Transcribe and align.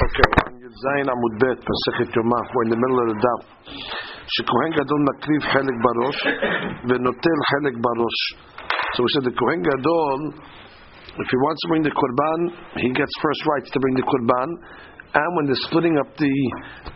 Okay, 0.00 0.28
on 0.40 0.56
Zayin 0.56 1.04
Amud 1.04 1.34
Bet, 1.36 1.60
Masechet 1.60 2.08
Yomah, 2.16 2.42
we're 2.48 2.64
in 2.64 2.70
the 2.72 2.80
middle 2.80 2.96
of 2.96 3.08
the 3.12 3.18
daf. 3.20 3.40
שכהן 4.34 4.70
גדול 4.78 5.00
מקריב 5.08 5.42
חלק 5.52 5.76
בראש 5.84 6.18
ונוטל 6.88 7.38
חלק 7.50 7.74
בראש. 7.84 8.18
So 8.94 8.98
we 9.04 9.08
said 9.12 9.24
the 9.28 9.36
Kohen 9.36 9.60
Gadol, 9.60 10.20
if 11.20 11.28
he 11.28 11.38
wants 11.44 11.60
to 11.62 11.68
bring 11.68 11.84
the 11.84 11.92
Qurban, 11.92 12.40
he 12.80 12.88
gets 12.96 13.12
first 13.20 13.42
rights 13.52 13.68
to 13.70 13.78
bring 13.78 13.94
the 14.00 14.06
Qurban, 14.08 14.48
and 15.20 15.28
when 15.36 15.44
they're 15.44 15.64
splitting 15.68 16.00
up 16.00 16.08
the 16.16 16.34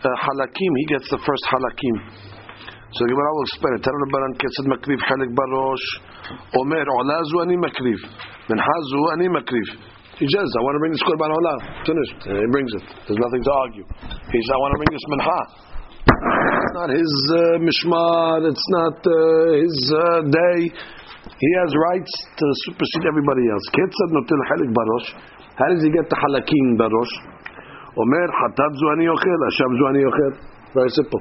uh, 0.01 0.09
halakim, 0.25 0.71
he 0.81 0.85
gets 0.89 1.07
the 1.13 1.21
first 1.21 1.45
halakim. 1.53 1.95
So 2.97 2.99
the 3.05 3.09
Gemara 3.13 3.31
will 3.37 3.47
explain 3.47 3.73
it. 3.77 3.81
תנו 3.85 3.97
לבנן 4.05 4.33
כיצד 4.41 4.65
מקריב 4.73 4.99
חלק 5.09 5.29
בראש, 5.37 5.83
אומר 6.57 6.83
עולה 6.97 7.19
זו 7.29 7.37
אני 7.45 7.55
מקריב, 7.55 7.99
מנחה 8.49 8.77
זו 8.89 9.01
אני 9.13 9.27
מקריב. 9.37 9.67
he 10.16 10.26
says, 10.32 10.48
I 10.56 10.60
want 10.64 10.74
to 10.76 10.80
bring 10.80 10.92
this 10.96 11.04
Qurban 11.04 11.28
Olah. 11.28 11.56
Finished. 11.84 12.18
And 12.24 12.40
he 12.40 12.48
brings 12.48 12.72
it. 12.72 12.84
There's 13.04 13.20
nothing 13.20 13.42
to 13.44 13.52
argue. 13.52 13.84
He 14.32 14.38
says, 14.40 14.52
I 14.56 14.60
want 14.64 14.72
to 14.72 14.78
bring 14.80 14.92
this 14.96 15.06
Minha. 15.12 15.40
It's 16.06 16.72
not 16.72 16.88
his 16.88 17.14
uh, 17.34 17.40
mishmar, 17.60 18.48
it's 18.48 18.68
not 18.72 18.96
uh, 19.04 19.14
his 19.60 19.76
uh, 19.92 20.22
day. 20.24 20.58
He 21.36 21.50
has 21.60 21.70
rights 21.92 22.12
to 22.32 22.46
supersede 22.64 23.04
everybody 23.04 23.44
else. 23.52 23.64
Ketzad 23.76 24.10
notil 24.14 24.40
halik 24.48 24.70
barosh. 24.72 25.08
How 25.58 25.68
does 25.68 25.82
he 25.84 25.90
get 25.92 26.08
the 26.08 26.16
halakim 26.16 26.80
barosh? 26.80 27.12
Omer 27.92 28.28
hatat 28.40 28.72
zu 28.72 28.84
ani 28.96 29.04
yochel, 29.04 29.40
Asham 29.52 29.70
zu 29.76 29.84
yochel. 30.00 30.32
Very 30.72 30.92
simple. 30.96 31.20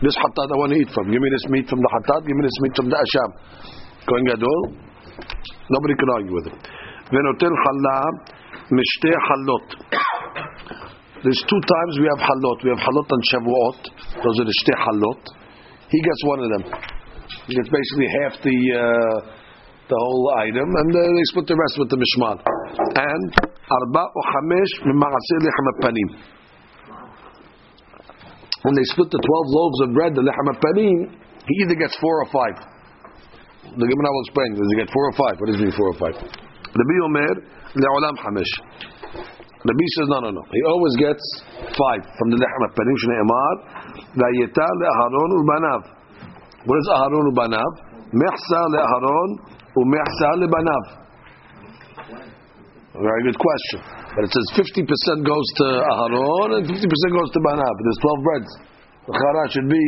This 0.00 0.16
hatat 0.16 0.48
I 0.48 0.56
want 0.56 0.72
to 0.72 0.78
eat 0.80 0.90
from. 0.94 1.10
Give 1.10 1.20
me 1.20 1.28
this 1.28 1.44
meat 1.50 1.68
from 1.68 1.80
the 1.84 1.90
hatat, 1.92 2.24
give 2.24 2.36
me 2.36 2.44
this 2.48 2.58
meat 2.64 2.74
from 2.76 2.88
the 2.88 2.96
Asham. 2.96 3.30
Kohen 4.08 4.24
Gadol, 4.24 4.62
nobody 5.68 5.94
can 6.00 6.08
argue 6.16 6.34
with 6.34 6.46
him. 6.46 6.81
ונותן 7.12 7.52
חלה 7.62 8.00
משתי 8.76 9.12
חלות. 9.26 9.68
There's 11.22 11.42
two 11.46 11.62
times 11.74 11.92
we 12.02 12.06
have 12.10 12.22
halot. 12.28 12.58
We 12.66 12.70
have 12.74 12.82
halot 12.82 13.08
and 13.14 13.22
shavuot. 13.30 13.80
Those 14.24 14.36
are 14.42 14.48
the 14.50 14.56
shte 14.58 14.74
halot. 14.74 15.22
He 15.88 15.98
gets 16.02 16.22
one 16.26 16.40
of 16.42 16.48
them. 16.50 16.64
He 17.46 17.54
gets 17.54 17.70
basically 17.70 18.08
half 18.18 18.34
the 18.42 18.58
uh, 18.74 19.16
the 19.86 19.98
whole 20.02 20.26
item, 20.42 20.66
and 20.66 20.90
uh, 20.90 20.98
they 20.98 21.24
split 21.30 21.46
the 21.46 21.54
rest 21.54 21.74
with 21.78 21.90
the 21.94 21.98
mishmar. 22.02 22.42
And 22.98 23.28
arba 23.70 24.02
or 24.02 24.24
chamesh 24.34 24.72
mimaaser 24.82 25.38
lechamapanim. 25.46 26.08
When 28.62 28.74
they 28.74 28.86
split 28.90 29.10
the 29.14 29.22
twelve 29.22 29.46
loaves 29.46 29.78
of 29.86 29.88
bread, 29.94 30.12
the 30.18 30.26
lechamapanim, 30.26 31.22
he 31.46 31.54
either 31.62 31.76
gets 31.78 31.94
four 32.02 32.22
or 32.22 32.28
five. 32.34 32.56
The 33.78 33.86
Gemara 33.86 34.10
will 34.10 34.24
explain. 34.26 34.50
Does 34.58 34.70
he 34.74 34.76
get 34.82 34.90
four 34.90 35.06
or 35.06 35.14
five? 35.14 35.34
What 35.38 35.46
does 35.46 35.56
he 35.56 35.70
mean 35.70 35.76
four 35.78 35.94
or 35.94 35.98
five? 36.02 36.41
Rabbi 36.72 36.96
Omer 37.04 37.34
le'olam 37.76 38.14
chamesh. 38.16 38.54
Rabbi 39.62 39.86
says 39.94 40.08
no, 40.08 40.18
no, 40.20 40.30
no. 40.30 40.42
He 40.50 40.62
always 40.66 40.94
gets 40.96 41.24
five 41.78 42.02
from 42.18 42.28
the 42.30 42.38
lechem 42.40 42.62
panim 42.74 42.96
shneimar 43.02 43.54
vayeta 44.16 44.66
le'aharon 44.80 45.30
ulbanav. 45.38 45.82
What 46.64 46.76
is 46.78 46.88
aharon 46.96 47.24
ulbanav? 47.30 47.72
Mechsa 48.12 48.60
le'aharon 48.72 49.30
umechsa 49.76 50.28
lebanav. 50.40 51.02
Very 52.92 53.22
good 53.24 53.38
question. 53.40 53.80
But 54.12 54.28
it 54.28 54.32
says 54.36 54.46
50% 54.68 55.24
goes 55.24 55.46
to 55.64 55.66
Aharon 55.88 56.60
and 56.60 56.64
50% 56.68 56.76
goes 56.76 57.30
to 57.32 57.40
Banav. 57.40 57.74
There's 57.80 58.00
12 58.04 58.20
breads. 58.20 58.50
The 59.08 59.12
Chara 59.16 59.44
should 59.48 59.68
be 59.72 59.84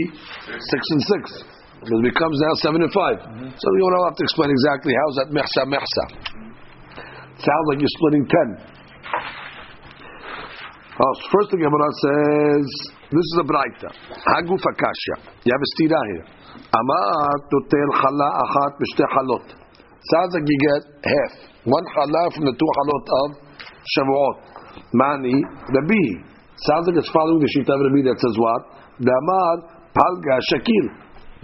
6 0.49 0.65
and 0.65 1.03
6. 1.21 1.45
It 1.85 2.01
becomes 2.01 2.41
now 2.41 2.55
7 2.65 2.81
and 2.81 2.89
5. 2.89 3.61
So 3.61 3.67
you 3.77 3.83
will 3.85 4.09
have 4.09 4.17
to 4.17 4.25
explain 4.25 4.49
exactly 4.49 4.97
how 4.97 5.07
is 5.13 5.17
that 5.21 5.29
Mechsa 5.37 5.63
Mechsa. 5.69 6.05
Sounds 7.45 7.67
like 7.69 7.79
you're 7.81 7.97
splitting 8.01 8.25
10. 8.25 8.75
Oh, 10.97 11.13
so 11.21 11.25
first 11.29 11.51
the 11.53 11.61
Gemara 11.61 11.91
says, 12.01 12.67
this 13.13 13.21
is 13.21 13.37
a 13.43 13.47
Braita. 13.51 13.91
Haguf 14.17 14.63
Akashya. 14.65 15.17
You 15.45 15.53
have 15.53 15.61
a 15.61 15.71
stira 15.77 16.01
here. 16.15 16.25
Amat 16.73 17.41
tutel 17.53 17.91
chala 18.01 18.29
achat 18.41 18.73
b'shtei 18.81 19.05
halot. 19.13 19.47
Sounds 20.09 20.33
like 20.33 20.47
you 20.49 20.59
get 20.73 20.83
half. 21.05 21.33
One 21.69 21.85
chala 21.93 22.33
from 22.33 22.45
the 22.49 22.55
two 22.57 22.71
halot 22.81 23.07
of 23.21 23.29
Shavuot. 23.93 24.37
Mani, 24.95 25.37
Rabbi. 25.69 26.05
Sounds 26.65 26.89
like 26.89 26.97
it's 26.97 27.11
following 27.13 27.45
the 27.45 27.51
Shita 27.53 27.75
of 27.75 27.81
Rabbi 27.91 28.09
that 28.09 28.17
says 28.17 28.37
what? 28.41 28.63
Damar 29.05 29.69
palga 29.93 30.37
shakil. 30.49 30.87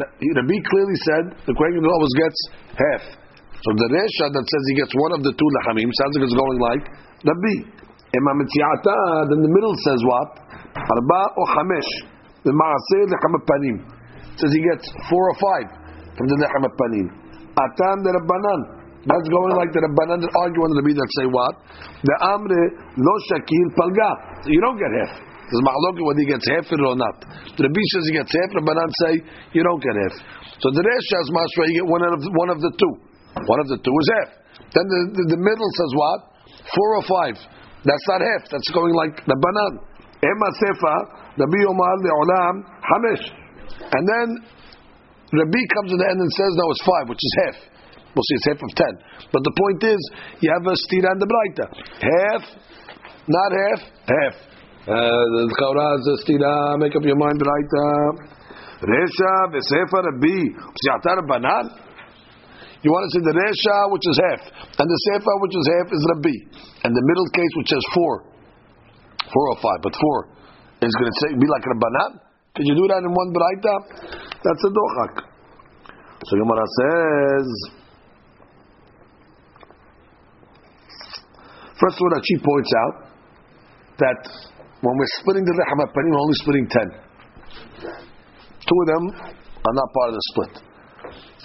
Rabbi 0.01 0.57
clearly 0.65 0.99
said 1.05 1.25
the 1.45 1.53
Kohen 1.53 1.85
always 1.85 2.15
gets 2.17 2.41
half. 2.73 3.20
So 3.61 3.77
the 3.77 3.89
Resha 3.93 4.27
that 4.33 4.45
says 4.45 4.63
he 4.73 4.77
gets 4.81 4.93
one 4.97 5.13
of 5.13 5.21
the 5.21 5.37
two 5.37 5.49
lachamim 5.61 5.89
sounds 5.93 6.13
like 6.17 6.25
it's 6.25 6.39
going 6.39 6.59
like 6.65 6.85
Rabbi. 7.29 7.57
Imam 8.11 8.43
Mitziata, 8.43 9.31
then 9.31 9.39
the 9.45 9.53
middle 9.53 9.77
says 9.85 10.01
what? 10.03 10.31
Arba 10.81 11.23
or 11.37 11.47
chamesh. 11.55 11.91
The 12.43 12.57
maaseh 12.57 13.05
lechem 13.13 13.35
panim. 13.45 13.77
Says 14.41 14.51
he 14.51 14.65
gets 14.65 14.89
four 15.13 15.29
or 15.29 15.37
five 15.37 15.69
from 16.17 16.27
the 16.27 16.37
lechem 16.41 16.65
panim. 16.73 17.07
Atan 17.53 17.97
the 18.01 18.17
Rabbanan. 18.17 18.61
That's 19.05 19.29
going 19.29 19.53
like 19.53 19.73
the 19.77 19.85
Rabbanan 19.85 20.25
that 20.25 20.33
argue 20.41 20.61
on 20.65 20.71
the 20.73 20.81
Rabbi 20.81 20.97
that 20.97 21.11
say 21.21 21.27
what? 21.29 21.55
The 22.01 22.17
Amre 22.33 22.63
lo 22.97 23.15
shakil 23.29 23.67
palga. 23.77 24.11
So 24.41 24.49
you 24.57 24.61
don't 24.65 24.81
get 24.81 24.89
half. 25.05 25.21
There's 25.21 25.65
ma'aloki 25.69 26.01
whether 26.01 26.23
he 26.25 26.29
gets 26.33 26.47
half 26.49 26.65
it 26.65 26.81
or 26.81 26.97
not. 26.97 27.17
The 27.61 27.69
Rabbi 27.69 27.83
says 27.93 28.03
he 28.09 28.15
gets 28.17 28.33
half. 28.33 28.51
Rabbanan 28.57 28.89
say 29.05 29.13
you 29.53 29.61
don't 29.61 29.85
get 29.85 29.97
half. 30.01 30.15
So 30.65 30.73
the 30.73 30.81
Resh 30.81 31.09
has 31.13 31.27
mashra 31.29 31.63
you 31.69 31.85
get 31.85 31.89
one 31.93 32.03
of 32.09 32.25
one 32.41 32.51
of 32.57 32.59
the 32.65 32.73
two. 32.73 33.10
One 33.35 33.61
of 33.61 33.69
the 33.71 33.79
two 33.79 33.95
is 33.95 34.09
half. 34.19 34.31
Then 34.75 34.87
the, 34.87 35.01
the, 35.15 35.25
the 35.37 35.41
middle 35.41 35.71
says 35.79 35.93
what? 35.95 36.19
Four 36.71 36.91
or 36.99 37.05
five. 37.07 37.37
That's 37.83 38.07
not 38.11 38.21
half. 38.21 38.43
That's 38.51 38.71
going 38.75 38.95
like 38.95 39.15
Rabbanan. 39.25 39.73
Ema 40.21 40.49
sefa 40.61 40.95
Rabbi 41.41 41.61
Omar 41.65 41.95
le'olam 42.05 42.55
Hamish. 42.85 43.25
And 43.81 44.05
then 44.05 44.29
Rabbi 45.33 45.63
comes 45.79 45.91
in 45.95 45.99
the 45.99 46.09
end 46.11 46.21
and 46.21 46.33
says 46.35 46.53
no, 46.59 46.65
it's 46.75 46.85
five, 46.85 47.07
which 47.09 47.23
is 47.23 47.35
half. 47.47 47.57
We'll 48.11 48.27
see, 48.27 48.37
it's 48.43 48.49
half 48.51 48.61
of 48.61 48.73
ten. 48.75 48.95
But 49.31 49.43
the 49.47 49.55
point 49.55 49.81
is, 49.87 50.01
you 50.43 50.51
have 50.51 50.67
a 50.67 50.75
stira 50.75 51.15
and 51.15 51.21
the 51.23 51.31
braita. 51.31 51.67
Half, 52.03 52.43
not 53.31 53.51
half, 53.55 53.81
half. 54.11 54.35
Uh, 54.91 54.91
the 54.91 55.55
Chaura 55.55 55.87
is 55.95 56.07
stira, 56.27 56.75
make 56.83 56.97
up 56.97 57.07
your 57.07 57.15
mind, 57.15 57.39
braita. 57.39 57.87
Resha, 58.83 59.33
v'sefa 59.55 59.99
rabbi, 60.11 60.39
psiatar 60.75 61.23
banan. 61.31 61.90
You 62.81 62.89
want 62.89 63.05
to 63.05 63.11
say 63.13 63.21
the 63.21 63.37
Resha, 63.37 63.77
which 63.93 64.07
is 64.09 64.17
half, 64.17 64.43
and 64.81 64.87
the 64.89 64.99
Sefa, 65.13 65.33
which 65.45 65.53
is 65.53 65.65
half, 65.69 65.87
is 65.93 66.03
Rabbi. 66.17 66.37
And 66.85 66.91
the 66.97 67.05
middle 67.05 67.29
case, 67.37 67.53
which 67.61 67.69
says 67.69 67.85
four. 67.93 68.25
Four 69.29 69.47
or 69.53 69.59
five, 69.61 69.81
but 69.85 69.93
four 69.93 70.19
is 70.81 70.95
going 70.97 71.11
to 71.13 71.17
say, 71.21 71.29
be 71.37 71.45
like 71.45 71.65
Rabbanan? 71.69 72.25
Can 72.57 72.65
you 72.67 72.75
do 72.75 72.89
that 72.89 73.05
in 73.05 73.13
one 73.13 73.31
braita? 73.37 73.75
That's 74.41 74.63
a 74.65 74.73
dochak. 74.73 75.15
So 76.25 76.33
Gemara 76.41 76.65
says, 76.65 77.47
First 81.81 81.97
of 81.97 82.03
all, 82.05 82.13
that 82.13 82.25
she 82.29 82.37
points 82.37 82.73
out 82.77 82.95
that 84.05 84.21
when 84.85 84.95
we're 84.97 85.15
splitting 85.21 85.45
the 85.45 85.55
lechem 85.57 85.81
we're 85.81 86.21
only 86.21 86.37
splitting 86.45 86.69
ten. 86.69 86.89
Two 87.81 88.79
of 88.81 88.87
them 88.87 89.05
are 89.65 89.75
not 89.75 89.89
part 89.97 90.09
of 90.09 90.15
the 90.15 90.25
split. 90.33 90.70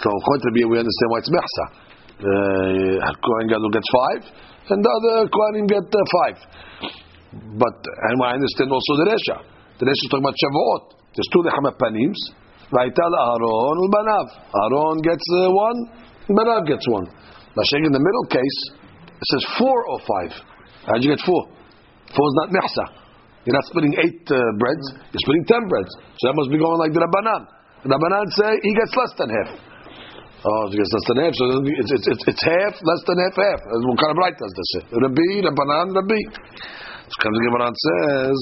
So 0.02 0.08
to 0.12 0.48
we 0.52 0.76
understand 0.76 1.08
why 1.08 1.18
it's 1.24 1.32
mechsa. 1.32 1.64
Uh, 2.16 3.12
Kohen 3.20 3.46
Gadol 3.48 3.70
gets 3.72 3.88
five, 3.92 4.22
and 4.72 4.80
the 4.80 4.88
other 4.88 5.28
Kohanim 5.28 5.68
get 5.68 5.84
uh, 5.84 6.00
five. 6.20 6.38
But 7.60 7.76
and 7.80 8.16
I 8.24 8.36
understand 8.40 8.72
also 8.72 8.92
the 9.04 9.06
Resha. 9.12 9.36
The 9.80 9.84
Resha 9.84 10.04
is 10.04 10.08
talking 10.08 10.24
about 10.24 10.36
Shavuot. 10.36 10.84
There's 11.12 11.28
two 11.32 11.44
lechem 11.44 11.68
panims. 11.76 12.20
Vaital 12.72 13.12
Aaron 13.14 13.76
and 13.78 13.92
Banav. 13.94 14.26
Aaron 14.50 14.98
gets 15.00 15.22
uh, 15.38 15.48
one, 15.54 15.78
Banav 16.28 16.66
gets 16.66 16.86
one. 16.88 17.06
Mashing 17.54 17.86
in 17.86 17.92
the 17.92 18.02
middle 18.02 18.26
case, 18.28 18.58
it 19.16 19.26
says 19.32 19.44
four 19.56 19.86
or 19.86 20.00
five. 20.02 20.32
How'd 20.84 21.02
you 21.02 21.14
get 21.14 21.22
four? 21.24 21.46
Four 22.10 22.26
is 22.26 22.36
not 22.42 22.48
mechsa. 22.50 22.84
You're 23.46 23.54
not 23.54 23.64
splitting 23.70 23.94
eight 24.02 24.26
uh, 24.28 24.42
breads. 24.58 24.86
You're 25.14 25.22
splitting 25.22 25.46
ten 25.46 25.62
breads. 25.70 25.92
So 26.18 26.22
that 26.28 26.34
must 26.34 26.50
be 26.50 26.58
going 26.58 26.78
like 26.82 26.92
the 26.92 27.00
Rabbanan. 27.00 27.42
The 27.86 27.90
Rabbanan 27.94 28.26
say 28.34 28.50
he 28.60 28.74
gets 28.74 28.92
less 28.98 29.12
than 29.14 29.30
half. 29.30 29.50
Oh, 30.46 30.70
gets 30.70 30.92
less 30.94 31.06
than 31.10 31.18
half. 31.26 31.34
So 31.34 31.44
it's, 31.58 31.90
it's, 31.90 32.06
it's, 32.06 32.24
it's 32.30 32.44
half, 32.46 32.74
less 32.78 33.02
than 33.02 33.18
half, 33.18 33.34
half. 33.34 33.60
What 33.66 33.98
kind 33.98 34.14
of 34.14 34.18
right 34.22 34.36
does 34.38 34.54
this? 34.54 34.70
Rabbi, 34.94 35.42
Rabbanan, 35.42 35.90
Rabbi. 35.90 36.22
So 37.10 37.16
comes 37.18 37.34
the 37.34 37.42
Gemara 37.50 37.74
says. 37.74 38.38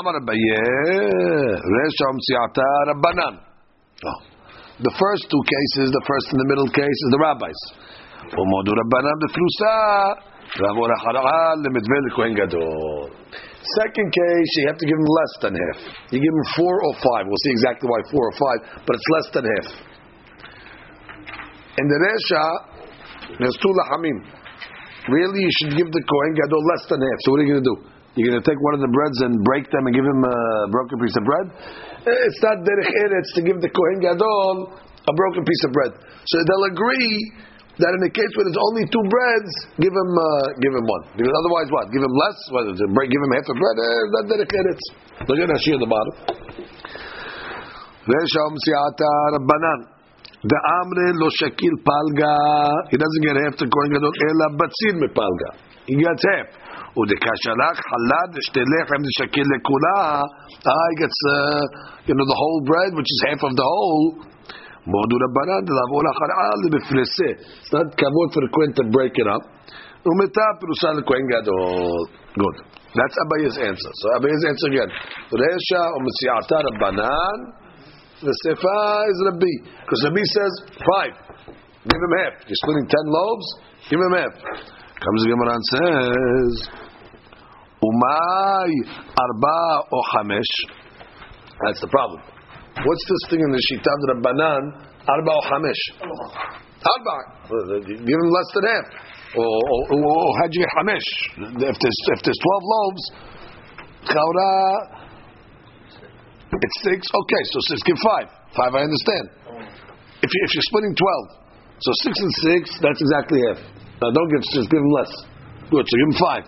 Amar 0.00 0.16
Abaye, 0.16 0.64
Resham 1.60 2.16
Siata 2.24 2.68
Rabbanan. 2.88 3.34
Oh. 4.04 4.20
The 4.80 4.92
first 4.96 5.28
two 5.28 5.42
cases, 5.44 5.92
the 5.92 6.04
first 6.08 6.32
and 6.32 6.40
the 6.40 6.48
middle 6.48 6.68
case, 6.68 6.84
is 6.84 7.10
the 7.12 7.18
rabbis. 7.20 7.60
Umodu 8.32 8.72
Rabbanan 8.80 9.16
b'frusa, 9.24 9.76
Ravor 10.56 10.88
ha'charal 11.04 11.56
lemedvel 11.64 12.16
kohen 12.16 12.34
gadol. 12.34 13.15
Second 13.82 14.08
case, 14.14 14.50
you 14.62 14.64
have 14.70 14.78
to 14.78 14.86
give 14.86 14.94
him 14.94 15.10
less 15.10 15.32
than 15.42 15.52
half. 15.58 15.78
You 16.14 16.22
give 16.22 16.34
him 16.34 16.46
four 16.54 16.74
or 16.86 16.94
five. 17.02 17.26
We'll 17.26 17.42
see 17.42 17.54
exactly 17.58 17.90
why 17.90 17.98
four 18.14 18.22
or 18.30 18.36
five, 18.38 18.58
but 18.86 18.94
it's 18.94 19.08
less 19.18 19.28
than 19.34 19.44
half. 19.48 19.68
In 21.76 21.86
the 21.90 21.98
Resha, 21.98 22.46
there's 23.42 23.58
two 23.58 23.72
lahamim. 23.74 24.22
Really, 25.10 25.42
you 25.42 25.52
should 25.58 25.74
give 25.74 25.90
the 25.90 26.02
Kohen 26.02 26.32
Gadol 26.38 26.62
less 26.62 26.84
than 26.86 27.00
half. 27.02 27.18
So 27.26 27.34
what 27.34 27.38
are 27.42 27.46
you 27.46 27.52
going 27.58 27.64
to 27.64 27.70
do? 27.74 27.78
You're 28.16 28.32
going 28.32 28.40
to 28.40 28.48
take 28.48 28.60
one 28.62 28.74
of 28.78 28.80
the 28.80 28.88
breads 28.88 29.18
and 29.28 29.44
break 29.44 29.68
them 29.68 29.84
and 29.84 29.92
give 29.92 30.06
him 30.06 30.20
a 30.24 30.38
broken 30.72 30.96
piece 31.02 31.16
of 31.20 31.24
bread? 31.26 31.46
It's 32.06 32.40
not 32.40 32.64
derech 32.64 32.90
eretz 33.04 33.28
to 33.36 33.42
give 33.44 33.58
the 33.60 33.68
Kohen 33.68 33.98
Gadol 34.00 34.72
a 35.04 35.14
broken 35.14 35.44
piece 35.44 35.62
of 35.68 35.72
bread. 35.74 35.92
So 36.24 36.40
they'll 36.40 36.70
agree 36.72 37.12
that 37.76 37.92
in 37.92 38.00
the 38.08 38.12
case 38.12 38.32
where 38.32 38.48
there's 38.48 38.64
only 38.72 38.88
two 38.88 39.04
breads, 39.12 39.52
give 39.76 39.92
him 39.92 40.10
uh, 40.16 40.46
give 40.64 40.72
him 40.72 40.86
one. 40.88 41.04
Because 41.12 41.34
otherwise, 41.44 41.68
what? 41.68 41.92
Give 41.92 42.00
him 42.00 42.14
less? 42.16 42.38
What 42.48 42.64
is 42.72 42.80
it? 42.80 42.88
Give 42.88 43.20
him 43.20 43.32
half 43.36 43.46
a 43.52 43.56
bread? 43.56 43.76
Eh, 43.76 44.32
derech 44.32 44.52
eretz. 44.56 44.84
Look 45.28 45.38
at 45.44 45.48
Rashi 45.52 45.70
at 45.76 45.80
the 45.84 45.90
bottom. 45.90 46.14
Vesham 48.08 48.52
siata 48.64 49.10
rabbanan. 49.36 49.80
The 50.40 50.58
amre 50.80 51.06
lo 51.20 51.28
shakil 51.36 51.74
palga. 51.84 52.32
He 52.88 52.96
doesn't 52.96 53.22
get 53.28 53.36
half 53.44 53.60
the 53.60 53.68
kohen 53.68 53.90
gadol 53.92 54.14
ela 54.14 54.46
batzir 54.56 54.94
me 54.96 55.08
palga. 55.12 55.50
He 55.84 56.00
gets 56.00 56.24
half. 56.32 56.48
Udekashalach 56.96 57.76
halad 57.76 58.32
shte 58.40 58.62
lechem 58.64 59.04
shakil 59.20 59.44
lekula. 59.52 60.24
Ah, 60.64 60.86
he 60.92 60.96
gets 61.02 61.18
uh, 61.28 61.60
you 62.08 62.14
know 62.16 62.24
the 62.24 62.38
whole 62.40 62.60
bread, 62.64 62.96
which 62.96 63.04
is 63.04 63.20
half 63.28 63.42
of 63.44 63.52
the 63.52 63.66
whole. 63.68 64.24
It's 64.86 64.94
not 67.72 67.86
kavod 67.98 68.28
for 68.32 68.40
the 68.42 68.48
kohen 68.54 68.72
to 68.78 68.84
break 68.90 69.18
it 69.18 69.26
up. 69.26 69.42
Good. 72.38 72.56
That's 72.94 73.16
Abaye's 73.26 73.58
answer. 73.58 73.90
So 73.98 74.06
Abaye's 74.16 74.44
answer 74.46 74.68
again. 74.70 74.90
Resha 75.34 75.82
umesiata 75.98 76.62
rabbanan. 76.70 77.38
The 78.22 78.30
sefa 78.46 79.10
is 79.10 79.18
Rabbi. 79.28 79.54
Because 79.82 80.00
Rabbi 80.06 80.24
says 80.24 80.52
five. 80.86 81.14
Give 81.86 82.00
him 82.00 82.12
half. 82.24 82.34
You're 82.48 82.60
splitting 82.62 82.88
ten 82.88 83.04
loaves, 83.06 83.46
give 83.90 84.00
him 84.00 84.12
half. 84.16 84.32
Comes 84.96 85.22
the 85.22 85.28
Gemara 85.28 85.58
says, 85.70 86.54
Umay 87.84 88.70
arba 89.18 89.82
o 89.92 89.94
chamesh. 90.14 90.54
That's 91.62 91.80
the 91.80 91.88
problem. 91.88 92.20
What's 92.84 93.04
this 93.08 93.22
thing 93.30 93.40
in 93.40 93.50
the 93.52 93.62
Shitad 93.72 94.00
Rabbanan? 94.12 94.62
Arba 95.08 95.32
o 95.32 95.40
chamesh. 95.48 95.82
Arba. 96.84 97.16
Give 97.88 98.18
him 98.20 98.30
less 98.30 98.48
than 98.52 98.64
half. 98.68 98.86
Or, 99.36 99.44
or, 99.44 99.80
or, 99.96 100.16
or 100.28 100.48
get 100.48 100.68
chamesh? 100.76 101.08
If 101.56 101.76
there's, 101.80 101.98
if 102.12 102.20
there's 102.20 102.40
12 102.40 102.62
loaves, 102.64 103.02
chaura, 104.12 105.06
it's 106.52 106.76
six. 106.84 107.00
Okay, 107.10 107.42
so 107.52 107.58
six 107.68 107.82
give 107.82 107.98
five. 108.00 108.28
Five, 108.54 108.72
I 108.74 108.82
understand. 108.86 109.24
If 110.22 110.30
you 110.30 110.40
if 110.46 110.50
you're 110.54 110.68
splitting 110.70 110.94
twelve, 110.94 111.26
so 111.80 111.90
six 112.06 112.14
and 112.16 112.32
six, 112.40 112.62
that's 112.80 113.00
exactly 113.02 113.38
half. 113.50 113.60
Now 114.00 114.08
don't 114.14 114.30
give 114.30 114.42
just 114.54 114.70
give 114.70 114.80
him 114.80 114.92
less. 114.94 115.12
Good, 115.68 115.84
so 115.84 115.94
give 115.96 116.08
him 116.08 116.18
five. 116.22 116.44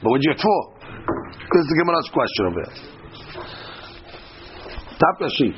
But 0.00 0.08
would 0.14 0.22
you 0.22 0.32
get 0.32 0.40
four? 0.40 0.62
This 0.80 1.60
is 1.60 1.68
the 1.68 1.76
Gemara's 1.82 2.10
question 2.12 2.42
over 2.46 2.60
here. 2.64 2.95
Tap 5.00 5.16
Rashi. 5.20 5.50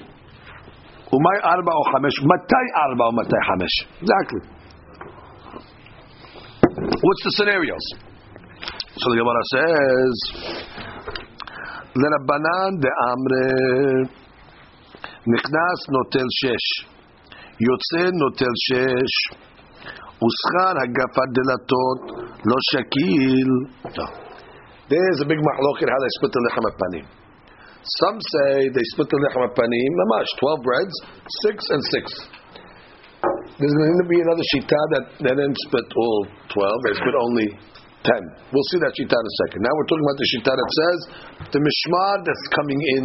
Umay 1.17 1.39
arba 1.43 1.73
o 1.73 1.83
chamesh. 1.91 2.19
Matai 2.31 2.67
arba 2.85 3.05
o 3.05 3.13
matai 3.13 3.41
chamesh. 3.49 3.77
Exactly. 4.03 4.43
What's 7.07 7.23
the 7.25 7.33
scenarios? 7.39 7.85
So 8.97 9.07
the 9.11 9.17
Gemara 9.19 9.43
says. 9.55 10.19
לרבנן 12.01 12.73
דאמרי 12.85 13.51
נכנס 15.35 15.79
נוטל 15.95 16.29
שש, 16.41 16.65
יוצא 17.69 18.05
נוטל 18.21 18.55
שש, 18.67 19.13
ושכר 20.23 20.75
הגפת 20.83 21.29
דלתות 21.37 22.03
לא 22.49 22.59
שקיל. 22.71 23.51
There's 24.91 25.21
a 25.21 25.27
big 25.31 25.41
mahloket 25.49 25.89
how 25.93 26.01
they 26.05 26.13
split 26.17 26.33
the 26.33 26.41
lechem 26.47 26.65
panim. 26.81 27.07
Some 27.83 28.19
say 28.19 28.69
they 28.75 28.85
split 28.95 29.09
the 29.09 29.19
lechem 29.23 29.47
panim, 29.55 29.93
mamash, 29.95 30.31
12 30.41 30.63
breads, 30.63 30.95
6 31.47 31.65
and 31.71 31.83
6. 32.03 32.39
There's 33.59 33.75
going 33.75 34.03
to 34.03 34.11
be 34.11 34.21
another 34.23 34.47
shita 34.55 34.81
that 34.95 35.05
they 35.19 35.35
didn't 35.35 35.59
split 35.67 35.87
all 35.95 36.27
12, 36.55 36.87
they 36.87 36.95
split 36.95 37.17
only 37.19 37.49
10. 38.07 38.15
We'll 38.55 38.69
see 38.71 38.79
that 38.83 38.95
shita 38.95 39.11
in 39.11 39.27
a 39.27 39.35
second. 39.47 39.61
Now 39.67 39.75
we're 39.75 39.89
talking 39.91 40.07
about 40.07 40.19
the 40.19 40.29
shita 40.31 40.53
that 40.55 40.71
says 40.71 40.99
the 41.55 41.61
mishmar 41.63 42.15
that's 42.23 42.47
coming 42.55 42.81
in 42.99 43.05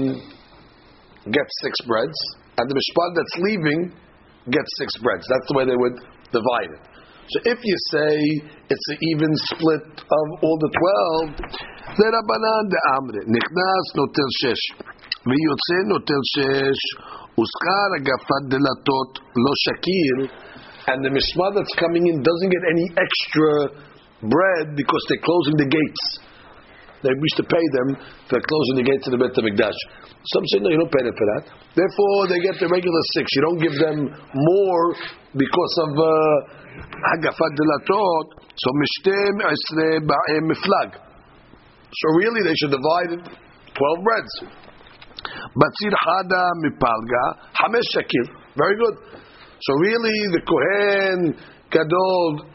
gets 1.32 1.54
six 1.62 1.74
breads, 1.90 2.18
and 2.58 2.70
the 2.70 2.76
mishmar 2.78 3.08
that's 3.18 3.36
leaving 3.42 3.82
gets 4.52 4.70
six 4.78 4.94
breads. 5.02 5.26
That's 5.30 5.48
the 5.50 5.56
way 5.58 5.66
they 5.66 5.80
would 5.80 5.98
divide 6.30 6.70
it. 6.76 6.84
So 7.24 7.40
if 7.46 7.60
you 7.64 7.76
say 7.92 8.20
it's 8.68 8.88
an 8.92 8.98
even 9.00 9.32
split 9.48 9.88
of 9.96 10.26
all 10.44 10.58
the 10.60 10.72
twelve, 10.76 11.30
then 11.96 12.12
Rabbanan 12.12 12.64
de 12.68 12.80
Amre, 13.00 13.22
Nichnas 13.32 13.88
notel 13.96 14.30
shesh, 14.44 14.64
v'yotze 15.24 15.78
notel 15.88 16.24
shesh, 16.36 16.84
uskar 17.40 17.90
agafat 17.96 18.44
delatot 18.52 19.12
lo 19.40 19.54
shakir, 19.64 20.18
and 20.88 21.06
the 21.06 21.10
mishmar 21.10 21.56
that's 21.56 21.74
coming 21.80 22.08
in 22.08 22.22
doesn't 22.22 22.52
get 22.52 22.64
any 22.70 22.88
extra 22.92 23.88
bread 24.28 24.76
because 24.76 25.04
they're 25.08 25.24
closing 25.24 25.56
the 25.58 25.70
gates. 25.72 26.33
They 27.04 27.12
used 27.12 27.40
to 27.44 27.44
pay 27.44 27.66
them 27.76 28.00
for 28.32 28.40
closing 28.40 28.76
the 28.80 28.88
gate 28.88 29.04
to 29.04 29.12
the 29.12 29.20
Bet 29.20 29.36
HaMikdash. 29.36 29.76
Some 30.24 30.44
say, 30.56 30.64
no, 30.64 30.72
you 30.72 30.80
don't 30.80 30.94
pay 30.96 31.04
them 31.04 31.12
for 31.12 31.28
that. 31.36 31.44
Therefore, 31.76 32.32
they 32.32 32.40
get 32.40 32.56
the 32.64 32.72
regular 32.72 33.04
six. 33.12 33.28
You 33.36 33.44
don't 33.44 33.60
give 33.60 33.76
them 33.76 33.98
more 34.32 34.86
because 35.36 35.74
of 35.84 35.92
Hagafat 36.00 37.52
uh, 37.52 37.60
Delatot. 37.60 38.26
So, 38.56 38.68
Mishtem 38.80 39.36
Esre 39.44 40.00
Miflag. 40.48 40.96
So, 41.92 42.06
really, 42.24 42.40
they 42.48 42.56
should 42.56 42.72
divide 42.72 43.20
it 43.20 43.24
12 43.28 44.00
breads. 44.00 44.34
Batzir 45.60 45.92
Hada 45.92 46.44
Mipalga, 46.64 47.24
Hamesh 47.52 47.92
Shakir. 47.92 48.32
Very 48.56 48.80
good. 48.80 48.96
So, 49.60 49.72
really, 49.76 50.16
the 50.32 50.42
Kohen 50.48 51.36
Gadol 51.68 52.53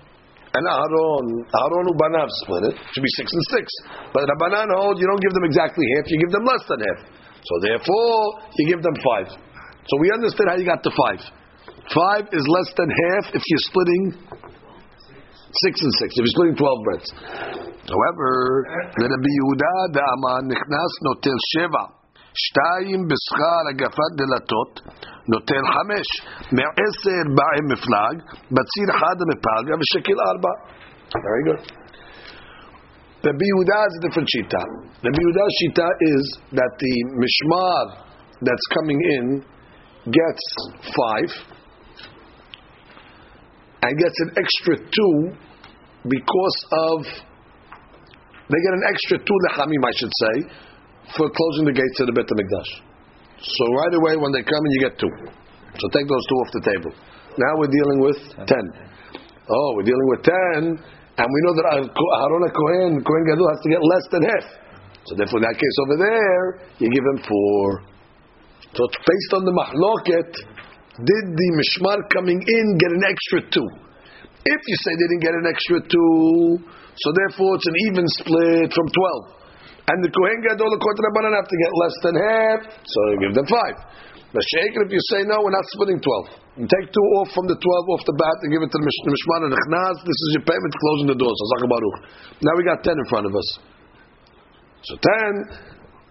and 0.54 0.64
Aaron, 0.64 1.26
Aaron 1.44 1.86
Ubanav 1.92 2.28
split 2.44 2.72
it. 2.72 2.74
Should 2.92 3.04
be 3.04 3.14
six 3.16 3.28
and 3.28 3.44
six. 3.52 3.64
But 4.12 4.24
Rabbanan 4.24 4.72
hold 4.72 4.96
oh, 4.96 5.00
you 5.00 5.06
don't 5.06 5.20
give 5.20 5.34
them 5.36 5.44
exactly 5.44 5.84
half, 5.96 6.08
you 6.08 6.18
give 6.20 6.32
them 6.32 6.44
less 6.48 6.64
than 6.68 6.80
half. 6.80 7.00
So 7.44 7.54
therefore, 7.60 8.16
you 8.56 8.64
give 8.68 8.82
them 8.82 8.96
five. 9.04 9.28
So 9.32 9.92
we 10.00 10.12
understand 10.12 10.48
how 10.50 10.56
you 10.56 10.64
got 10.64 10.82
to 10.84 10.92
five. 10.92 11.20
Five 11.92 12.24
is 12.32 12.44
less 12.44 12.70
than 12.76 12.88
half 12.88 13.24
if 13.32 13.42
you're 13.44 13.64
splitting 13.72 14.04
six 15.64 15.80
and 15.80 15.92
six. 16.00 16.08
If 16.16 16.22
you're 16.24 16.36
splitting 16.36 16.56
twelve 16.56 16.80
breads. 16.84 17.08
However, 17.88 18.28
the 18.96 19.04
Rabbi 19.08 19.30
Yehuda 19.32 19.72
the 19.96 20.02
Aman 20.04 20.52
nichnas 20.52 20.94
notel 21.04 21.38
sheva. 21.56 21.97
שתיים 22.41 22.99
בשכר 23.09 23.61
הגפת 23.69 24.11
דלתות 24.19 24.73
נותן 25.33 25.63
חמש, 25.73 26.07
מעשר 26.57 27.23
באי 27.37 27.59
מפלג, 27.71 28.15
בציר 28.55 28.87
אחד 28.95 29.17
מפלגה 29.29 29.73
ושקל 29.79 30.17
ארבע. 30.29 30.53
Very 31.27 31.43
good. 31.47 31.61
The 33.23 33.31
Yehuda 33.31 33.79
is 33.87 33.93
a 33.99 34.01
different 34.05 34.29
shita. 34.33 34.63
The 35.03 35.11
Yehuda's 35.17 35.53
shita 35.61 35.89
is 36.13 36.23
that 36.59 36.71
the 36.83 36.95
mishmar 37.21 37.83
that's 38.41 38.67
coming 38.75 38.99
in 39.15 39.25
gets 40.19 40.45
five 40.97 41.31
and 43.83 43.91
gets 44.03 44.17
an 44.25 44.31
extra 44.43 44.75
two 44.97 45.17
because 46.15 46.57
of 46.89 46.97
they 48.49 48.59
get 48.65 48.73
an 48.79 48.85
extra 48.91 49.17
two 49.19 49.37
lechamim, 49.47 49.81
I 49.85 49.93
should 49.99 50.13
say, 50.23 50.35
for 51.16 51.30
closing 51.30 51.64
the 51.64 51.76
gates 51.76 51.96
of 52.00 52.06
the 52.10 52.14
Bet 52.16 52.28
HaMikdash. 52.28 52.70
So 53.38 53.64
right 53.70 53.94
away 53.94 54.14
when 54.18 54.32
they 54.34 54.42
come 54.42 54.62
in, 54.66 54.70
you 54.76 54.80
get 54.82 54.98
two. 54.98 55.14
So 55.78 55.84
take 55.94 56.08
those 56.10 56.24
two 56.26 56.38
off 56.42 56.50
the 56.58 56.64
table. 56.66 56.92
Now 57.38 57.52
we're 57.56 57.70
dealing 57.70 58.00
with 58.02 58.18
ten. 58.50 58.64
Oh, 59.48 59.68
we're 59.78 59.86
dealing 59.86 60.08
with 60.10 60.26
ten, 60.26 60.60
and 60.74 61.26
we 61.30 61.38
know 61.46 61.54
that 61.56 61.66
Aaron 61.70 61.88
Kohen, 61.88 62.92
Kohen 63.00 63.24
Gadol 63.30 63.48
has 63.48 63.60
to 63.62 63.70
get 63.70 63.80
less 63.80 64.04
than 64.10 64.22
half. 64.26 64.46
So 65.06 65.16
therefore, 65.16 65.40
in 65.40 65.46
that 65.48 65.56
case 65.56 65.76
over 65.86 65.96
there, 65.96 66.44
you 66.82 66.90
give 66.90 67.06
him 67.14 67.22
four. 67.24 67.64
So 68.74 68.84
it's 68.84 69.00
based 69.06 69.32
on 69.38 69.42
the 69.48 69.54
mahloket. 69.54 70.30
Did 70.98 71.24
the 71.30 71.48
mishmar 71.56 72.02
coming 72.10 72.42
in 72.42 72.64
get 72.76 72.90
an 72.90 73.04
extra 73.06 73.40
two? 73.54 73.68
If 74.44 74.60
you 74.66 74.76
say 74.82 74.92
they 74.98 75.08
didn't 75.14 75.22
get 75.22 75.34
an 75.38 75.46
extra 75.46 75.78
two, 75.80 76.58
so 76.98 77.08
therefore 77.22 77.54
it's 77.54 77.68
an 77.70 77.78
even 77.86 78.04
split 78.18 78.68
from 78.74 78.88
twelve. 78.90 79.37
And 79.88 80.04
the 80.04 80.12
Kohen 80.12 80.40
Gadol, 80.44 80.68
according 80.68 80.98
to 81.00 81.04
Rabbanan, 81.08 81.32
have 81.32 81.48
to 81.48 81.58
get 81.64 81.72
less 81.80 81.96
than 82.04 82.14
half, 82.20 82.60
so 82.84 82.98
you 83.08 83.16
give 83.24 83.34
them 83.40 83.48
five. 83.48 83.76
The 84.28 84.44
shaker, 84.44 84.84
if 84.84 84.92
you 84.92 85.00
say 85.08 85.24
no, 85.24 85.40
we're 85.40 85.56
not 85.56 85.64
splitting 85.72 85.96
twelve. 86.04 86.26
You 86.60 86.68
take 86.68 86.92
two 86.92 87.06
off 87.16 87.32
from 87.32 87.48
the 87.48 87.56
twelve 87.56 87.86
off 87.96 88.04
the 88.04 88.12
bat 88.12 88.36
and 88.44 88.52
give 88.52 88.60
it 88.60 88.68
to 88.68 88.76
the 88.76 88.84
Mishmar 88.84 89.48
and 89.48 89.52
the 89.56 89.56
Echnaz. 89.56 89.96
This 90.04 90.18
is 90.28 90.28
your 90.36 90.44
payment, 90.44 90.72
closing 90.76 91.08
the 91.08 91.16
doors. 91.16 91.38
Now 92.44 92.52
we 92.60 92.68
got 92.68 92.84
ten 92.84 93.00
in 93.00 93.06
front 93.08 93.24
of 93.24 93.32
us. 93.32 93.48
So 94.84 95.00
ten, 95.00 95.32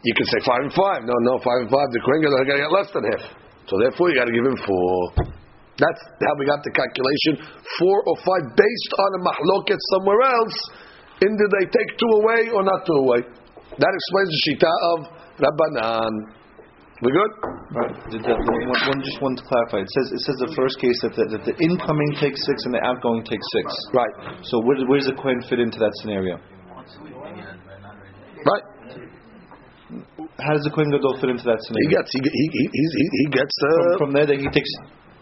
you 0.01 0.13
can 0.17 0.25
say 0.25 0.41
five 0.41 0.65
and 0.65 0.73
five. 0.73 1.05
No, 1.05 1.13
no, 1.29 1.37
five 1.45 1.61
and 1.61 1.69
five. 1.69 1.93
The 1.93 2.01
Kohen 2.01 2.25
Gadol 2.25 2.41
got 2.49 2.57
to 2.57 2.63
get 2.65 2.73
less 2.73 2.89
than 2.89 3.05
half. 3.05 3.23
So 3.69 3.77
therefore, 3.77 4.09
you 4.09 4.17
got 4.17 4.25
to 4.25 4.33
give 4.33 4.49
him 4.49 4.57
four. 4.65 5.29
That's 5.77 6.01
how 6.25 6.33
we 6.41 6.49
got 6.49 6.65
the 6.65 6.73
calculation. 6.73 7.45
Four 7.77 7.97
or 8.01 8.17
five 8.25 8.43
based 8.57 8.91
on 8.97 9.09
a 9.13 9.21
mahloket 9.21 9.77
somewhere 9.93 10.21
else. 10.25 10.57
In 11.21 11.37
did 11.37 11.49
they 11.53 11.65
take 11.69 11.89
two 12.01 12.11
away 12.17 12.49
or 12.49 12.65
not 12.65 12.81
two 12.81 12.97
away? 13.05 13.21
That 13.77 13.93
explains 13.93 14.29
the 14.33 14.39
shita 14.45 14.73
of 14.91 14.97
Rabbanan. 15.37 16.11
We 16.97 17.13
good? 17.13 17.33
Right. 17.77 17.93
The, 18.09 18.17
one, 18.17 18.89
one, 18.89 18.99
just 19.05 19.21
one 19.21 19.37
to 19.37 19.43
clarify. 19.45 19.85
It 19.85 19.91
says 19.93 20.17
it 20.17 20.21
says 20.25 20.37
the 20.41 20.53
first 20.57 20.81
case 20.81 20.97
that 21.05 21.13
the, 21.13 21.29
that 21.37 21.45
the 21.45 21.53
incoming 21.61 22.17
takes 22.17 22.41
six 22.41 22.65
and 22.65 22.73
the 22.73 22.81
outgoing 22.81 23.21
takes 23.21 23.45
six. 23.53 23.69
Right. 23.93 24.41
So 24.41 24.57
where, 24.65 24.81
where 24.89 24.97
does 24.97 25.05
the 25.05 25.13
coin 25.13 25.37
fit 25.45 25.61
into 25.61 25.77
that 25.77 25.93
scenario? 26.01 26.41
Right. 28.41 28.65
How 30.41 30.57
does 30.57 30.65
the 30.65 30.73
coin 30.73 30.89
gadol 30.89 31.21
fit 31.21 31.29
into 31.29 31.45
that 31.45 31.61
scenario? 31.61 31.85
He 31.85 31.93
gets 31.93 32.09
he 32.09 32.19
he 32.25 32.45
he, 32.49 32.65
he, 32.65 33.05
he 33.13 33.25
gets 33.29 33.53
uh, 33.53 33.69
from, 33.69 34.09
from 34.09 34.09
there, 34.17 34.25
that 34.25 34.41
he 34.41 34.49
takes. 34.49 34.71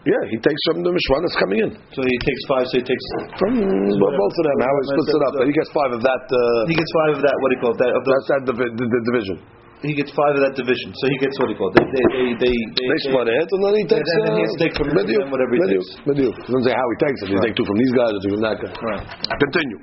Yeah 0.05 0.23
he 0.29 0.37
takes 0.37 0.61
from 0.69 0.85
the 0.85 0.91
mishmar 0.93 1.19
that's 1.25 1.39
coming 1.41 1.59
in 1.65 1.71
So 1.93 1.99
he 2.05 2.17
takes 2.21 2.41
five. 2.45 2.65
So 2.69 2.77
he 2.77 2.85
takes. 2.85 3.05
from 3.41 3.53
both 3.57 4.35
of 4.37 4.43
them. 4.45 4.57
How 4.61 4.73
he 4.77 4.83
splits 4.93 5.11
it 5.17 5.23
up. 5.25 5.33
He 5.49 5.53
gets 5.57 5.71
five 5.73 5.91
of 5.97 6.01
that. 6.05 6.21
Uh, 6.29 6.69
He 6.69 6.75
gets 6.77 6.91
five 6.93 7.11
of 7.17 7.21
that. 7.25 7.35
What 7.41 7.47
do 7.49 7.53
you 7.57 7.61
call 7.65 7.73
it? 7.73 7.79
That 7.81 7.91
of 7.97 8.03
that's 8.05 8.27
that 8.29 8.41
divi- 8.49 8.73
the, 8.77 8.85
the 8.85 9.01
division. 9.09 9.37
He 9.83 9.93
gets 9.93 10.09
five 10.17 10.33
of 10.37 10.41
that 10.45 10.55
division. 10.57 10.89
So 10.97 11.03
he 11.09 11.17
gets 11.21 11.35
what 11.41 11.45
do 11.49 11.53
you 11.53 11.59
call 11.61 11.69
it? 11.73 11.77
They 11.77 11.85
they 11.89 12.05
they 12.05 12.25
they, 12.41 12.53
they, 12.53 12.85
They 12.89 12.99
split 13.09 13.27
it, 13.33 13.49
and 13.49 13.61
then 13.65 13.73
he 13.81 13.85
takes. 13.85 14.05
and 14.05 14.21
then 14.29 14.33
he 14.37 14.41
has 14.45 14.53
to 14.55 14.59
take 14.65 14.73
from 14.77 14.87
them 14.93 15.27
whatever 15.33 15.51
he 15.53 15.61
Mediu, 15.61 15.81
takes. 15.81 15.89
Mediu. 16.09 16.29
Doesn't 16.33 16.65
say 16.69 16.73
how 16.73 16.87
he 16.89 16.97
takes 17.05 17.19
it. 17.21 17.27
He 17.29 17.35
Right. 17.37 17.45
take 17.49 17.55
two 17.59 17.67
from 17.69 17.77
these 17.81 17.93
guys, 17.93 18.11
or 18.13 18.21
two 18.25 18.31
from 18.37 18.43
that 18.45 18.57
guy. 18.61 18.71
Right. 18.71 19.03
Continue. 19.41 19.79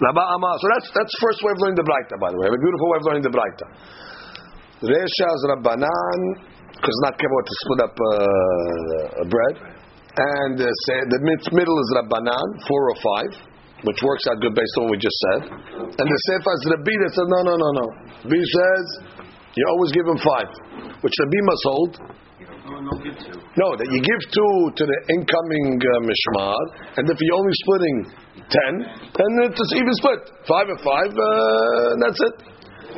So 0.00 0.66
that's 0.76 0.88
that's 0.96 1.12
first 1.20 1.40
way 1.44 1.52
of 1.54 1.58
learning 1.60 1.78
the 1.80 1.86
Braita, 1.88 2.16
by 2.20 2.28
the 2.32 2.38
way. 2.40 2.46
A 2.48 2.52
beautiful 2.58 2.86
way 2.92 2.98
of 3.00 3.04
learning 3.08 3.24
the 3.28 3.34
Braita. 3.34 3.66
Reshas 4.82 5.40
Rabbanan, 5.52 6.20
because 6.82 6.98
not 7.06 7.14
capable 7.14 7.46
to 7.46 7.54
split 7.62 7.80
up 7.86 7.94
uh, 7.94 8.10
bread, 9.30 9.54
and 10.18 10.58
uh, 10.58 10.66
say 10.90 10.98
the 11.14 11.20
middle 11.54 11.78
is 11.78 11.88
Rabbanan, 11.94 12.46
four 12.66 12.90
or 12.90 12.98
five, 12.98 13.30
which 13.86 14.02
works 14.02 14.26
out 14.26 14.42
good 14.42 14.50
based 14.50 14.74
on 14.82 14.90
what 14.90 14.98
we 14.98 14.98
just 14.98 15.14
said. 15.30 15.40
And 15.78 16.06
the 16.10 16.20
Sefer 16.26 16.52
is 16.58 16.62
Rabbi 16.74 16.94
that 17.06 17.10
says 17.14 17.28
no, 17.30 17.40
no, 17.46 17.54
no, 17.54 17.68
no. 17.70 17.86
Rabbi 18.26 18.42
says 18.42 18.84
you 19.54 19.62
always 19.70 19.94
give 19.94 20.10
him 20.10 20.18
five, 20.18 20.50
which 21.06 21.14
Rabbi 21.22 21.40
must 21.46 21.64
hold. 21.70 21.92
No, 23.62 23.78
that 23.78 23.86
you 23.86 24.00
give 24.02 24.22
two 24.34 24.54
to 24.74 24.82
the 24.82 24.98
incoming 25.14 25.78
uh, 25.78 25.90
mishmar, 26.02 26.58
and 26.98 27.04
if 27.06 27.18
you're 27.22 27.38
only 27.38 27.54
splitting 27.62 27.96
ten, 28.50 28.72
then 29.14 29.30
it's 29.46 29.70
even 29.70 29.94
split. 30.02 30.22
Five 30.50 30.66
and 30.66 30.80
five, 30.82 31.10
uh, 31.14 31.94
that's 32.02 32.20
it. 32.26 32.36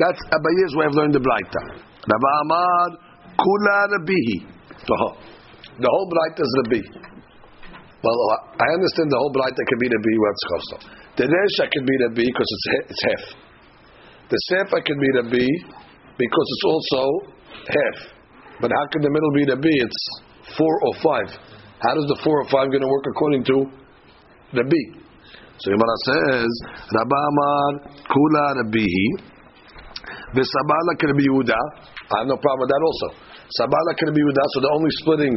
That's 0.01 0.21
Abaye's 0.33 0.73
way 0.73 0.85
of 0.89 0.93
learning 0.97 1.13
the 1.13 1.23
Braita. 1.23 1.61
Rabbi 2.01 2.31
Amar, 2.45 3.04
Kula 3.37 3.77
Rabbihi. 3.95 4.37
The 4.87 5.89
whole, 5.89 6.07
Braita 6.07 6.41
is 6.41 6.53
Rabbi. 6.63 6.81
Well, 8.03 8.17
uh, 8.31 8.63
I 8.63 8.67
understand 8.75 9.11
the 9.11 9.17
whole 9.17 9.33
Braita 9.33 9.61
can 9.65 9.79
be 9.81 9.87
Rabbi, 9.91 10.13
what's 10.23 10.43
Chosno. 10.47 10.77
The 11.17 11.25
Resha 11.27 11.65
can 11.71 11.83
be 11.85 11.95
Rabbi 12.05 12.25
because 12.31 12.49
it's, 12.55 12.67
it's 12.91 13.03
half. 13.03 13.23
The 14.29 14.37
Sefer 14.49 14.81
can 14.81 14.97
be 14.99 15.09
Rabbi 15.19 15.47
because 16.17 16.47
it's 16.53 16.65
also 16.65 17.01
half. 17.67 17.97
But 18.61 18.71
how 18.71 18.85
can 18.91 19.01
the 19.01 19.11
middle 19.11 19.31
be 19.35 19.43
Rabbi? 19.51 19.73
It's 19.83 20.01
four 20.57 20.75
or 20.87 20.93
five. 21.03 21.29
How 21.83 21.93
does 21.93 22.07
the 22.07 22.19
four 22.23 22.39
or 22.39 22.47
five 22.47 22.71
going 22.71 22.81
to 22.81 22.87
work 22.87 23.05
according 23.11 23.43
to 23.51 23.55
Rabbi? 24.55 24.81
So 25.59 25.71
Gemara 25.71 25.97
says, 26.07 26.51
Rabba 26.93 27.15
Amar 27.15 27.71
Kula 28.07 28.45
Rabbihi, 28.63 29.07
V'Sabala 30.35 30.93
Rabbi 31.03 31.23
Yehuda. 31.25 31.59
I 32.10 32.14
have 32.22 32.28
no 32.28 32.38
problem 32.38 32.66
with 32.66 32.72
that 32.72 32.82
also. 32.82 33.08
Sabala 33.58 33.92
Rabbi 33.96 34.18
Yehuda. 34.18 34.44
So 34.52 34.56
they're 34.62 34.76
only 34.76 34.92
splitting 35.02 35.34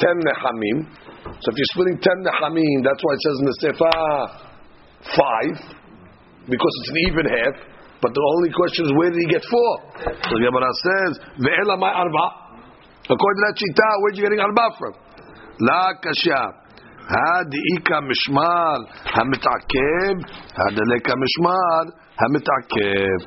ten 0.00 0.16
nechamim. 0.26 0.78
So 1.40 1.46
if 1.50 1.56
you're 1.56 1.72
splitting 1.76 1.98
ten 2.00 2.18
nechamim, 2.24 2.84
that's 2.84 3.00
why 3.00 3.12
it 3.14 3.20
says 3.24 3.36
in 3.40 3.46
the 3.46 3.56
Sefer 3.64 4.00
five, 5.16 5.56
because 6.48 6.72
it's 6.80 6.90
an 6.90 6.98
even 7.08 7.26
half. 7.26 7.56
But 8.00 8.16
the 8.16 8.24
only 8.36 8.50
question 8.52 8.88
is 8.88 8.90
where 8.96 9.10
did 9.12 9.20
he 9.20 9.28
get 9.28 9.44
four? 9.44 9.72
So 10.24 10.32
the 10.32 10.44
Gemara 10.48 10.72
says, 10.72 11.10
Ve'ela 11.36 11.76
my 11.76 11.92
arba. 11.92 12.26
According 13.04 13.38
to 13.40 13.44
that 13.44 13.56
shita, 13.60 13.88
where 14.00 14.08
are 14.08 14.16
you 14.16 14.22
getting 14.24 14.40
arba 14.40 14.66
from? 14.78 14.94
La 15.60 15.94
kasha. 16.00 16.60
הדאיכא 17.10 17.98
משמר 18.10 18.76
המתעכב, 19.04 20.16
הדלקא 20.56 21.12
משמר 21.22 21.82
המתעכב. 22.20 23.18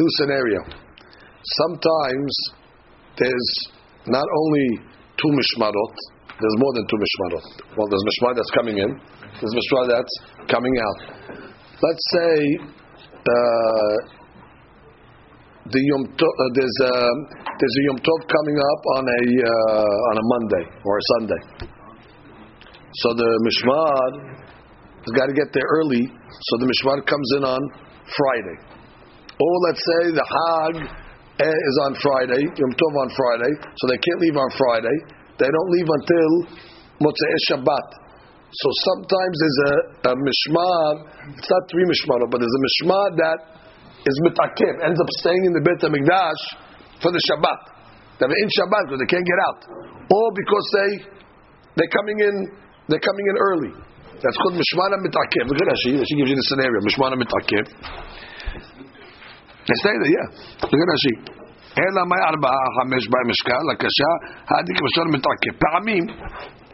New 0.00 0.08
scenario. 0.16 0.60
Sometimes 1.60 2.32
there's 3.20 3.50
not 4.06 4.24
only 4.24 4.66
two 5.20 5.28
mishmarot, 5.28 5.94
there's 6.40 6.56
more 6.56 6.72
than 6.72 6.84
two 6.88 6.96
mishmarot. 6.96 7.76
Well, 7.76 7.88
there's 7.88 8.04
mishmar 8.08 8.32
that's 8.34 8.50
coming 8.56 8.78
in, 8.78 8.90
there's 8.96 9.54
mishmar 9.60 9.84
that's 9.92 10.14
coming 10.48 10.72
out. 10.80 10.98
Let's 11.84 12.04
say 12.16 12.32
uh, 13.12 13.96
the 15.68 15.80
Yom 15.92 16.04
Tov, 16.16 16.32
uh, 16.32 16.48
there's 16.56 16.78
a 16.80 16.94
there's 17.60 17.76
a 17.76 17.82
Yom 17.92 17.98
Tov 18.00 18.20
coming 18.24 18.56
up 18.56 18.82
on 18.96 19.04
a 19.04 19.22
uh, 19.52 20.08
on 20.08 20.14
a 20.16 20.24
Monday 20.32 20.64
or 20.80 20.96
a 20.96 21.04
Sunday. 21.12 21.42
So 23.04 23.08
the 23.20 23.30
mishmar 23.44 24.00
has 25.04 25.12
got 25.12 25.26
to 25.26 25.34
get 25.34 25.52
there 25.52 25.68
early, 25.68 26.08
so 26.08 26.52
the 26.56 26.64
mishmar 26.72 27.04
comes 27.04 27.28
in 27.36 27.44
on 27.44 27.60
Friday. 28.16 28.79
Or 29.40 29.54
let's 29.72 29.80
say 29.80 30.02
the 30.12 30.26
Hag 30.28 30.74
eh, 30.84 31.48
is 31.48 31.76
on 31.88 31.92
Friday, 31.96 32.44
Yom 32.44 32.72
Tov 32.76 32.92
on 32.92 33.10
Friday, 33.16 33.52
so 33.56 33.82
they 33.88 33.96
can't 33.96 34.20
leave 34.20 34.36
on 34.36 34.50
Friday. 34.52 34.96
They 35.40 35.48
don't 35.48 35.70
leave 35.72 35.88
until 35.88 36.30
Motzei 37.00 37.32
Shabbat. 37.48 37.88
So 38.52 38.68
sometimes 38.84 39.34
there's 39.40 39.60
a, 39.64 39.74
a 40.10 40.14
mishmar, 40.20 40.88
it's 41.32 41.48
not 41.48 41.62
three 41.72 41.88
mishmar, 41.88 42.20
but 42.28 42.36
there's 42.36 42.52
a 42.52 42.62
mishmar 42.68 43.06
that 43.16 43.38
is 44.04 44.16
mitakev, 44.28 44.84
ends 44.84 45.00
up 45.00 45.10
staying 45.24 45.40
in 45.48 45.52
the 45.56 45.62
Beit 45.64 45.80
HaMikdash 45.88 46.42
for 47.00 47.08
the 47.08 47.22
Shabbat. 47.24 47.60
They're 48.20 48.28
in 48.28 48.50
Shabbat 48.52 48.92
because 48.92 49.00
they 49.00 49.08
can't 49.08 49.24
get 49.24 49.40
out. 49.48 49.60
Or 50.12 50.26
because 50.36 50.66
they, 50.76 50.90
they're 51.80 51.94
coming 51.96 52.18
in, 52.20 52.34
they're 52.92 53.00
coming 53.00 53.24
in 53.24 53.36
early. 53.40 53.72
That's 54.20 54.36
called 54.44 54.60
mishmar 54.60 54.92
mitakev. 55.00 55.48
Look 55.48 55.64
at 55.64 55.72
gives 55.80 56.12
you 56.12 56.36
the 56.36 56.46
scenario, 56.52 56.84
mishmar 56.84 57.16
mitakev. 57.16 57.64
Yeah. 59.68 60.26
Look 60.70 60.80
at 60.84 60.90
Rashi. 60.94 61.40
אלא 61.78 62.02
מאי 62.10 62.22
ארבעה, 62.30 62.64
חמש 62.76 63.02
במשקל, 63.12 63.64
הקשה, 63.72 64.10
העדיק 64.48 64.76
בשור 64.84 65.06
מתעכב. 65.14 65.54
פעמים? 65.64 66.04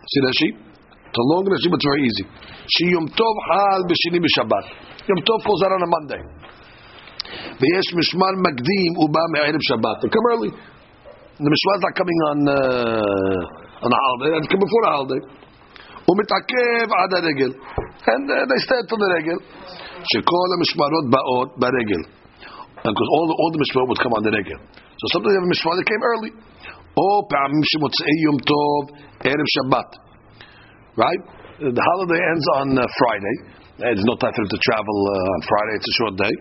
It's 0.07 1.19
a 1.19 1.26
long 1.33 1.45
Rashi, 1.52 1.69
but 1.71 1.78
it's 1.78 1.88
very 1.90 2.02
easy. 2.09 2.25
שיום 2.69 3.05
טוב 3.09 3.35
חל 3.47 3.81
בשני 3.90 4.21
בשבת. 4.21 4.66
יום 5.09 5.21
טוב 5.28 5.38
falls 5.45 5.62
out 5.64 5.73
on 5.76 5.83
a 5.87 5.90
Monday. 5.95 6.23
ויש 7.61 7.87
משמר 7.99 8.33
מקדים, 8.47 8.90
הוא 8.97 9.09
בא 9.14 9.21
מערב 9.33 9.61
שבת. 9.69 9.99
Come 10.14 10.26
early. 10.33 10.50
The 11.45 11.50
משמר 11.55 11.76
is 11.78 11.85
coming 12.00 12.21
on, 12.31 12.38
uh, 12.49 13.85
on 13.85 13.90
a 13.97 13.99
holiday, 14.05 14.31
they 14.40 14.49
come 14.52 14.62
before 14.66 14.83
the 14.87 14.93
holiday. 14.97 15.23
הוא 16.07 16.16
מתעכב 16.21 16.87
עד 17.00 17.12
הרגל. 17.19 17.50
And 18.12 18.25
uh, 18.31 18.35
they 18.50 18.61
stay 18.66 18.81
till 18.88 18.99
the 19.02 19.09
רגל. 19.16 19.38
שכל 20.12 20.49
המשמרות 20.57 21.05
באות 21.11 21.50
ברגל. 21.59 22.02
Because 22.86 23.10
all 23.15 23.25
the, 23.29 23.36
all 23.39 23.50
the 23.53 23.62
mishmar 23.62 23.84
would 23.89 24.01
come 24.01 24.13
on 24.17 24.22
the 24.25 24.34
regel. 24.34 24.60
So 25.00 25.05
sometimes 25.13 25.31
you 25.34 25.39
have 25.41 25.48
a 25.50 25.53
mishmar 25.53 25.74
that 25.79 25.88
came 25.88 26.03
early. 26.13 26.31
או 27.00 27.10
פעמים 27.31 27.63
שמוצאי 27.72 28.17
יום 28.27 28.38
טוב, 28.51 28.81
ערב 29.24 29.48
שבת. 29.55 29.89
Right? 31.03 31.22
The 31.77 31.84
holiday 31.91 32.22
ends 32.31 32.48
on 32.60 32.67
uh, 32.75 32.84
Friday. 33.00 33.36
There's 33.79 34.08
no 34.12 34.15
time 34.22 34.34
for 34.36 34.41
them 34.43 34.51
to 34.55 34.62
travel 34.67 34.98
uh, 35.08 35.36
on 35.36 35.39
Friday, 35.50 35.74
it's 35.79 35.89
a 35.93 35.96
short 36.00 36.15
day. 36.25 36.34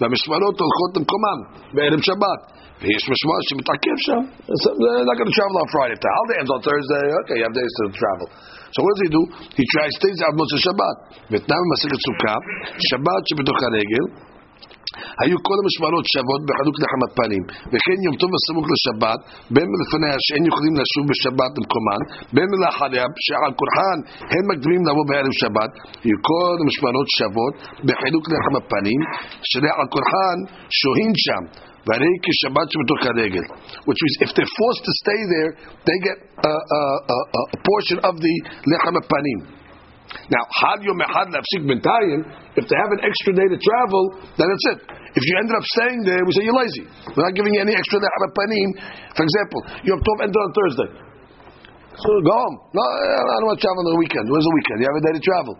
והמשמרות 0.00 0.56
הולכות 0.64 0.90
למקומן 0.96 1.38
בערב 1.74 2.00
שבת. 2.08 2.40
ויש 2.82 3.04
משמר 3.12 3.38
שמתעכב 3.48 3.98
שם. 4.06 4.22
So 4.62 4.68
they're 4.80 5.06
not 5.10 5.16
going 5.20 5.30
to 5.32 5.36
travel 5.40 5.56
on 5.62 5.68
Friday. 5.74 5.94
If 5.96 6.02
the 6.06 6.12
holiday 6.16 6.36
ends 6.42 6.52
on 6.56 6.60
Thursday, 6.68 7.04
okay, 7.20 7.36
you 7.38 7.44
have 7.46 7.56
days 7.60 7.74
to 7.80 7.84
travel. 8.02 8.26
So 8.74 8.78
what 8.84 8.90
does 8.94 9.02
he 9.06 9.10
do? 9.18 9.22
He 9.58 9.64
tries 9.74 9.92
stays 10.00 10.18
out 10.26 10.32
Moshe 10.40 10.58
Shabbat. 10.66 10.96
ותנאי 11.30 11.60
במסכת 11.64 12.00
סוכה, 12.06 12.34
שבת 12.88 13.22
שבתוך 13.28 13.58
הרגל, 13.68 14.04
היו 15.21 15.37
כל 15.47 15.57
המשמרות 15.61 16.05
שוות 16.13 16.41
בחלוק 16.47 16.75
לחם 16.81 17.01
הפנים, 17.07 17.43
וכן 17.71 17.97
יום 18.05 18.15
טוב 18.21 18.29
הסמוך 18.37 18.65
לשבת, 18.73 19.19
בין 19.55 19.67
מלפניה 19.73 20.15
שאין 20.25 20.43
יכולים 20.51 20.73
לשוב 20.81 21.03
בשבת 21.11 21.51
למקומן, 21.57 22.01
בין 22.35 22.47
מלאחריה 22.53 23.05
שעל 23.25 23.51
כורחן 23.59 23.97
הם 24.33 24.43
מקדימים 24.51 24.83
לבוא 24.89 25.05
בערב 25.09 25.33
שבת, 25.41 25.71
היו 26.03 26.17
כל 26.29 26.55
המשמרות 26.61 27.07
שוות 27.17 27.53
בחילוק 27.87 28.23
לחם 28.33 28.55
הפנים, 28.59 28.99
שעל 29.49 29.87
כורחן 29.93 30.37
שוהים 30.79 31.13
שם, 31.25 31.43
והרי 31.85 32.13
כשבת 32.25 32.67
שבתוך 32.71 33.01
הרגל. 33.09 33.45
Which 33.87 33.99
means 34.03 34.15
if 34.25 34.29
they're 34.35 34.53
forced 34.59 34.83
to 34.87 34.93
stay 35.03 35.21
there, 35.33 35.51
they 35.87 35.97
get 36.07 36.17
a, 36.51 36.53
a, 36.79 36.81
a, 37.15 37.17
a 37.55 37.59
portion 37.69 37.97
of 38.09 38.13
the 38.25 38.35
לחם 38.71 38.95
הפנים. 39.01 39.58
Now, 40.29 40.45
had 40.61 40.85
if 40.85 42.63
they 42.69 42.77
have 42.77 42.91
an 42.93 43.01
extra 43.01 43.33
day 43.33 43.47
to 43.49 43.57
travel, 43.57 44.03
then 44.37 44.45
that's 44.45 44.67
it. 44.77 44.79
If 45.17 45.25
you 45.25 45.33
ended 45.41 45.57
up 45.57 45.65
staying 45.73 46.05
there, 46.05 46.21
we 46.21 46.29
say 46.37 46.45
you're 46.45 46.53
lazy. 46.53 46.85
We're 47.17 47.25
not 47.25 47.33
giving 47.33 47.57
you 47.57 47.61
any 47.65 47.73
extra 47.73 47.97
day. 47.97 48.05
For 49.17 49.23
example, 49.25 49.59
Yom 49.89 49.97
Tov 50.05 50.17
ended 50.21 50.37
on 50.37 50.53
Thursday. 50.53 50.89
So 51.97 52.09
go 52.21 52.31
home. 52.31 52.57
No, 52.77 52.79
I 52.79 53.35
don't 53.41 53.49
want 53.49 53.57
to 53.57 53.63
travel 53.65 53.81
on 53.83 53.89
the 53.97 54.01
weekend. 54.05 54.29
Where's 54.29 54.45
the 54.45 54.55
weekend? 54.55 54.77
You 54.79 54.87
have 54.87 54.99
a 55.01 55.05
day 55.09 55.13
to 55.17 55.23
travel. 55.25 55.53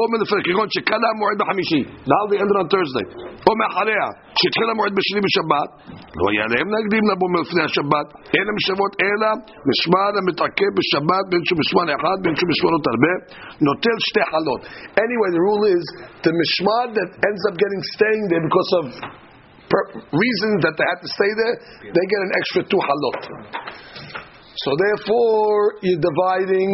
מלפני, 0.12 0.40
כגון 0.46 0.68
שקלה 0.74 1.10
מועד 1.20 1.36
בחמישי, 1.40 1.82
now 2.12 2.22
they 2.28 2.38
ended 2.42 2.56
on 2.62 2.66
Thursday, 2.72 3.06
או 3.46 3.52
מאחריה, 3.60 4.06
שהתחיל 4.38 4.68
המועד 4.72 4.92
בשני 4.98 5.20
בשבת, 5.26 5.70
לא 6.18 6.24
היה 6.30 6.46
להם 6.52 6.68
להקדים 6.74 7.04
לבוא 7.10 7.28
מלפני 7.34 7.62
השבת, 7.68 8.06
אין 8.34 8.44
להם 8.48 8.58
שוות 8.66 8.92
אלא 9.04 9.30
משמר 9.70 10.10
המתעכב 10.20 10.70
בשבת 10.78 11.24
בין 11.30 11.42
שהוא 11.46 11.58
משמר 11.62 11.86
אחד 11.96 12.16
בין 12.24 12.34
שהוא 12.38 12.48
משמרות 12.52 12.84
הרבה, 12.92 13.12
נוטל 13.66 13.96
שתי 14.08 14.24
חלות. 14.30 14.62
Anyway, 15.04 15.30
the 15.36 15.42
rule 15.48 15.64
is, 15.76 15.84
the 16.26 16.32
משמר 16.40 16.84
that 16.98 17.10
ends 17.28 17.42
up 17.48 17.54
getting 17.62 17.82
staying 17.94 18.22
there 18.30 18.44
because 18.48 18.70
of 18.80 18.84
reasons 20.24 20.56
that 20.64 20.74
they 20.78 20.86
had 20.92 21.00
to 21.04 21.10
stay 21.18 21.32
there, 21.40 21.54
they 21.96 22.04
get 22.12 22.20
an 22.26 22.32
extra 22.40 22.60
two 22.70 22.82
halot. 22.86 23.18
So 24.62 24.70
therefore, 24.84 25.56
you're 25.84 26.04
dividing 26.10 26.70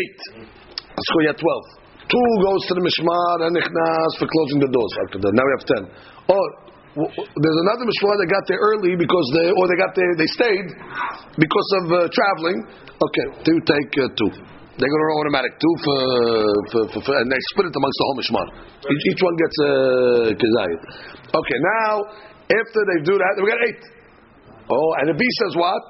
eight. 0.00 0.20
So 1.08 1.14
you 1.22 1.28
have 1.32 1.40
twelve. 1.46 1.79
Two 2.11 2.31
goes 2.43 2.61
to 2.67 2.73
the 2.75 2.83
mishmar 2.83 3.47
and 3.47 3.55
nichnas 3.55 4.11
for 4.19 4.27
closing 4.27 4.59
the 4.59 4.67
doors. 4.67 4.93
After 5.07 5.17
that, 5.23 5.31
now 5.31 5.45
we 5.47 5.53
have 5.55 5.65
ten. 5.71 5.83
Or 6.27 6.43
there's 6.99 7.59
another 7.71 7.87
mishmar 7.87 8.19
that 8.19 8.27
got 8.27 8.43
there 8.51 8.59
early 8.59 8.99
because 8.99 9.23
they, 9.31 9.47
or 9.47 9.63
they 9.71 9.79
got 9.79 9.95
there, 9.95 10.11
they 10.19 10.27
stayed 10.27 10.67
because 11.39 11.69
of 11.79 11.83
uh, 11.87 11.97
traveling. 12.11 12.67
Okay, 12.99 13.25
two 13.47 13.57
take 13.63 13.91
uh, 13.95 14.11
two. 14.19 14.31
They 14.75 14.87
go 14.91 14.97
to 14.99 15.05
run 15.07 15.17
automatic 15.23 15.55
two 15.55 15.75
for, 15.87 15.99
for, 16.71 16.81
for, 16.91 16.99
for, 16.99 17.13
and 17.15 17.31
they 17.31 17.39
split 17.55 17.71
it 17.71 17.75
amongst 17.79 17.95
the 17.95 18.05
whole 18.07 18.17
mishmar. 18.19 18.45
Each, 18.91 19.03
each 19.15 19.21
one 19.23 19.35
gets 19.39 19.57
a 19.63 19.71
uh. 20.35 21.37
Okay, 21.39 21.57
now 21.79 21.91
after 22.51 22.81
they 22.91 22.99
do 23.07 23.15
that, 23.15 23.33
we 23.39 23.47
got 23.47 23.61
eight. 23.71 23.83
Oh, 24.67 24.89
and 24.99 25.07
the 25.07 25.15
B 25.15 25.23
says 25.47 25.55
what? 25.55 25.83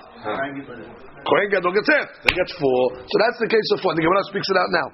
Kohen 1.21 1.49
Gadol 1.53 1.73
gets 1.77 1.89
half. 1.89 2.09
They 2.25 2.33
get 2.33 2.49
four. 2.57 2.81
So 2.97 3.15
that's 3.21 3.37
the 3.37 3.49
case 3.49 3.67
of 3.77 3.85
four. 3.85 3.93
The 3.93 4.01
Gemara 4.01 4.23
speaks 4.25 4.49
it 4.49 4.57
out 4.57 4.71
now. 4.73 4.87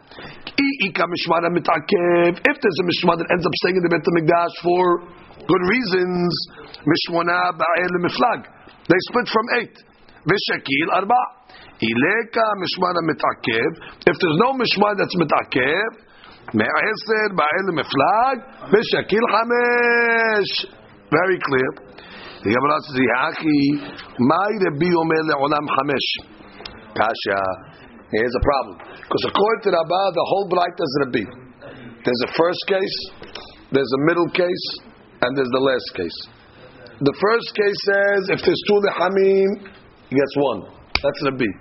If 0.60 2.56
there's 2.60 2.80
a 2.84 2.86
mishmar 2.88 3.16
that 3.16 3.28
ends 3.32 3.46
up 3.48 3.56
staying 3.64 3.78
in 3.80 3.84
the 3.88 3.92
Bet 3.92 4.04
Hamikdash 4.04 4.56
for 4.60 5.08
good 5.48 5.64
reasons, 5.72 6.32
ba'el 7.56 7.96
miflag. 8.04 8.44
They 8.92 9.00
split 9.08 9.28
from 9.32 9.46
eight. 9.64 9.76
Arba. 10.92 11.22
Ileka 11.80 12.46
mishmana 12.60 13.02
mitakev. 13.08 13.72
If 14.04 14.16
there's 14.20 14.40
no 14.44 14.52
mishmar 14.52 14.98
that's 15.00 15.16
mitakev, 15.16 15.90
me'aser 16.54 17.32
ba'el 17.40 17.72
miflag. 17.72 18.38
Hamesh. 19.32 20.68
Very 21.10 21.40
clear. 21.40 21.87
The 22.48 22.56
Gemara 22.56 22.80
says, 22.80 22.96
"Yachi, 22.96 23.60
my 24.24 24.50
Rabbi 24.64 24.88
Omer 24.88 25.22
le'olam 25.28 25.68
chamesh." 25.68 26.10
Kasha. 26.96 27.44
Here's 28.08 28.32
a 28.32 28.44
problem 28.48 28.88
because 29.04 29.24
according 29.28 29.62
to 29.68 29.70
Rabbah, 29.76 30.08
the 30.16 30.26
whole 30.32 30.48
bright 30.48 30.72
is 30.80 30.92
Rabbi. 31.04 31.28
There's 32.08 32.24
a 32.24 32.32
first 32.40 32.64
case, 32.72 32.98
there's 33.76 33.92
a 33.92 34.02
middle 34.08 34.32
case, 34.32 34.66
and 35.28 35.36
there's 35.36 35.52
the 35.52 35.60
last 35.60 35.90
case. 36.00 36.18
The 37.04 37.16
first 37.20 37.52
case 37.52 37.80
says 37.84 38.22
if 38.32 38.40
there's 38.40 38.64
two 38.64 38.80
lechamim, 38.80 39.68
he 40.08 40.16
gets 40.16 40.36
one. 40.40 40.72
That's 41.04 41.20
Rabbi. 41.28 41.52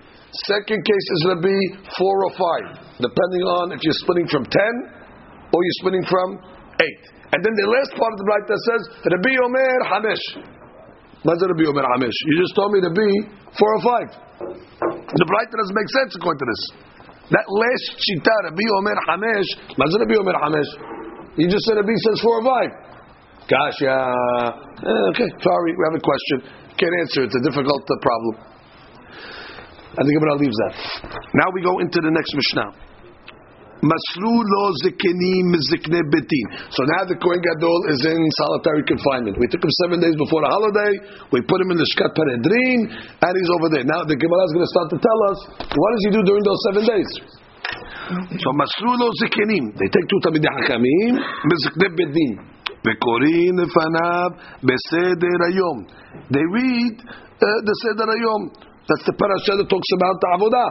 Second 0.47 0.87
case 0.87 1.07
is 1.19 1.21
Rabbi 1.35 1.83
four 1.99 2.31
or 2.31 2.33
five, 2.39 2.67
depending 3.03 3.43
on 3.43 3.75
if 3.75 3.83
you're 3.83 4.01
splitting 4.07 4.31
from 4.31 4.47
ten 4.47 4.75
or 5.51 5.59
you're 5.67 5.79
splitting 5.83 6.07
from 6.07 6.39
eight. 6.79 7.03
And 7.35 7.43
then 7.43 7.59
the 7.59 7.67
last 7.75 7.91
part 7.99 8.15
of 8.15 8.19
the 8.23 8.27
that 8.55 8.61
says 8.71 8.83
Rabbi 9.03 9.35
Omer 9.35 9.75
Hamesh. 9.91 10.55
You 11.27 12.35
just 12.39 12.55
told 12.55 12.71
me 12.71 12.81
to 12.87 12.93
be 12.95 13.09
four 13.59 13.71
or 13.75 13.83
five. 13.83 14.09
The 14.39 15.27
bright 15.27 15.51
doesn't 15.51 15.77
make 15.77 15.91
sense 16.03 16.15
according 16.15 16.41
to 16.41 16.49
this. 16.49 16.63
That 17.35 17.47
last 17.51 17.87
shita, 17.99 18.35
Rabbi 18.47 18.67
Omer 18.79 18.99
Hamesh, 19.11 19.51
Rabbi 19.75 20.15
Omer 20.15 20.39
Hamesh. 20.39 20.71
You 21.35 21.51
just 21.51 21.67
said 21.67 21.77
Rabbi 21.83 21.97
says 22.07 22.23
four 22.23 22.39
or 22.39 22.45
five. 22.47 22.71
Gosh, 23.51 23.79
yeah. 23.83 24.07
Okay, 25.11 25.29
sorry, 25.43 25.71
we 25.75 25.83
have 25.91 25.99
a 25.99 26.03
question. 26.03 26.37
Can't 26.79 26.95
answer. 27.03 27.25
It's 27.25 27.35
a 27.35 27.43
difficult 27.43 27.83
uh, 27.83 27.95
problem. 28.03 28.35
And 29.99 30.05
the 30.07 30.13
Gemara 30.13 30.37
leaves 30.37 30.57
that. 30.69 30.75
Now 31.35 31.49
we 31.55 31.63
go 31.63 31.79
into 31.79 31.99
the 32.03 32.11
next 32.11 32.35
Mishnah. 32.35 32.71
Masru 33.82 34.36
lo 34.46 34.64
zikenim 34.86 35.58
zikne 35.58 36.06
betin. 36.14 36.46
So 36.70 36.86
now 36.86 37.02
the 37.10 37.18
Kohen 37.18 37.42
Gadol 37.42 37.80
is 37.90 38.06
in 38.06 38.22
solitary 38.38 38.86
confinement. 38.86 39.42
We 39.42 39.50
took 39.50 39.66
him 39.66 39.74
seven 39.82 39.98
days 39.98 40.14
before 40.14 40.46
the 40.46 40.54
holiday. 40.54 40.94
We 41.34 41.42
put 41.42 41.66
him 41.66 41.74
in 41.74 41.82
the 41.82 41.90
Shkat 41.98 42.14
Paredrin, 42.14 42.80
and 42.94 43.32
he's 43.34 43.52
over 43.58 43.74
there. 43.74 43.82
Now 43.82 44.06
the 44.06 44.14
Gemara 44.14 44.44
is 44.46 44.54
going 44.54 44.66
to 44.70 44.74
start 44.78 44.88
to 44.94 45.00
tell 45.02 45.20
us 45.34 45.38
what 45.66 45.90
does 45.98 46.04
he 46.06 46.12
do 46.14 46.22
during 46.22 46.46
those 46.46 46.62
seven 46.70 46.84
days. 46.86 47.12
So 48.38 48.50
masru 48.54 48.94
lo 49.02 49.10
zikenim. 49.18 49.74
They 49.74 49.90
take 49.90 50.06
two 50.06 50.22
tamidei 50.30 50.54
hakamim 50.62 51.18
mizikne 51.50 51.90
bedin. 51.98 52.62
וקוראים 52.86 53.54
לפניו 53.62 54.30
בסדר 54.68 55.40
היום. 55.50 55.78
They 56.34 56.46
read 56.58 56.96
uh, 56.98 57.60
the 57.68 57.76
Seder 57.82 58.10
Hayom. 58.14 58.65
That's 58.88 59.06
the 59.06 59.16
parasha 59.16 59.54
that 59.62 59.68
talks 59.70 59.90
about 59.96 60.16
the 60.20 60.30
avodah. 60.36 60.68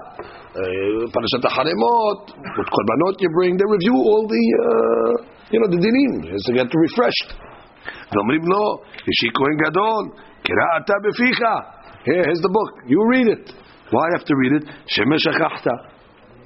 Uh, 0.50 1.08
parashat 1.14 1.46
Haremot, 1.46 2.22
what 2.36 2.68
korbanot 2.68 3.16
you 3.22 3.30
bring, 3.32 3.56
they 3.56 3.64
review 3.64 3.94
all 3.94 4.26
the, 4.26 4.44
uh, 4.60 5.12
you 5.48 5.58
know, 5.62 5.68
the 5.70 5.78
dinim, 5.78 6.26
to 6.26 6.52
get 6.52 6.68
refreshed. 6.68 7.30
ואומרים 8.12 8.42
לו, 8.52 8.64
ישי 9.08 9.28
כהן 9.36 9.56
גדול, 9.64 10.04
קרא 10.42 10.66
אתה 10.78 10.94
בפיך. 11.04 11.40
Here, 12.04 12.24
here's 12.26 12.42
the 12.42 12.52
book. 12.58 12.72
You 12.86 13.00
read 13.12 13.28
it. 13.28 13.46
Why 13.92 14.04
you 14.08 14.14
have 14.18 14.26
to 14.26 14.34
read 14.42 14.52
it? 14.58 14.64
שמא 14.86 15.16
שכחת. 15.18 15.66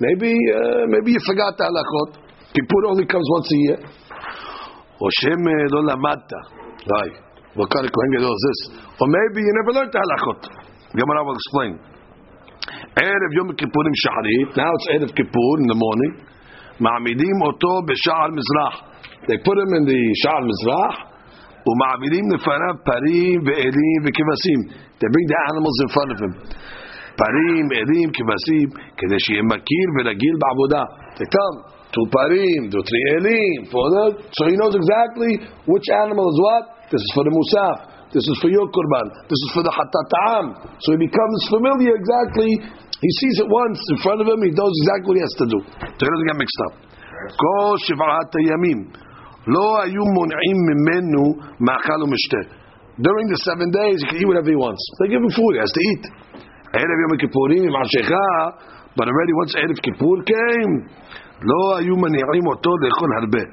Maybe, 0.00 0.32
uh, 0.32 0.86
maybe 0.92 1.10
you 1.12 1.22
forgot 1.30 1.56
the 1.58 1.64
halachot. 1.64 2.10
Kippur 2.54 2.82
only 2.90 3.06
comes 3.06 3.26
once 3.36 3.48
a 3.56 3.58
year. 3.64 3.80
או 5.00 5.06
שמא 5.20 5.56
לא 5.72 5.80
למדת. 5.90 6.32
Right. 6.94 7.16
What 7.56 7.68
kind 7.72 7.84
of 7.86 7.92
כהן 7.96 8.10
גדול 8.16 8.34
is 8.38 8.42
this? 8.48 8.60
Or 9.00 9.06
maybe 9.08 9.40
you 9.46 9.52
never 9.60 9.72
learned 9.78 9.92
the 9.92 10.00
halachot. 10.04 10.42
Gemara 10.93 11.23
will 11.23 11.35
explain. 11.35 11.79
Erev 12.97 13.31
Yom 13.37 13.49
Kippurim 13.53 13.95
Shaharit. 14.01 14.57
Now 14.57 14.71
it's 14.73 14.87
Erev 14.89 15.15
Kippur 15.15 15.53
in 15.61 15.67
the 15.69 15.77
morning. 15.77 16.25
Ma'amidim 16.81 17.37
oto 17.45 17.85
b'sha'ar 17.85 18.29
Mizrach. 18.33 18.89
They 19.27 19.37
put 19.37 19.57
him 19.57 19.73
in 19.77 19.85
the 19.85 20.01
Sha'ar 20.25 20.41
Mizrach. 20.41 21.09
Uma'amidim 21.61 22.25
lefarav 22.33 22.81
parim 22.81 23.45
ve'erim 23.45 24.01
ve'kivasim. 24.01 24.59
They 24.97 25.07
bring 25.13 25.27
the 25.27 25.39
animals 25.53 25.77
in 25.83 25.89
front 25.93 26.11
of 26.11 26.17
him. 26.19 26.33
Parim, 27.19 27.67
erim, 27.69 28.09
kivasim. 28.15 28.67
Kedei 28.97 29.19
she'yeh 29.19 29.45
makir 29.45 29.87
ve'ragil 29.99 30.35
ba'avodah. 30.41 30.85
They 31.19 31.27
come. 31.29 31.69
Two 31.93 32.05
parim, 32.09 32.71
two 32.71 32.81
three 32.81 33.05
elim, 33.17 33.69
four. 33.69 33.89
So 34.31 34.47
he 34.47 34.55
knows 34.55 34.73
exactly 34.73 35.37
which 35.65 35.85
animal 36.01 36.25
is 36.25 36.39
what. 36.41 36.63
This 36.89 37.01
is 37.01 37.11
for 37.13 37.23
the 37.25 37.33
musaf. 37.33 37.98
This 38.14 38.22
is 38.22 38.36
for 38.38 38.50
your 38.50 38.66
kurban. 38.70 39.06
This 39.26 39.40
is 39.46 39.50
for 39.54 39.62
the 39.66 39.74
hatata'am. 39.74 40.44
So 40.82 40.94
he 40.94 40.98
becomes 41.02 41.38
familiar 41.50 41.94
exactly. 41.98 42.50
He 43.04 43.10
sees 43.20 43.36
it 43.42 43.48
once 43.50 43.80
in 43.90 43.98
front 44.06 44.22
of 44.22 44.26
him. 44.30 44.38
He 44.40 44.52
knows 44.54 44.74
exactly 44.86 45.06
what 45.10 45.18
he 45.18 45.24
has 45.26 45.36
to 45.42 45.46
do. 45.50 45.58
So 45.82 46.00
he 46.02 46.10
doesn't 46.10 46.28
get 46.30 46.38
mixed 46.38 46.60
up. 46.70 46.74
כל 47.36 47.74
שבעת 47.78 48.30
הימים 48.36 48.78
לא 49.46 49.82
היו 49.82 50.04
מונעים 50.16 50.58
ממנו 50.68 51.22
מאכל 51.60 52.02
ומשתה. 52.02 52.42
During 53.06 53.26
the 53.26 53.40
seven 53.42 53.68
days, 53.74 53.98
he 54.02 54.06
can 54.06 54.16
eat 54.22 54.28
whatever 54.30 54.50
he 54.54 54.58
wants. 54.66 54.82
They 55.00 55.08
give 55.10 55.18
him 55.18 55.32
food, 55.34 55.52
he 55.56 55.60
has 55.64 55.72
to 55.78 55.82
eat. 55.90 56.04
ערב 56.78 56.98
יום 57.02 57.12
הכיפורים 57.16 57.62
עם 57.68 57.74
עשיכה, 57.82 58.30
but 58.96 59.06
already 59.10 59.34
once 59.42 59.52
ערב 59.62 59.78
כיפור 59.86 60.16
came, 60.30 60.74
לא 61.50 61.76
היו 61.78 61.96
מניעים 61.96 62.46
אותו 62.46 62.70
לאכול 62.82 63.10
הרבה. 63.20 63.44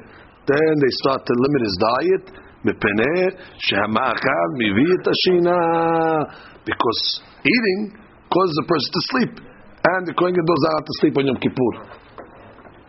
Then 0.52 0.74
they 0.84 0.92
start 1.02 1.22
to 1.30 1.34
limit 1.44 1.62
his 1.68 1.76
diet. 1.88 2.26
Because 6.67 7.01
eating 7.47 7.81
causes 8.27 8.55
the 8.59 8.67
person 8.67 8.91
to 8.91 9.01
sleep. 9.11 9.33
And 9.87 10.03
the 10.07 10.15
Kohen 10.19 10.35
does 10.35 10.63
not 10.67 10.73
have 10.83 10.87
to 10.87 10.95
sleep 10.99 11.15
on 11.19 11.27
Yom 11.31 11.39
Kippur. 11.39 11.73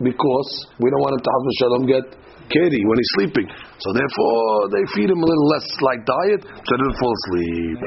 Because 0.02 0.50
we 0.82 0.90
don't 0.90 1.02
want 1.02 1.14
him 1.14 1.22
to 1.22 1.30
have 1.30 1.42
shalom 1.62 1.84
get 1.86 2.06
Katie 2.50 2.84
when 2.86 2.96
he's 2.98 3.12
sleeping. 3.18 3.46
So 3.78 3.88
therefore, 3.94 4.72
they 4.72 4.82
feed 4.96 5.10
him 5.10 5.20
a 5.20 5.28
little 5.28 5.48
less 5.52 5.66
like 5.84 6.00
diet, 6.06 6.42
so 6.42 6.70
he 6.70 6.76
doesn't 6.80 6.98
fall 6.98 7.12
asleep. 7.12 7.78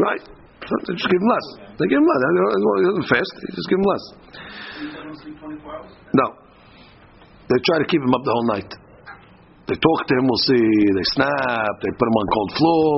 Right. 0.00 0.22
So 0.66 0.72
they 0.88 0.94
just 0.96 1.06
give 1.10 1.20
him 1.20 1.28
less. 1.30 1.46
They 1.78 1.86
give 1.86 2.00
him 2.00 2.08
less. 2.08 2.20
He 2.26 2.86
doesn't 2.88 3.08
fast, 3.10 3.32
they 3.38 3.50
just 3.54 3.68
give 3.70 3.78
him 3.78 3.86
less. 3.86 4.04
No. 6.14 6.26
They 7.46 7.58
try 7.62 7.78
to 7.78 7.86
keep 7.86 8.02
him 8.02 8.10
up 8.10 8.22
the 8.26 8.32
whole 8.34 8.48
night 8.50 8.70
they 9.66 9.74
talk 9.74 10.00
to 10.06 10.12
him, 10.14 10.30
we'll 10.30 10.46
see. 10.46 10.66
They 10.94 11.06
snap. 11.18 11.74
They 11.82 11.90
put 11.90 12.06
him 12.06 12.16
on 12.22 12.26
cold 12.30 12.50
floor. 12.54 12.90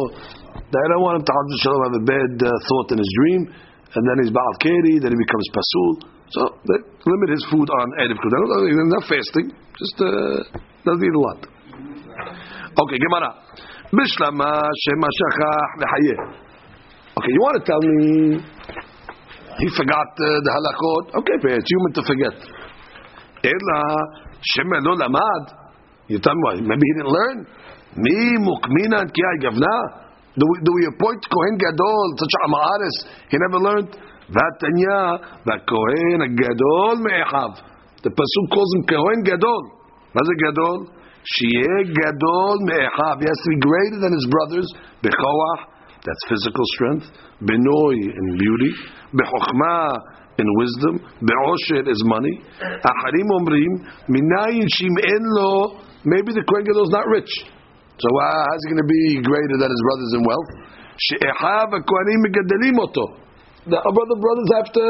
They 0.68 0.84
don't 0.92 1.00
want 1.00 1.16
him 1.16 1.24
to 1.24 1.32
have 1.32 1.96
a 1.96 2.04
bad 2.04 2.32
uh, 2.44 2.52
thought 2.68 2.92
in 2.92 2.98
his 3.00 3.12
dream. 3.24 3.48
And 3.96 4.02
then 4.04 4.16
he's 4.20 4.28
Baal 4.28 4.54
Keri, 4.60 5.00
then 5.00 5.16
he 5.16 5.18
becomes 5.18 5.48
Pasul. 5.48 5.92
So 6.28 6.40
they 6.68 6.78
limit 7.08 7.28
his 7.32 7.44
food 7.48 7.64
on 7.72 7.86
Erev. 8.04 8.20
He's 8.20 8.76
not 8.92 9.04
fasting, 9.08 9.48
just 9.80 9.96
uh, 9.96 10.60
doesn't 10.84 11.00
eat 11.00 11.16
a 11.16 11.22
lot. 11.24 11.40
Okay, 12.68 12.98
Gemara. 13.00 13.32
Bishlama 13.88 14.60
shema 14.84 15.08
shachach. 15.08 15.80
Okay, 17.16 17.32
you 17.32 17.40
want 17.40 17.56
to 17.56 17.64
tell 17.64 17.80
me 17.80 18.44
he 19.56 19.66
forgot 19.72 20.12
uh, 20.20 20.26
the 20.44 20.50
halachot? 20.52 21.16
Okay, 21.16 21.32
it's 21.56 21.70
human 21.72 21.92
to 21.96 22.02
forget. 22.04 22.36
Ela 23.42 23.80
shema 24.52 24.84
lo 24.84 24.92
lamad. 25.00 25.67
You 26.08 26.18
tell 26.18 26.34
me 26.34 26.42
why? 26.44 26.54
Maybe 26.56 26.82
he 26.82 26.94
didn't 26.96 27.12
learn. 27.12 27.46
Mi 27.96 28.36
mukmina 28.40 29.06
ki 29.12 29.22
gavna. 29.44 30.08
Do 30.38 30.44
we, 30.46 30.56
do 30.62 30.70
we 30.72 30.84
appoint 30.86 31.20
Kohen 31.28 31.56
Gadol 31.58 32.06
such 32.16 32.34
a 32.44 32.48
ma'aris? 32.48 32.96
He 33.28 33.36
never 33.42 33.58
learned. 33.58 33.90
Vatanya, 34.30 35.18
the 35.44 35.56
Kohen 35.66 36.36
Gadol 36.36 37.02
me'echav. 37.02 37.58
The 38.04 38.10
pasuk 38.10 38.46
calls 38.54 38.70
him 38.76 38.84
Kohen 38.86 39.20
Gadol. 39.24 39.62
What's 40.12 40.28
Gadol? 40.46 40.94
Shieh 41.26 41.90
Gadol 41.90 42.56
me'echav. 42.70 43.18
He 43.18 43.26
has 43.26 43.40
to 43.44 43.48
be 43.50 43.58
greater 43.58 43.98
than 43.98 44.12
his 44.14 44.26
brothers. 44.30 44.68
Bechoach, 45.02 45.60
that's 46.06 46.22
physical 46.28 46.64
strength. 46.76 47.06
Benoi 47.42 47.98
in 47.98 48.26
beauty. 48.38 48.72
Bechokhmah 49.12 49.90
in 50.38 50.46
wisdom. 50.54 50.94
Be'osher 51.18 51.82
is 51.90 52.00
money. 52.06 52.38
Acharim 52.62 53.28
omrim, 53.42 53.72
minayin 54.06 54.68
shim'en 54.70 55.24
lo 55.34 55.87
maybe 56.08 56.32
the 56.32 56.44
Kohen 56.44 56.64
Gadol 56.64 56.88
is 56.88 56.94
not 56.94 57.06
rich. 57.08 57.32
So 57.98 58.08
uh, 58.08 58.22
how's 58.46 58.62
he 58.64 58.74
going 58.74 58.82
to 58.82 58.90
be 58.90 59.20
greater 59.22 59.56
than 59.58 59.70
his 59.70 59.82
brothers 59.84 60.10
in 60.14 60.22
wealth? 60.22 60.50
The 63.68 63.78
other 63.78 64.18
brothers 64.18 64.48
have 64.58 64.68
to 64.72 64.86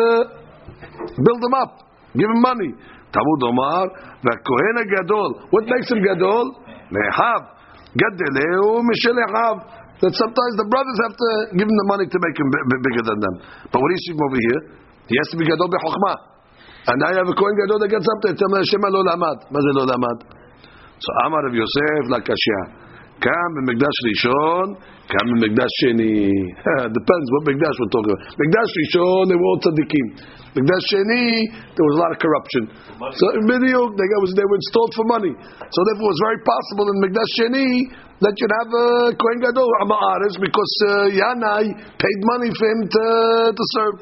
build 1.20 1.40
him 1.42 1.54
up, 1.56 1.72
give 2.16 2.28
him 2.28 2.40
money. 2.40 2.72
Tavud 3.08 3.40
Omar, 3.40 3.88
the 4.20 4.34
Kohen 4.44 4.76
Gadol. 4.84 5.48
What 5.48 5.64
makes 5.64 5.88
him 5.88 6.04
Gadol? 6.04 6.60
Mehav. 6.92 7.42
Gadoleu 7.96 8.84
Mishelehav. 8.84 9.56
That 9.98 10.14
sometimes 10.14 10.54
the 10.54 10.68
brothers 10.70 10.98
have 11.08 11.16
to 11.16 11.30
give 11.58 11.66
him 11.66 11.74
the 11.74 11.88
money 11.90 12.06
to 12.06 12.18
make 12.22 12.36
him 12.38 12.48
bigger 12.86 13.02
than 13.02 13.18
them. 13.18 13.34
But 13.72 13.82
what 13.82 13.88
do 13.90 13.94
you 13.98 14.02
see 14.06 14.14
over 14.14 14.38
here? 14.38 14.60
He 15.10 15.14
has 15.18 15.28
to 15.34 15.36
be 15.40 15.44
Gadol 15.48 15.66
Bechokmah. 15.72 16.16
And 16.86 16.96
now 17.02 17.10
you 17.10 17.18
have 17.18 17.26
a 17.26 17.34
Kohen 17.34 17.56
Gadol 17.64 17.82
that 17.82 17.90
gets 17.90 18.06
up 18.06 18.18
there. 18.22 18.36
Tell 18.38 18.48
him, 18.52 18.62
Hashem 18.62 18.78
lo 18.78 19.00
lamad. 19.02 19.38
What 19.50 19.60
is 19.60 19.74
lo 19.74 19.84
lamad? 19.88 20.37
So 20.98 21.08
Amar 21.26 21.46
of 21.46 21.54
Yosef 21.54 22.10
Lakashia. 22.10 22.88
Kam 23.18 23.50
in 23.58 23.64
Megdash 23.66 23.98
Rishon, 24.06 24.78
Kam 25.10 25.26
in 25.34 25.38
Megdash 25.42 25.74
Sheni. 25.82 26.30
Depends 26.98 27.26
what 27.34 27.50
Megdash 27.50 27.74
we're 27.82 27.90
talking 27.90 28.14
about. 28.14 28.30
Megdash 28.38 28.72
Rishon, 28.78 29.26
they 29.26 29.34
were 29.34 29.48
all 29.50 29.58
tzaddikim. 29.58 30.06
Megdash 30.54 30.86
Sheni, 30.86 31.50
there 31.74 31.82
was 31.82 31.94
a 31.98 32.00
lot 32.02 32.10
of 32.14 32.18
corruption. 32.22 32.62
So 33.18 33.24
in 33.34 33.42
Midiuk, 33.50 33.90
they, 33.98 34.06
got, 34.06 34.20
they 34.38 34.46
were 34.46 34.58
installed 34.62 34.94
for 34.94 35.04
money. 35.10 35.34
So 35.34 35.78
therefore, 35.90 36.06
it 36.06 36.14
was 36.14 36.22
very 36.30 36.40
possible 36.46 36.86
in 36.94 36.96
Megdash 37.02 37.32
Sheni 37.42 37.70
that 38.22 38.34
you'd 38.38 38.54
have 38.54 38.70
a 38.70 38.86
Kohen 39.18 39.38
Gadol, 39.42 39.70
Amaris, 39.82 40.34
because 40.38 40.72
uh, 40.86 41.10
Yanai 41.10 41.74
paid 41.98 42.18
money 42.38 42.50
for 42.54 42.66
him 42.70 42.80
to, 42.86 43.06
to 43.50 43.64
serve. 43.74 43.96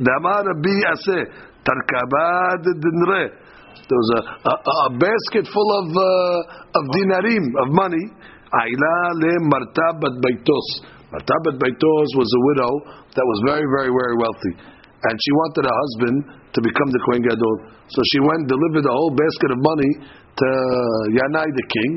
Damar 0.00 0.48
Rabbi 0.48 0.76
Aseh, 0.96 1.24
Tarkabad 1.60 2.64
Dinreh. 2.64 3.41
There 3.88 4.00
was 4.00 4.10
a, 4.18 4.20
a, 4.48 4.54
a 4.54 4.90
basket 4.98 5.44
full 5.48 5.70
of, 5.80 5.86
uh, 5.92 6.78
of 6.78 6.82
dinarim, 6.92 7.44
of 7.64 7.68
money. 7.72 8.04
Aila 8.52 8.96
le 9.16 9.32
Marta 9.48 9.88
bat 9.96 10.14
Baitos. 10.20 10.66
Marta 11.08 11.36
bat 11.48 11.56
Baitos 11.56 12.08
was 12.16 12.28
a 12.28 12.42
widow 12.52 12.72
that 13.16 13.24
was 13.24 13.38
very, 13.48 13.66
very, 13.68 13.92
very 13.92 14.16
wealthy. 14.20 14.54
And 15.02 15.14
she 15.18 15.32
wanted 15.44 15.64
a 15.66 15.74
husband 15.74 16.16
to 16.52 16.58
become 16.60 16.88
the 16.92 17.00
Kohen 17.08 17.22
Gadol. 17.24 17.56
So 17.88 18.00
she 18.12 18.18
went 18.22 18.46
and 18.46 18.50
delivered 18.52 18.86
a 18.86 18.94
whole 18.94 19.12
basket 19.12 19.50
of 19.52 19.58
money 19.60 19.92
to 20.32 20.48
Yanai 21.16 21.48
the 21.52 21.66
king 21.68 21.92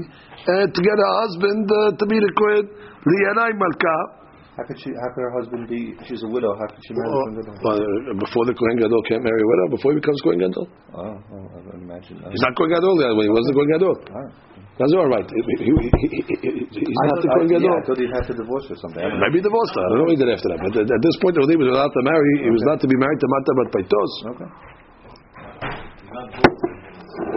and 0.45 0.67
to 0.73 0.79
get 0.81 0.97
her 0.97 1.13
husband 1.25 1.65
uh, 1.65 1.95
to 1.97 2.05
be 2.05 2.17
the 2.19 2.31
Kohen. 2.37 2.65
Liyanai 3.05 3.51
Malka. 3.55 4.24
How 4.55 4.63
could 4.63 4.79
she? 4.79 4.87
How 4.95 5.09
could 5.11 5.23
her 5.27 5.33
husband 5.35 5.67
be? 5.67 5.99
She's 6.07 6.23
a 6.23 6.31
widow. 6.31 6.55
How 6.55 6.63
could 6.71 6.79
she 6.87 6.95
marry 6.95 7.11
Well, 7.11 7.27
a 7.27 7.35
widow? 7.35 7.53
well, 7.59 7.75
uh, 7.75 8.15
before 8.23 8.47
the 8.47 8.55
Kohen 8.55 8.79
Gadol 8.79 9.03
can't 9.03 9.19
marry 9.19 9.41
a 9.43 9.47
widow, 9.51 9.65
before 9.75 9.91
he 9.91 9.99
becomes 9.99 10.15
Kohen 10.23 10.39
Gadol. 10.39 10.65
Oh, 10.95 11.03
oh, 11.03 11.43
I 11.51 11.59
would 11.59 11.83
imagine. 11.83 12.23
Uh, 12.23 12.31
He's 12.31 12.39
not 12.39 12.55
Kohen 12.55 12.71
Gadol 12.71 12.95
yet 13.03 13.11
when 13.19 13.27
he 13.27 13.33
wasn't 13.35 13.51
Kohen 13.59 13.69
Gadol. 13.75 13.95
alright. 14.15 14.31
That's 14.79 14.91
all 14.95 15.07
right. 15.11 15.23
He, 15.27 15.39
he, 15.59 15.71
he, 15.71 15.87
he, 16.07 16.19
he- 16.39 16.67
he's 16.71 16.99
I 17.03 17.05
not 17.11 17.19
the 17.19 17.31
Kohen 17.35 17.47
Gadol. 17.51 17.67
yeah, 17.67 17.79
I 17.79 17.83
thought 17.83 17.99
he 17.99 18.07
had 18.07 18.23
to 18.31 18.35
divorce 18.35 18.67
or 18.71 18.77
something. 18.79 19.03
I. 19.03 19.11
Maybe 19.27 19.39
he 19.39 19.43
divorced 19.43 19.75
her. 19.75 19.83
I 19.83 19.87
don't 19.91 19.99
know 19.99 20.07
what 20.07 20.15
he 20.15 20.19
did 20.23 20.31
after 20.31 20.47
that. 20.55 20.59
But 20.63 20.71
at, 20.79 20.87
at 20.87 21.01
this 21.03 21.15
point, 21.19 21.35
he 21.35 21.59
was 21.59 21.67
allowed 21.75 21.91
to 21.91 22.01
marry. 22.07 22.31
He 22.47 22.51
was 22.51 22.63
not 22.67 22.79
to 22.79 22.87
be 22.87 22.95
married 22.95 23.19
to 23.19 23.27
Marta 23.27 23.51
bat 23.59 23.69
Baitos. 23.75 24.11
Okay. 24.39 24.49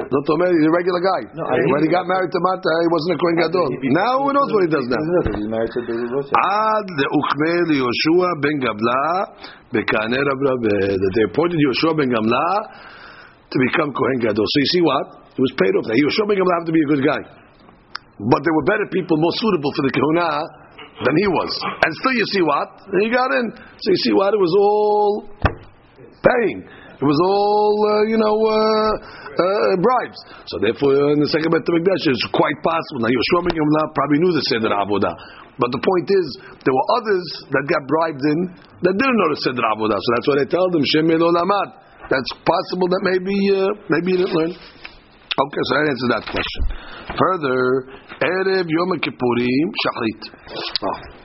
Not 0.07 0.25
Omer, 0.31 0.49
he's 0.55 0.67
a 0.67 0.73
regular 0.73 1.03
guy. 1.03 1.23
No, 1.35 1.43
when 1.51 1.83
he 1.83 1.91
got 1.91 2.07
married 2.07 2.31
to 2.31 2.41
Mata, 2.41 2.73
he 2.85 2.89
wasn't 2.89 3.13
a 3.15 3.19
Kohen 3.19 3.37
Gadol. 3.43 3.69
Now 3.99 4.15
who 4.23 4.31
knows 4.31 4.51
what 4.55 4.63
he 4.65 4.71
does 4.71 4.87
now? 4.87 5.03
Ad 5.03 6.87
the 6.95 7.07
to 7.09 7.75
Yoshua 7.75 8.29
ben 8.39 8.57
Gamla 8.63 9.03
bekane 9.75 10.17
eh, 10.17 10.25
That 10.25 11.13
they 11.19 11.25
appointed 11.27 11.59
Yoshua 11.59 11.99
ben 11.99 12.09
Gamla 12.09 12.47
to 13.51 13.57
become 13.71 13.91
Kohen 13.93 14.19
Gadol. 14.23 14.47
So 14.47 14.57
you 14.63 14.69
see 14.79 14.83
what? 14.83 15.07
He 15.35 15.43
was 15.43 15.53
paid 15.59 15.75
off. 15.75 15.87
Now 15.91 15.99
Yoshua 15.99 16.25
ben 16.31 16.37
Gamla 16.39 16.53
happened 16.57 16.71
to 16.71 16.77
be 16.79 16.85
a 16.85 16.91
good 16.95 17.05
guy. 17.05 17.23
But 18.19 18.41
there 18.43 18.55
were 18.55 18.67
better 18.67 18.87
people, 18.91 19.15
more 19.19 19.35
suitable 19.39 19.71
for 19.79 19.83
the 19.87 19.93
Kohuna 19.95 20.43
than 21.07 21.15
he 21.23 21.29
was. 21.31 21.51
And 21.87 21.91
still 22.03 22.15
you 22.15 22.27
see 22.35 22.43
what? 22.43 22.69
He 22.99 23.07
got 23.11 23.31
in. 23.31 23.47
So 23.55 23.87
you 23.95 24.01
see 24.03 24.15
what? 24.15 24.35
It 24.35 24.41
was 24.43 24.55
all 24.59 25.31
paying. 26.27 26.67
It 26.99 27.07
was 27.07 27.19
all, 27.23 27.75
uh, 27.79 28.11
you 28.11 28.19
know, 28.19 28.37
uh, 28.43 28.93
uh, 29.39 29.79
bribes. 29.79 30.19
So 30.51 30.59
therefore, 30.59 31.15
in 31.15 31.23
the 31.23 31.31
second 31.31 31.55
Bet 31.55 31.63
HaMikdash, 31.63 32.11
it's 32.11 32.27
quite 32.35 32.59
possible. 32.59 33.07
Now, 33.07 33.11
Yoshua 33.15 33.47
ben 33.47 33.55
Gamla 33.55 33.83
probably 33.95 34.19
knew 34.19 34.35
the 34.35 34.43
Seder 34.51 34.75
Avodah. 34.75 35.15
But 35.63 35.71
the 35.71 35.79
point 35.79 36.11
is, 36.11 36.27
there 36.67 36.75
were 36.75 36.89
others 36.99 37.27
that 37.55 37.63
got 37.71 37.83
bribed 37.87 38.19
in 38.19 38.39
that 38.83 38.95
didn't 38.99 39.15
know 39.15 39.31
the 39.31 39.41
Seder 39.47 39.63
Avodah. 39.63 39.95
So 39.95 40.09
that's 40.19 40.27
why 40.27 40.37
they 40.43 40.49
tell 40.51 40.67
them, 40.75 40.83
Shem 40.91 41.07
Elo 41.07 41.31
Lamad. 41.31 41.87
That's 42.11 42.33
possible 42.43 42.91
that 42.91 43.03
maybe, 43.07 43.37
uh, 43.55 43.71
maybe 43.95 44.19
you 44.19 44.19
didn't 44.27 44.35
learn. 44.35 44.53
Okay, 44.59 45.63
so 45.63 45.71
that 45.79 45.87
answers 45.87 46.11
that 46.19 46.25
question. 46.35 46.63
Further, 47.15 47.59
Erev 48.27 48.67
Yom 48.67 48.91
Kippurim, 48.99 49.67
Shachrit. 49.87 50.23
Oh. 50.83 51.18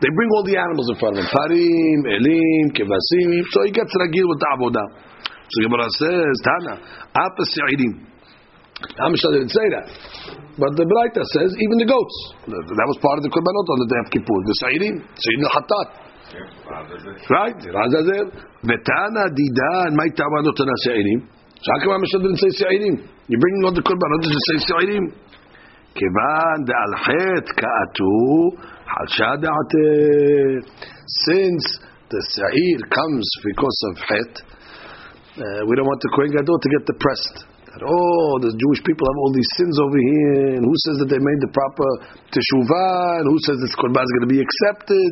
They 0.00 0.10
bring 0.16 0.30
all 0.32 0.44
the 0.48 0.56
animals 0.56 0.88
in 0.88 0.96
front 0.96 1.20
of 1.20 1.24
him. 1.24 1.28
Parim, 1.28 2.00
Elim, 2.08 2.66
Kevasim. 2.72 3.30
So 3.52 3.68
he 3.68 3.70
gets 3.70 3.92
ragil 3.92 4.26
with 4.32 4.40
the 4.40 4.48
Avodah. 4.56 4.86
So 5.50 5.56
Gemara 5.66 5.88
says, 5.92 6.34
Tana, 6.40 6.74
Apa 7.12 7.42
Se'irim. 7.44 8.06
Amishah 8.80 9.30
didn't 9.36 9.52
say 9.52 9.66
that. 9.76 9.86
But 10.56 10.72
the 10.78 10.88
Braita 10.88 11.20
says, 11.36 11.52
even 11.52 11.76
the 11.84 11.88
goats. 11.90 12.16
That 12.48 12.88
was 12.88 12.96
part 13.04 13.20
of 13.20 13.28
the 13.28 13.32
Korbanot 13.34 13.66
on 13.68 13.78
the 13.84 13.88
day 13.92 14.00
of 14.00 14.08
Kippur. 14.08 14.40
The 14.48 14.56
Se'irim, 14.64 14.94
Se'irim 15.04 15.42
al-Hattat. 15.52 15.88
Right? 17.28 17.60
Razazel. 17.60 18.32
Vetana 18.64 19.28
didan, 19.36 19.92
my 19.92 20.08
tabanot 20.16 20.56
na 20.56 20.76
Se'irim. 20.88 21.28
So 21.60 21.66
how 21.76 21.78
come 21.84 22.00
Amishah 22.00 22.24
didn't 22.24 22.40
say 22.40 22.52
Se'irim? 22.56 23.04
You're 23.28 23.42
bringing 23.42 23.62
all 23.68 23.74
the 23.76 23.84
Korbanot, 23.84 24.20
does 24.24 24.32
it 24.32 24.44
say 24.48 24.58
Se'irim? 24.64 25.12
כיוון 25.94 26.58
דעל 26.66 26.92
חטא 27.04 27.52
כעתו, 27.60 28.16
חלשה 28.54 28.58
דעתה. 28.60 28.73
uh, 28.85 30.61
since 31.25 31.65
the 32.07 32.21
Sa'ir 32.21 32.79
comes 32.93 33.25
because 33.43 33.79
of 33.91 33.93
Het, 33.97 34.33
uh, 35.35 35.61
we 35.67 35.73
don't 35.75 35.89
want 35.89 35.99
the 36.05 36.11
Kohen 36.15 36.31
Gadol 36.31 36.59
to 36.61 36.69
get 36.69 36.85
depressed. 36.85 37.37
That, 37.65 37.81
oh, 37.83 38.39
the 38.39 38.53
Jewish 38.55 38.81
people 38.85 39.03
have 39.09 39.19
all 39.19 39.33
these 39.35 39.51
sins 39.57 39.75
over 39.83 39.99
here, 39.99 40.61
and 40.61 40.63
who 40.63 40.75
says 40.87 40.95
that 41.03 41.09
they 41.11 41.19
made 41.19 41.41
the 41.43 41.51
proper 41.51 41.87
teshuvah, 42.31 43.19
and 43.19 43.27
who 43.27 43.39
says 43.43 43.57
this 43.59 43.75
Korban 43.75 43.99
is 43.99 44.11
going 44.15 44.27
to 44.29 44.33
be 44.37 44.39
accepted? 44.39 45.11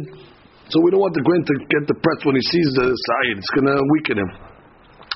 So 0.71 0.79
we 0.79 0.93
don't 0.95 1.03
want 1.03 1.12
the 1.17 1.25
Kohen 1.25 1.43
to 1.43 1.55
get 1.67 1.83
depressed 1.89 2.23
when 2.23 2.39
he 2.39 2.45
sees 2.47 2.69
the 2.77 2.88
Sa'ir. 2.88 3.36
It's 3.36 3.51
going 3.51 3.67
to 3.67 3.75
weaken 3.99 4.21
him. 4.23 4.31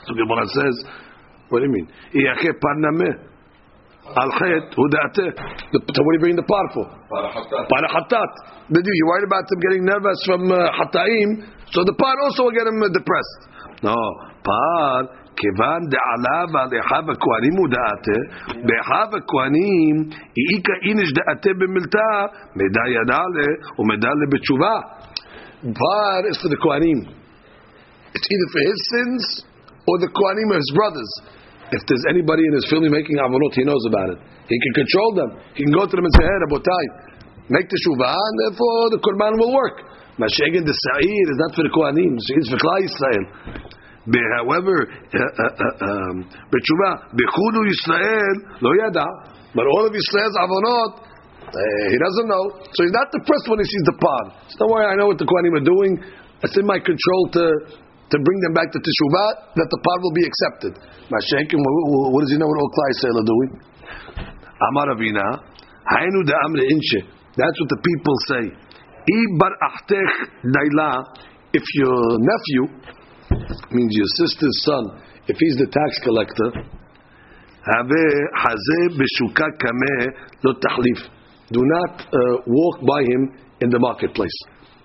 So 0.03 0.11
Gemara 0.17 0.43
says, 0.49 0.75
what 1.47 1.63
do 1.63 1.71
you 1.71 1.73
mean? 1.77 1.87
"Iyacheh 4.06 4.14
parnameh." 4.14 4.22
Al 4.22 4.30
chet 4.38 4.66
hudate. 4.76 5.26
So 5.72 5.98
what 6.04 6.10
are 6.10 6.14
you 6.14 6.20
bringing 6.20 6.36
the 6.36 6.48
par 6.48 6.66
for? 6.74 6.86
Para 7.70 7.88
hatat. 7.88 8.32
Did 8.72 8.84
you? 8.86 8.94
You're 8.98 9.08
worried 9.08 9.28
about 9.30 9.44
them 9.48 9.60
getting 9.60 9.84
nervous 9.84 10.18
from 10.26 10.42
uh, 10.50 10.58
hataim, 10.78 11.28
so 11.70 11.84
the 11.84 11.94
par 11.94 12.14
also 12.24 12.44
will 12.44 12.56
get 12.56 12.66
him 12.66 12.82
uh, 12.82 12.88
depressed. 12.88 13.40
No, 13.82 13.96
par 14.44 15.22
כיוון 15.36 15.80
דעליו 15.92 16.48
עליך 16.62 16.90
בכהנים 17.06 17.54
הוא 17.58 17.68
דעתה, 17.76 18.18
באחיו 18.66 19.08
הכהנים 19.18 19.94
איכא 20.38 20.74
איניש 20.86 21.10
דעתה 21.18 21.50
במלתא, 21.60 22.12
מידע 22.56 22.84
ידעלה 22.96 23.48
ומידע 23.78 24.10
בתשובה. 24.32 24.76
Par 25.62 26.26
is 26.28 26.36
for 26.42 26.48
the 26.48 26.58
Kohanim. 26.64 27.00
It's 28.14 28.28
either 28.34 28.48
for 28.54 28.62
his 28.70 28.80
sins 28.92 29.22
or 29.86 29.96
the 30.04 30.08
Kohanim 30.08 30.48
or 30.50 30.58
his 30.58 30.72
brothers. 30.74 31.12
If 31.67 31.81
there's 31.83 32.05
anybody 32.07 32.47
in 32.47 32.53
his 32.55 32.65
family 32.71 32.87
making 32.87 33.19
avonot, 33.19 33.51
he 33.55 33.67
knows 33.67 33.83
about 33.91 34.15
it. 34.15 34.19
He 34.47 34.55
can 34.55 34.73
control 34.83 35.11
them. 35.19 35.29
He 35.51 35.67
can 35.67 35.73
go 35.75 35.83
to 35.83 35.93
them 35.93 36.07
and 36.07 36.13
say, 36.15 36.23
hey, 36.23 36.37
Rabotai, 36.47 36.83
make 37.51 37.67
the 37.67 37.79
shuvah, 37.83 38.15
and 38.15 38.35
therefore 38.47 38.95
the 38.95 38.99
korban 39.03 39.35
will 39.35 39.51
work. 39.51 39.83
Mashegin 40.15 40.63
the 40.63 40.73
sa'ir 40.73 41.25
is 41.27 41.39
not 41.43 41.51
for 41.53 41.63
the 41.67 41.73
kohanim, 41.75 42.17
it's 42.17 42.49
for 42.49 42.57
Klai 42.57 42.87
Yisrael. 42.87 43.23
However, 44.39 44.87
uh, 44.87 45.19
uh, 45.19 45.43
uh, 45.43 45.85
um, 45.91 46.15
b'tshuva, 46.47 47.11
b'chudu 47.11 47.59
Yisrael 47.67 48.63
lo 48.63 48.71
yada, 48.79 49.05
but 49.53 49.67
all 49.67 49.85
of 49.85 49.91
Yisrael's 49.91 50.37
avonot 50.39 51.07
uh, 51.47 51.59
he 51.91 51.97
doesn't 51.99 52.27
know. 52.27 52.43
So 52.75 52.79
he's 52.83 52.95
not 52.95 53.07
depressed 53.11 53.47
when 53.47 53.59
he 53.59 53.67
sees 53.67 53.85
the 53.87 53.97
pond. 54.03 54.27
So 54.51 54.67
don't 54.67 54.71
worry, 54.71 54.83
I 54.83 54.95
know 54.99 55.07
what 55.07 55.15
the 55.15 55.23
Kohanim 55.23 55.55
are 55.55 55.63
doing. 55.63 55.95
It's 56.43 56.57
in 56.59 56.67
my 56.67 56.79
control 56.79 57.23
to 57.39 57.43
to 58.09 58.15
bring 58.23 58.39
them 58.47 58.53
back 58.55 58.71
to 58.71 58.79
Teshuvah, 58.79 59.57
that 59.59 59.67
the 59.67 59.79
pod 59.83 59.99
will 59.99 60.15
be 60.15 60.23
accepted. 60.23 60.73
Mashenkin, 61.11 61.59
what 61.59 62.21
does 62.23 62.31
he 62.31 62.37
know 62.39 62.47
what 62.47 62.59
all 62.59 62.71
Klai 62.71 62.91
are 63.11 63.27
doing? 63.27 63.51
Amar 64.71 64.95
Avina, 64.95 65.43
Hainu 65.91 66.23
de 66.23 66.33
Amre 66.47 66.63
Inche. 66.71 67.03
That's 67.35 67.57
what 67.59 67.69
the 67.69 67.81
people 67.83 68.15
say. 68.31 68.43
Ibar 69.07 69.53
achtech 69.59 70.11
daila, 70.43 71.03
if 71.53 71.63
your 71.75 72.17
nephew, 72.19 72.63
means 73.71 73.91
your 73.91 74.09
sister's 74.23 74.57
son, 74.63 74.83
if 75.27 75.37
he's 75.37 75.57
the 75.57 75.67
tax 75.67 75.99
collector, 76.03 76.49
have 77.67 77.91
haze 77.91 78.79
beshuka 78.95 79.47
kameh 79.59 80.07
lo 80.43 80.53
tahlif. 80.53 81.11
Do 81.51 81.61
not 81.63 82.01
uh, 82.01 82.41
walk 82.47 82.79
by 82.87 83.01
him 83.03 83.31
in 83.61 83.69
the 83.69 83.79
marketplace. 83.79 84.37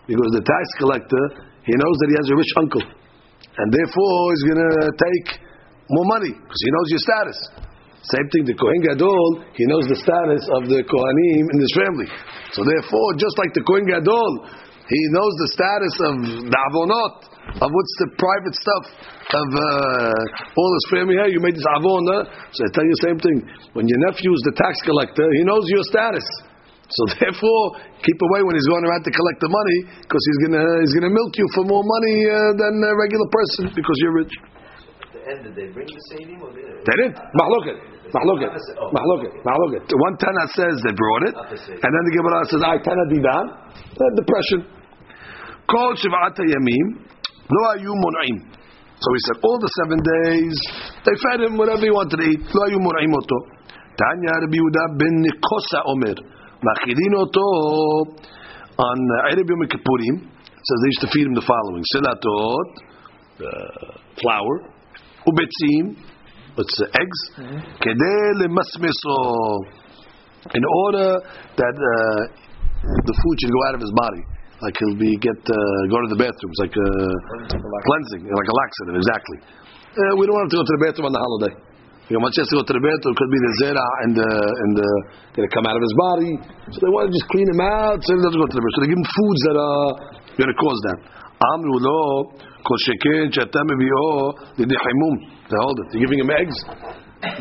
Because 0.06 0.30
the 0.32 0.42
tax 0.42 0.64
collector, 0.78 1.24
he 1.64 1.72
knows 1.72 1.96
that 1.98 2.08
he 2.11 2.16
has 2.18 2.30
a 2.30 2.37
rich 2.37 2.52
uncle. 2.56 2.82
And 3.58 3.68
therefore, 3.68 4.16
he's 4.32 4.44
going 4.48 4.62
to 4.64 4.76
take 4.96 5.28
more 5.92 6.06
money 6.16 6.32
because 6.32 6.60
he 6.62 6.70
knows 6.72 6.88
your 6.88 7.02
status. 7.04 7.38
Same 8.02 8.26
thing, 8.34 8.42
the 8.50 8.58
Kohen 8.58 8.82
Gadol, 8.82 9.46
he 9.54 9.64
knows 9.70 9.86
the 9.86 9.94
status 9.94 10.42
of 10.58 10.66
the 10.66 10.82
Kohanim 10.82 11.44
in 11.54 11.58
his 11.62 11.72
family. 11.78 12.08
So 12.50 12.66
therefore, 12.66 13.14
just 13.14 13.38
like 13.38 13.54
the 13.54 13.62
Kohen 13.62 13.86
Gadol, 13.86 14.32
he 14.90 15.00
knows 15.14 15.34
the 15.38 15.50
status 15.54 15.94
of 16.02 16.14
the 16.50 16.58
Avonot, 16.66 17.16
of 17.62 17.68
what's 17.70 17.96
the 18.02 18.10
private 18.18 18.56
stuff 18.58 18.84
of 19.38 19.48
uh, 19.54 20.58
all 20.58 20.70
his 20.74 20.86
family. 20.90 21.14
Hey, 21.14 21.30
you 21.30 21.38
made 21.38 21.54
this 21.54 21.68
Avon? 21.78 22.02
So 22.50 22.60
I 22.66 22.68
tell 22.74 22.82
you 22.82 22.94
the 22.98 23.04
same 23.06 23.18
thing. 23.22 23.38
When 23.78 23.86
your 23.86 24.00
nephew 24.10 24.34
is 24.34 24.42
the 24.50 24.56
tax 24.58 24.82
collector, 24.82 25.24
he 25.38 25.46
knows 25.46 25.62
your 25.70 25.86
status. 25.86 26.26
So 26.92 27.02
therefore, 27.20 27.62
keep 28.05 28.18
away 28.31 28.44
when 28.44 28.55
he's 28.57 28.68
going 28.68 28.85
around 28.85 29.05
to 29.05 29.12
collect 29.12 29.38
the 29.40 29.48
money, 29.48 29.78
because 30.05 30.22
he's 30.22 30.40
gonna 30.48 30.64
he's 30.85 30.94
gonna 30.96 31.12
milk 31.12 31.33
you 31.40 31.46
for 31.57 31.64
more 31.64 31.85
money 31.85 32.16
uh, 32.28 32.52
than 32.61 32.74
a 32.85 32.92
regular 32.96 33.28
person 33.33 33.62
because 33.72 33.96
you're 34.05 34.16
rich. 34.16 34.35
And 35.22 35.38
did 35.46 35.55
they 35.55 35.70
bring 35.70 35.87
the 35.87 36.02
Seidim 36.11 36.42
or 36.42 36.50
did 36.50 36.66
They 36.83 36.96
didn't. 36.98 37.14
Mahloket. 37.38 37.78
Mahloket. 38.11 38.50
Mahloket. 38.90 39.33
Mahloket. 39.46 39.83
One 39.87 40.14
Tana 40.18 40.44
says 40.50 40.74
they 40.83 40.90
brought 40.92 41.22
it, 41.31 41.35
and 41.78 41.90
then 41.94 42.02
the 42.11 42.14
Gemara 42.18 42.42
says, 42.50 42.61
I 42.61 42.76
Tana 42.83 43.05
didan. 43.07 43.46
Depression. 44.18 44.61
Called 45.70 45.96
Shivat 46.02 46.37
Yamim. 46.42 47.07
Lo 47.46 47.61
ayu 47.72 47.94
mon'im. 47.94 48.37
So 48.98 49.09
he 49.14 49.20
said, 49.31 49.38
all 49.42 49.59
the 49.59 49.70
seven 49.83 49.98
days, 50.02 50.57
they 51.07 51.14
fed 51.22 51.40
him 51.46 51.57
whatever 51.57 51.83
he 51.83 51.90
wanted 51.90 52.18
to 52.18 52.26
eat. 52.26 52.42
Lo 52.50 52.61
ayu 52.66 52.83
mon'im 52.83 53.14
oto. 53.14 53.38
Tanya 53.94 54.42
Rabbi 54.42 54.59
Yehuda 54.59 54.85
ben 54.98 55.14
Nikosa 55.22 55.81
Omer. 55.87 56.18
Machidin 56.62 57.14
oto 57.18 57.46
on 58.79 58.98
Erev 59.31 59.48
Yom 59.48 59.62
Kippurim. 59.68 60.29
Says 60.62 60.79
they 60.79 60.90
used 60.94 61.03
to 61.03 61.11
feed 61.11 61.27
him 61.27 61.35
the 61.35 61.42
following: 61.42 61.83
uh, 63.42 63.98
flour, 64.22 64.55
ubetzim, 65.27 65.98
it's 66.55 66.77
uh, 66.79 67.01
eggs, 67.03 67.20
kedei 67.83 68.38
lemasmeso, 68.38 69.18
in 70.55 70.64
order 70.87 71.18
that 71.57 71.75
uh, 71.75 72.22
the 72.83 73.14
food 73.18 73.37
should 73.40 73.51
go 73.51 73.62
out 73.66 73.75
of 73.75 73.81
his 73.81 73.90
body, 73.90 74.22
like 74.62 74.77
he'll 74.79 74.98
be 74.98 75.16
get 75.16 75.35
uh, 75.35 75.83
go 75.90 75.98
to 75.98 76.11
the 76.14 76.20
bathroom, 76.20 76.51
it's 76.55 76.62
like 76.62 76.77
uh, 76.79 77.14
cleansing, 77.51 78.22
like 78.22 78.48
a 78.48 78.57
laxative, 78.62 78.94
exactly. 79.03 79.38
Uh, 79.98 80.14
we 80.14 80.31
don't 80.31 80.37
want 80.38 80.46
him 80.46 80.51
to 80.55 80.59
go 80.61 80.64
to 80.64 80.75
the 80.79 80.83
bathroom 80.87 81.07
on 81.11 81.14
the 81.16 81.22
holiday. 81.27 81.55
You 82.12 82.20
know, 82.20 82.29
much 82.29 82.37
has 82.37 82.44
to 82.53 82.61
go 82.61 82.64
to 82.68 82.77
the 82.77 82.85
bathroom, 82.85 83.16
could 83.16 83.33
be 83.33 83.40
the 83.40 83.53
zera 83.64 83.87
and 84.05 84.12
the 84.12 84.29
and 84.29 84.70
the 84.77 84.90
gonna 85.33 85.48
come 85.48 85.64
out 85.64 85.72
of 85.72 85.81
his 85.81 85.96
body. 85.96 86.37
So 86.68 86.85
they 86.85 86.92
want 86.92 87.09
to 87.09 87.12
just 87.16 87.25
clean 87.33 87.48
him 87.48 87.64
out, 87.64 88.05
so 88.05 88.09
he 88.12 88.20
doesn't 88.20 88.37
go 88.37 88.44
to 88.44 88.53
the 88.53 88.61
bathroom. 88.61 88.77
So 88.77 88.81
they 88.85 88.90
give 88.92 89.01
him 89.01 89.09
foods 89.16 89.40
that 89.48 89.57
are 89.57 89.90
gonna 90.37 90.59
cause 90.61 90.81
that. 90.92 90.98
Amru 91.57 91.72
lo 91.81 92.37
sheken 92.85 93.33
she'ata 93.33 93.64
mevio 93.64 94.29
lidi 94.61 94.77
himum. 94.77 95.14
They 95.25 95.57
hold 95.57 95.81
it. 95.81 95.96
You're 95.96 96.05
giving 96.05 96.20
him 96.20 96.29
eggs. 96.37 96.57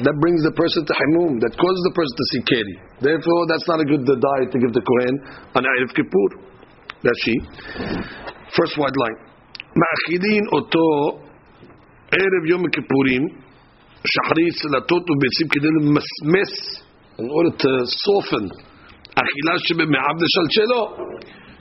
That 0.08 0.16
brings 0.24 0.40
the 0.48 0.56
person 0.56 0.88
to 0.88 0.94
himum. 0.96 1.44
That 1.44 1.52
causes 1.52 1.84
the 1.92 1.92
person 1.92 2.16
to 2.16 2.26
see 2.32 2.42
keri. 2.48 2.76
Therefore, 3.04 3.52
that's 3.52 3.68
not 3.68 3.84
a 3.84 3.88
good 3.92 4.08
diet 4.08 4.56
to 4.56 4.58
give 4.64 4.72
the 4.72 4.84
Kohen 4.88 5.16
on 5.52 5.68
Erev 5.68 5.92
Kippur. 6.00 6.48
That's 7.04 7.20
she. 7.28 7.36
First 8.56 8.80
white 8.80 8.96
line. 8.96 9.20
Ma'achidin 9.76 10.48
oto 10.56 11.28
Erev 12.16 12.44
Yom 12.48 12.64
Kippurim 12.72 13.51
שחרית, 14.12 14.54
סלטות 14.62 15.04
וביצים 15.10 15.48
כדי 15.54 15.68
למסמס, 15.78 16.54
in 17.20 17.28
order 17.38 17.54
to 17.64 17.72
soften, 18.04 18.46
אכילה 19.22 19.56
שבמעבד 19.66 20.28
שלשלו, 20.34 20.82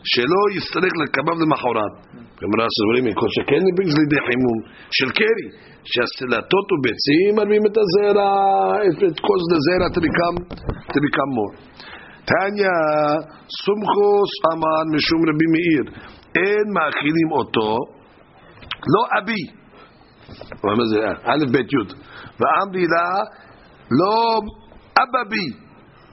שלא 0.04 0.42
יצטרך 0.56 0.92
לקבב 1.02 1.36
למחרת. 1.42 1.94
גמרא 2.42 2.66
סבורים 2.76 3.04
מכל 3.04 3.30
שכן 3.36 3.62
brings 3.76 3.94
לידי 3.98 4.20
חימום 4.26 4.58
של 4.96 5.10
קרי, 5.18 5.46
שהסלטות 5.90 6.66
וביצים 6.72 7.30
מרבים 7.36 7.62
את 7.68 7.76
הזרע, 7.82 8.32
it 9.08 9.18
causes 9.26 9.48
the 9.52 9.58
זרע 9.66 9.88
to 9.94 10.00
become. 10.06 10.36
תניא, 12.24 12.76
סומכוס 13.62 14.32
אמר 14.52 14.82
משום 14.94 15.20
רבי 15.28 15.48
מאיר, 15.54 15.84
אין 16.34 16.66
מאכילים 16.74 17.28
אותו, 17.38 17.70
לא 18.92 19.02
אבי, 19.18 19.59
מה 20.64 20.84
זה? 20.90 20.98
א' 21.32 21.44
ב' 21.52 21.56
י' 21.56 21.94
ואמרי 22.40 22.84
לה 22.92 23.08
לא 23.90 24.38
אבא 25.02 25.22
בי. 25.30 25.46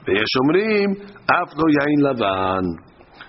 ויש 0.06 0.32
אומרים 0.40 0.88
אף 1.36 1.50
לא 1.58 1.66
יין 1.76 2.00
לבן. 2.06 2.64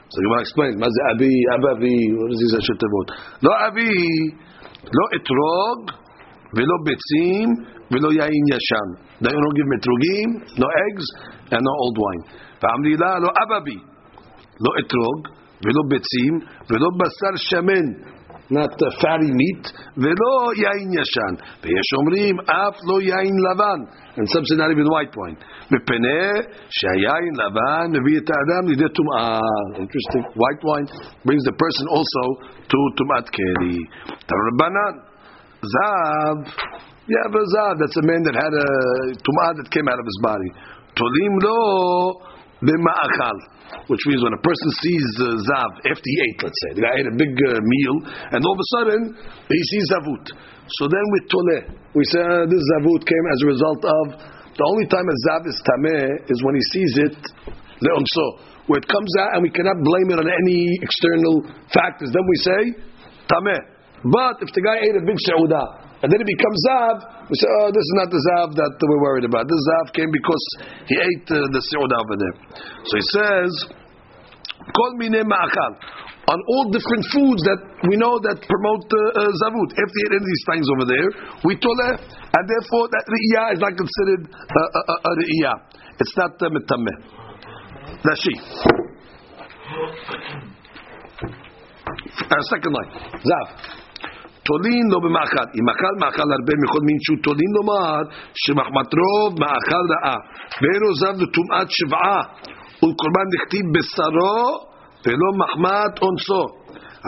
אז 0.10 0.16
הגמרא 0.20 0.42
explain 0.46 0.74
מה 0.82 0.88
זה 0.96 1.02
אבי, 1.12 1.36
אבא 1.56 1.74
בי, 1.82 1.98
זה 2.50 2.58
ראשי 2.58 2.76
תיבות. 2.82 3.08
לא 3.46 3.54
אבי, 3.68 3.96
לא 4.98 5.06
אתרוג 5.16 5.80
ולא 6.56 6.76
ביצים 6.86 7.48
ולא 7.92 8.10
יין 8.20 8.44
ישן. 8.54 8.88
They 9.24 9.32
don't 9.44 9.56
give 9.60 9.70
אתרוגים, 9.80 10.30
no 10.62 10.68
eggs 10.86 11.08
and 11.54 11.62
no 11.68 11.74
old 11.84 12.00
ואמרי 12.62 12.94
לה 13.02 13.20
לא 13.20 13.30
אבא 13.44 13.60
בי. 13.66 13.78
לא 14.66 14.72
אתרוג 14.80 15.22
ולא 15.66 15.82
ביצים 15.90 16.34
ולא 16.70 16.90
בשר 17.00 17.34
שמן 17.36 17.86
not 18.51 18.73
uh, 18.73 18.91
fatty 19.01 19.31
meat, 19.41 19.65
ולא 19.97 20.35
יין 20.57 20.89
ישן. 21.01 21.35
ויש 21.63 21.89
אומרים, 21.99 22.41
אף 22.41 22.77
לא 22.89 23.01
יין 23.01 23.35
לבן. 23.47 23.81
And 24.17 24.27
some 24.33 24.45
say 24.45 24.57
not 24.57 24.71
even 24.71 24.87
white 24.95 25.15
wine. 25.17 25.39
מפני 25.73 26.25
שהיין 26.77 27.33
לבן 27.43 27.87
מביא 27.97 28.19
את 28.19 28.29
האדם 28.35 28.69
לידי 28.69 28.89
טומאה. 28.95 29.39
Interesting. 29.85 30.25
White 30.43 30.63
wine 30.69 30.89
brings 31.25 31.45
the 31.49 31.57
person 31.63 31.87
also 31.95 32.25
to 32.71 32.79
טומאת 32.99 33.29
קרי. 33.29 33.79
רבנן, 34.47 34.95
זב, 35.73 36.37
yeah, 37.07 37.29
but 37.29 37.45
zav, 37.53 37.77
that's 37.77 37.97
a 38.01 38.07
man 38.09 38.23
that 38.25 38.33
had 38.33 38.49
a 38.49 38.69
tumah 39.21 39.53
that 39.61 39.69
came 39.69 39.87
out 39.93 40.01
of 40.01 40.07
his 40.09 40.19
body. 40.25 40.51
Tolim 40.97 41.35
lo 41.45 41.61
b'ma'achal 42.64 43.60
which 43.90 44.02
means 44.06 44.22
when 44.22 44.34
a 44.34 44.44
person 44.46 44.70
sees 44.82 45.08
uh, 45.18 45.26
zav 45.46 45.72
after 45.90 46.06
he 46.06 46.18
ate, 46.30 46.40
let's 46.42 46.60
say, 46.66 46.72
the 46.78 46.84
guy 46.86 46.94
ate 46.98 47.10
a 47.10 47.18
big 47.18 47.34
uh, 47.34 47.58
meal, 47.58 47.96
and 48.34 48.40
all 48.42 48.54
of 48.54 48.62
a 48.62 48.70
sudden 48.78 49.02
he 49.50 49.62
sees 49.74 49.86
zavut. 49.90 50.26
So 50.78 50.84
then 50.90 51.06
with 51.14 51.26
toleh, 51.30 51.62
we 51.94 52.04
say 52.10 52.22
uh, 52.22 52.46
this 52.50 52.62
zavut 52.62 53.02
came 53.06 53.26
as 53.34 53.40
a 53.46 53.48
result 53.50 53.82
of 53.86 54.06
the 54.58 54.66
only 54.66 54.88
time 54.90 55.06
a 55.06 55.18
zav 55.26 55.42
is 55.46 55.58
tameh 55.66 56.06
is 56.30 56.38
when 56.46 56.56
he 56.58 56.64
sees 56.74 56.94
it 57.10 57.18
le'omso, 57.82 58.26
where 58.68 58.82
it 58.82 58.88
comes 58.90 59.12
out 59.22 59.38
and 59.38 59.42
we 59.46 59.50
cannot 59.50 59.78
blame 59.82 60.14
it 60.14 60.18
on 60.22 60.28
any 60.30 60.70
external 60.82 61.46
factors. 61.74 62.10
Then 62.14 62.26
we 62.26 62.38
say 62.42 62.62
tameh. 63.30 63.62
But 64.06 64.42
if 64.46 64.54
the 64.54 64.62
guy 64.62 64.86
ate 64.86 64.96
a 64.98 65.06
big 65.06 65.18
seudah 65.18 65.89
and 66.00 66.08
then 66.08 66.20
it 66.24 66.30
becomes 66.32 66.60
zav, 66.64 66.96
we 67.28 67.36
say, 67.36 67.50
oh, 67.60 67.68
this 67.76 67.84
is 67.84 67.96
not 68.00 68.08
the 68.08 68.22
zav 68.32 68.48
that 68.56 68.72
we're 68.80 69.04
worried 69.04 69.28
about. 69.28 69.44
This 69.52 69.60
zav 69.68 69.92
came 69.92 70.08
because 70.08 70.46
he 70.88 70.96
ate 70.96 71.28
uh, 71.28 71.44
the 71.52 71.60
seudah 71.60 72.00
over 72.00 72.16
there. 72.16 72.36
So 72.88 72.94
he 72.96 73.06
says, 73.12 73.52
kol 74.72 74.96
mine 74.96 75.20
ma'achal. 75.28 75.74
On 76.30 76.38
all 76.38 76.70
different 76.70 77.04
foods 77.10 77.42
that 77.42 77.58
we 77.90 77.98
know 77.98 78.22
that 78.22 78.38
promote 78.38 78.86
uh, 78.86 79.02
uh, 79.18 79.34
zavut. 79.44 79.70
If 79.76 79.90
they 79.92 80.06
of 80.14 80.22
these 80.24 80.44
things 80.46 80.66
over 80.78 80.86
there, 80.86 81.10
we 81.42 81.58
toleh, 81.58 81.98
and 81.98 82.44
therefore 82.46 82.86
that 82.86 83.06
re'iyah 83.10 83.58
is 83.58 83.60
not 83.60 83.74
considered 83.74 84.30
a, 84.30 84.64
a, 84.78 84.96
a 85.04 85.12
re'iyah. 85.20 85.58
It's 86.00 86.16
not 86.16 86.38
uh. 86.38 86.96
That's 88.06 88.22
she. 88.22 88.34
Uh, 92.30 92.42
second 92.48 92.72
line, 92.78 92.92
zav. 93.26 93.79
תולין 94.50 94.86
לא 94.94 95.00
במאכל. 95.06 95.48
אם 95.58 95.66
אכל 95.74 95.94
מאכל 96.02 96.30
הרבה 96.38 96.54
מכל 96.64 96.82
מין 96.88 96.98
שהוא 97.04 97.20
תולין 97.26 97.52
לומר 97.58 98.02
שמחמת 98.42 98.90
רוב 99.02 99.30
מאכל 99.42 99.84
רעה. 99.92 100.18
ואין 100.62 100.82
עוזב 100.90 101.14
לטומאת 101.24 101.68
שבעה 101.78 102.22
ולקורבן 102.82 103.28
נכתיב 103.36 103.66
בשרו 103.76 104.40
ולא 105.06 105.30
מחמת 105.42 105.94
אונסו. 106.04 106.44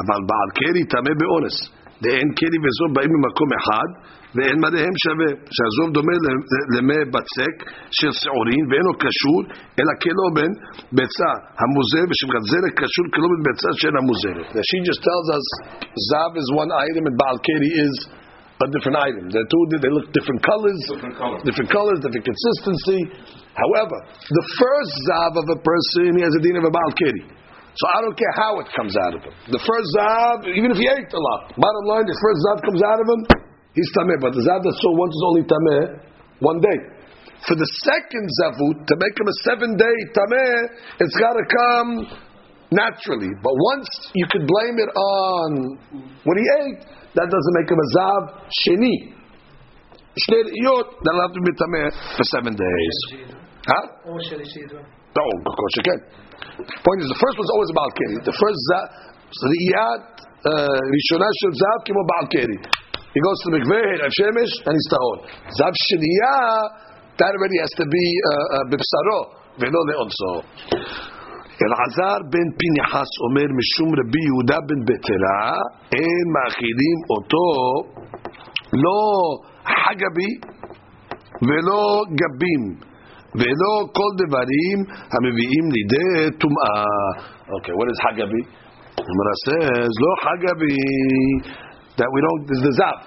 אבל 0.01 0.19
בעל 0.29 0.49
קרי 0.57 0.83
טמא 0.93 1.13
באונס. 1.19 1.57
ואין 2.01 2.29
כלי 2.37 2.57
וזוב 2.63 2.89
באים 2.95 3.11
ממקום 3.15 3.49
אחד, 3.59 3.89
ואין 4.36 4.58
מדיהם 4.66 4.94
שווה. 5.04 5.30
שהזוב 5.56 5.88
דומה 5.96 6.14
ל- 6.24 6.66
למי 6.74 7.00
בצק 7.14 7.56
של 7.98 8.10
שעורין, 8.20 8.64
ואינו 8.70 8.92
קשור, 9.04 9.38
אלא 9.78 9.92
כלובן 10.04 10.50
ביצה 10.98 11.30
המוזר, 11.60 12.04
ושמחזרת 12.10 12.72
קשור 12.82 13.06
כלובן 13.14 13.40
ביצה 13.46 13.68
שאינה 13.80 14.00
מוזרת. 14.10 14.46
She 14.70 14.78
just 14.88 15.02
tells 15.08 15.26
us, 15.36 15.46
zav 16.10 16.30
is 16.42 16.48
one 16.62 16.70
item 16.86 17.02
and 17.08 17.16
baal 17.22 17.38
keri 17.46 17.70
is 17.86 17.94
a 18.66 18.68
different 18.74 18.98
item. 19.08 19.24
They're 19.32 19.50
two, 19.52 19.62
they 19.84 19.92
look 19.96 20.06
different 20.16 20.40
colors, 20.50 20.80
Different 20.92 21.16
colors. 21.22 21.40
different 21.48 21.70
colors, 21.78 21.96
different 22.04 22.26
consistency. 22.32 23.00
However, 23.62 23.98
the 24.38 24.44
first 24.60 24.92
zav 25.08 25.32
of 25.42 25.46
a 25.56 25.58
person, 25.70 26.08
he 26.18 26.22
has 26.28 26.34
a 26.40 26.42
din 26.44 26.56
of 26.60 26.64
a 26.70 26.72
baal 26.76 26.92
keri. 27.00 27.24
So 27.80 27.84
I 27.96 27.98
don't 28.04 28.16
care 28.22 28.34
how 28.42 28.52
it 28.62 28.68
comes 28.78 28.94
out 29.04 29.12
of 29.16 29.20
him. 29.26 29.34
The 29.56 29.62
first 29.70 29.88
zav, 29.96 30.34
even 30.58 30.68
if 30.74 30.78
he 30.82 30.86
ate 30.96 31.12
a 31.20 31.22
lot, 31.28 31.40
bottom 31.64 31.84
line, 31.92 32.06
the 32.12 32.18
first 32.24 32.38
zav 32.48 32.56
comes 32.68 32.80
out 32.90 32.98
of 33.04 33.08
him, 33.12 33.20
he's 33.73 33.89
tameh. 33.97 34.19
But 34.19 34.33
the 34.33 34.43
zav 34.43 34.61
that 34.63 34.75
saw 34.79 34.91
once 34.95 35.13
is 35.15 35.23
only 35.27 35.43
tameh 35.47 35.83
one 36.39 36.59
day. 36.59 36.79
For 37.47 37.57
the 37.57 37.69
second 37.81 38.25
zavut 38.37 38.77
to 38.85 38.93
make 39.01 39.15
him 39.17 39.27
a 39.27 39.37
seven 39.45 39.69
day 39.77 39.97
tameh, 40.13 40.57
it's 41.01 41.17
got 41.17 41.33
to 41.33 41.45
come 41.49 41.89
naturally. 42.69 43.33
But 43.41 43.53
once 43.75 43.89
you 44.13 44.25
could 44.29 44.45
blame 44.45 44.77
it 44.77 44.91
on 44.93 45.49
what 46.23 46.37
he 46.37 46.45
ate, 46.63 46.81
that 47.17 47.27
doesn't 47.27 47.55
make 47.59 47.69
him 47.69 47.79
a 47.81 47.87
zav 47.97 48.21
sheni. 48.63 48.95
Shnei 50.11 50.43
iyot 50.43 50.87
that'll 51.01 51.23
have 51.23 51.33
to 51.33 51.41
be 51.41 51.53
tameh 51.55 51.89
for 52.15 52.23
seven 52.35 52.53
days. 52.55 52.97
Huh? 53.65 53.85
No, 55.17 55.23
of 55.23 55.53
course 55.55 55.73
you 55.77 55.83
can. 55.83 55.99
The 56.61 56.81
point 56.83 56.99
is, 57.01 57.07
the 57.09 57.19
first 57.19 57.35
one's 57.37 57.51
always 57.51 57.71
about 57.71 57.91
keri. 57.95 58.17
The 58.21 58.35
first 58.37 58.59
zav, 58.69 58.85
the 59.31 59.59
iyad, 59.71 60.03
uh, 60.45 60.77
rishonah 60.93 61.31
shel 61.41 61.53
zav 61.57 61.77
kimo 61.85 62.01
about 62.05 62.25
keri. 62.31 62.59
He 63.13 63.19
goes 63.19 63.37
to 63.43 63.49
the 63.51 63.59
mikveh, 63.59 63.85
Erev 63.99 64.13
Shemesh, 64.15 64.53
and 64.65 64.73
he's 64.75 64.87
tahor. 64.91 65.17
Zav 65.59 65.73
sheniyah, 65.87 67.19
that 67.19 67.31
already 67.35 67.59
has 67.59 67.71
to 67.75 67.85
be 67.85 68.05
bibsaro, 68.71 69.19
velo 69.59 69.81
leonso. 69.89 70.33
אלעזר 71.63 72.17
בן 72.33 72.47
פנחס 72.59 73.11
אומר 73.23 73.47
משום 73.59 73.89
רבי 73.99 74.21
יהודה 74.27 74.59
בן 74.67 74.79
בטלה 74.87 75.41
אין 75.95 76.25
מאכילים 76.35 76.97
אותו 77.11 77.47
לא 78.83 79.01
חגבי 79.81 80.31
ולא 81.47 81.83
גבים 82.21 82.63
ולא 83.39 83.73
כל 83.97 84.11
דברים 84.21 84.77
המביאים 85.13 85.65
לידי 85.75 86.37
טומאה. 86.41 86.83
Okay, 87.57 87.73
what 87.77 87.87
is 87.93 87.99
חגבי? 88.05 88.43
Says, 89.45 89.93
לא 90.03 90.11
חגבי, 90.23 90.77
that 91.99 92.07
we 92.07 92.19
don't 92.23 92.41
is 92.47 92.61
the 92.63 92.73
zav. 92.79 92.99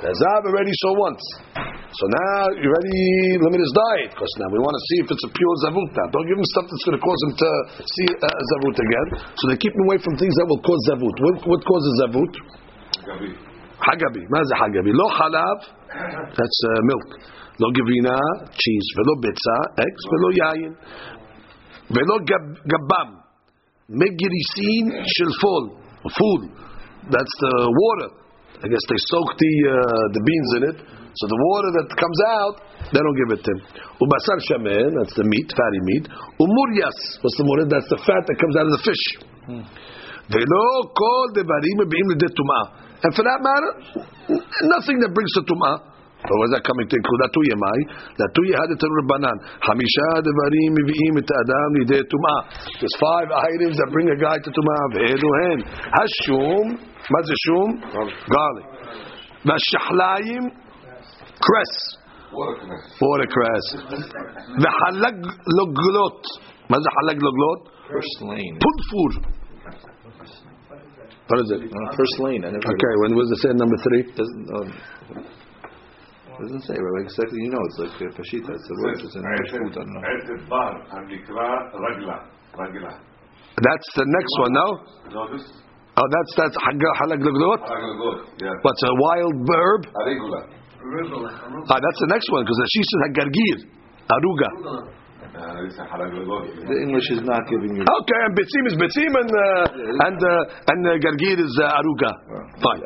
The 0.00 0.12
zav 0.16 0.40
already 0.48 0.72
saw 0.80 0.92
once. 0.96 1.24
So 1.92 2.04
now 2.08 2.48
you 2.56 2.68
already 2.72 3.36
limit 3.36 3.60
his 3.60 3.74
diet 3.74 4.16
because 4.16 4.32
now 4.40 4.48
we 4.48 4.56
want 4.62 4.72
to 4.72 4.82
see 4.88 4.98
if 5.04 5.08
it's 5.12 5.24
a 5.26 5.32
pure 5.34 5.56
zavuta. 5.66 6.02
Don't 6.08 6.24
give 6.24 6.38
him 6.40 6.48
stuff 6.56 6.66
that's 6.70 6.84
going 6.88 6.96
to 6.96 7.04
cause 7.04 7.20
him 7.28 7.32
to 7.36 7.50
see 7.84 8.08
uh, 8.08 8.30
zavut 8.30 8.76
again. 8.80 9.06
So 9.36 9.42
they 9.52 9.58
keep 9.60 9.74
him 9.76 9.84
away 9.90 9.98
from 10.00 10.16
things 10.16 10.32
that 10.40 10.46
will 10.48 10.62
cause 10.64 10.80
zavut. 10.88 11.16
What, 11.20 11.36
what 11.52 11.60
causes 11.66 11.92
zavut? 12.00 12.32
Hagabi. 13.76 14.22
Maza 14.32 14.54
hagabi. 14.56 14.94
Lo 14.94 15.04
halav. 15.10 15.58
That's 16.32 16.58
uh, 16.64 16.80
milk. 16.86 17.08
Lo 17.60 17.68
gavina, 17.76 18.16
cheese. 18.56 18.88
Velo 18.96 19.14
betza, 19.20 19.56
eggs. 19.84 20.02
Velo 20.08 20.28
yayin. 20.32 20.72
Velo 21.92 22.16
gabam. 22.24 23.20
Megirisin 23.90 25.04
shilfol. 25.04 25.76
Food. 26.08 26.56
That's 27.10 27.34
the 27.42 27.52
water. 27.68 28.20
I 28.60 28.66
guess 28.68 28.84
they 28.92 29.00
soak 29.08 29.28
the 29.40 29.52
uh, 29.72 30.06
the 30.12 30.22
beans 30.22 30.50
in 30.56 30.62
it, 30.68 30.78
so 31.16 31.24
the 31.26 31.40
water 31.40 31.70
that 31.80 31.88
comes 31.96 32.20
out, 32.38 32.54
they 32.92 33.00
don't 33.00 33.18
give 33.18 33.30
it 33.34 33.40
to 33.42 33.50
him. 33.56 33.60
Ubasar 33.98 34.38
shamen, 34.46 34.94
that's 35.00 35.16
the 35.16 35.24
meat, 35.24 35.48
fatty 35.48 35.80
meat. 35.88 36.04
Umuryas, 36.38 36.98
what's 37.24 37.36
the 37.40 37.46
murid? 37.48 37.68
That's 37.72 37.88
the 37.88 38.00
fat 38.04 38.22
that 38.28 38.36
comes 38.38 38.54
out 38.60 38.66
of 38.68 38.74
the 38.78 38.82
fish. 38.84 39.04
Velo 40.30 40.66
kol 40.92 41.26
devarim 41.34 41.88
beim 41.88 42.08
tumah. 42.20 42.64
And 43.02 43.10
for 43.16 43.24
that 43.24 43.40
matter, 43.40 43.72
nothing 44.76 45.00
that 45.00 45.10
brings 45.16 45.32
to 45.34 45.42
tumah 45.48 45.90
but 46.30 46.38
was 46.46 46.54
that 46.54 46.62
coming 46.62 46.86
to 46.86 46.94
include 46.94 47.20
Latuye 47.26 47.58
Mai? 47.58 47.78
Had 48.22 48.70
it. 48.70 48.78
Hamisha 49.66 50.08
Devarim 50.22 50.78
Et 50.78 51.26
Adam 51.26 51.74
Tumah. 51.90 52.40
There's 52.78 52.96
five 53.02 53.34
items 53.34 53.74
that 53.82 53.90
bring 53.90 54.06
a 54.06 54.14
guy 54.14 54.38
to 54.38 54.50
Tumah. 54.54 54.94
Ve'eduhen. 54.94 55.58
Hashum. 55.90 56.78
What's 57.10 57.26
the 57.26 57.34
shum? 57.50 57.82
Garlic. 58.30 58.66
Vashahlayim. 59.42 60.54
Cress. 61.42 61.98
Watercress. 62.30 63.66
The 64.54 64.70
halag 64.86 65.18
loglot. 65.58 66.22
What's 66.70 66.84
the 66.86 66.92
halag 67.02 67.18
loglot? 67.18 67.74
Purslane. 67.90 68.54
Putfur. 68.62 69.34
What 71.26 71.40
is 71.40 71.50
it? 71.50 71.60
Purslane. 71.96 72.44
Okay, 72.44 72.94
when 73.02 73.16
was 73.18 73.26
the 73.30 73.36
say 73.42 73.50
number 73.50 73.76
three? 73.82 74.02
Doesn't 76.40 76.64
say, 76.64 76.72
right? 76.72 76.94
Like 76.96 77.12
exactly, 77.12 77.36
you 77.44 77.52
know, 77.52 77.62
it's 77.68 77.78
like 77.84 77.96
uh, 78.00 78.16
Peshita, 78.16 78.48
it's 78.48 78.68
a 78.72 78.76
word, 78.80 78.96
it's 78.96 79.12
an 79.12 79.24
English 79.28 79.52
food, 79.52 79.72
I 79.76 79.84
don't 79.84 79.92
know. 79.92 80.02
That's 83.60 83.88
the 83.92 84.06
next 84.08 84.34
one, 84.40 84.52
no? 84.56 84.68
Oh, 86.00 86.06
that's 86.08 86.32
that's 86.40 86.56
halaglagdot. 86.56 87.60
Yeah. 88.40 88.56
What's 88.64 88.82
a 88.88 88.94
wild 89.04 89.36
verb? 89.44 89.80
Arugula. 89.92 90.40
Ah, 91.68 91.76
that's 91.76 92.00
the 92.00 92.08
next 92.08 92.24
one 92.32 92.40
because 92.48 92.56
she 92.72 92.80
said 92.88 93.00
hagargir, 93.12 93.56
aruga. 94.08 94.48
Uh, 95.30 95.62
the 95.62 96.78
English 96.82 97.06
is 97.14 97.22
not 97.22 97.46
giving 97.46 97.78
you. 97.78 97.86
Okay, 97.86 98.20
and 98.26 98.34
betzim 98.34 98.64
is 98.66 98.74
betzim, 98.74 99.14
and 99.14 99.30
uh, 99.30 100.10
and 100.10 100.18
uh, 100.18 100.70
and 100.74 100.80
uh, 100.82 100.98
gargir 100.98 101.38
is 101.38 101.54
uh, 101.54 101.78
aruga. 101.78 102.10
Fine. 102.58 102.82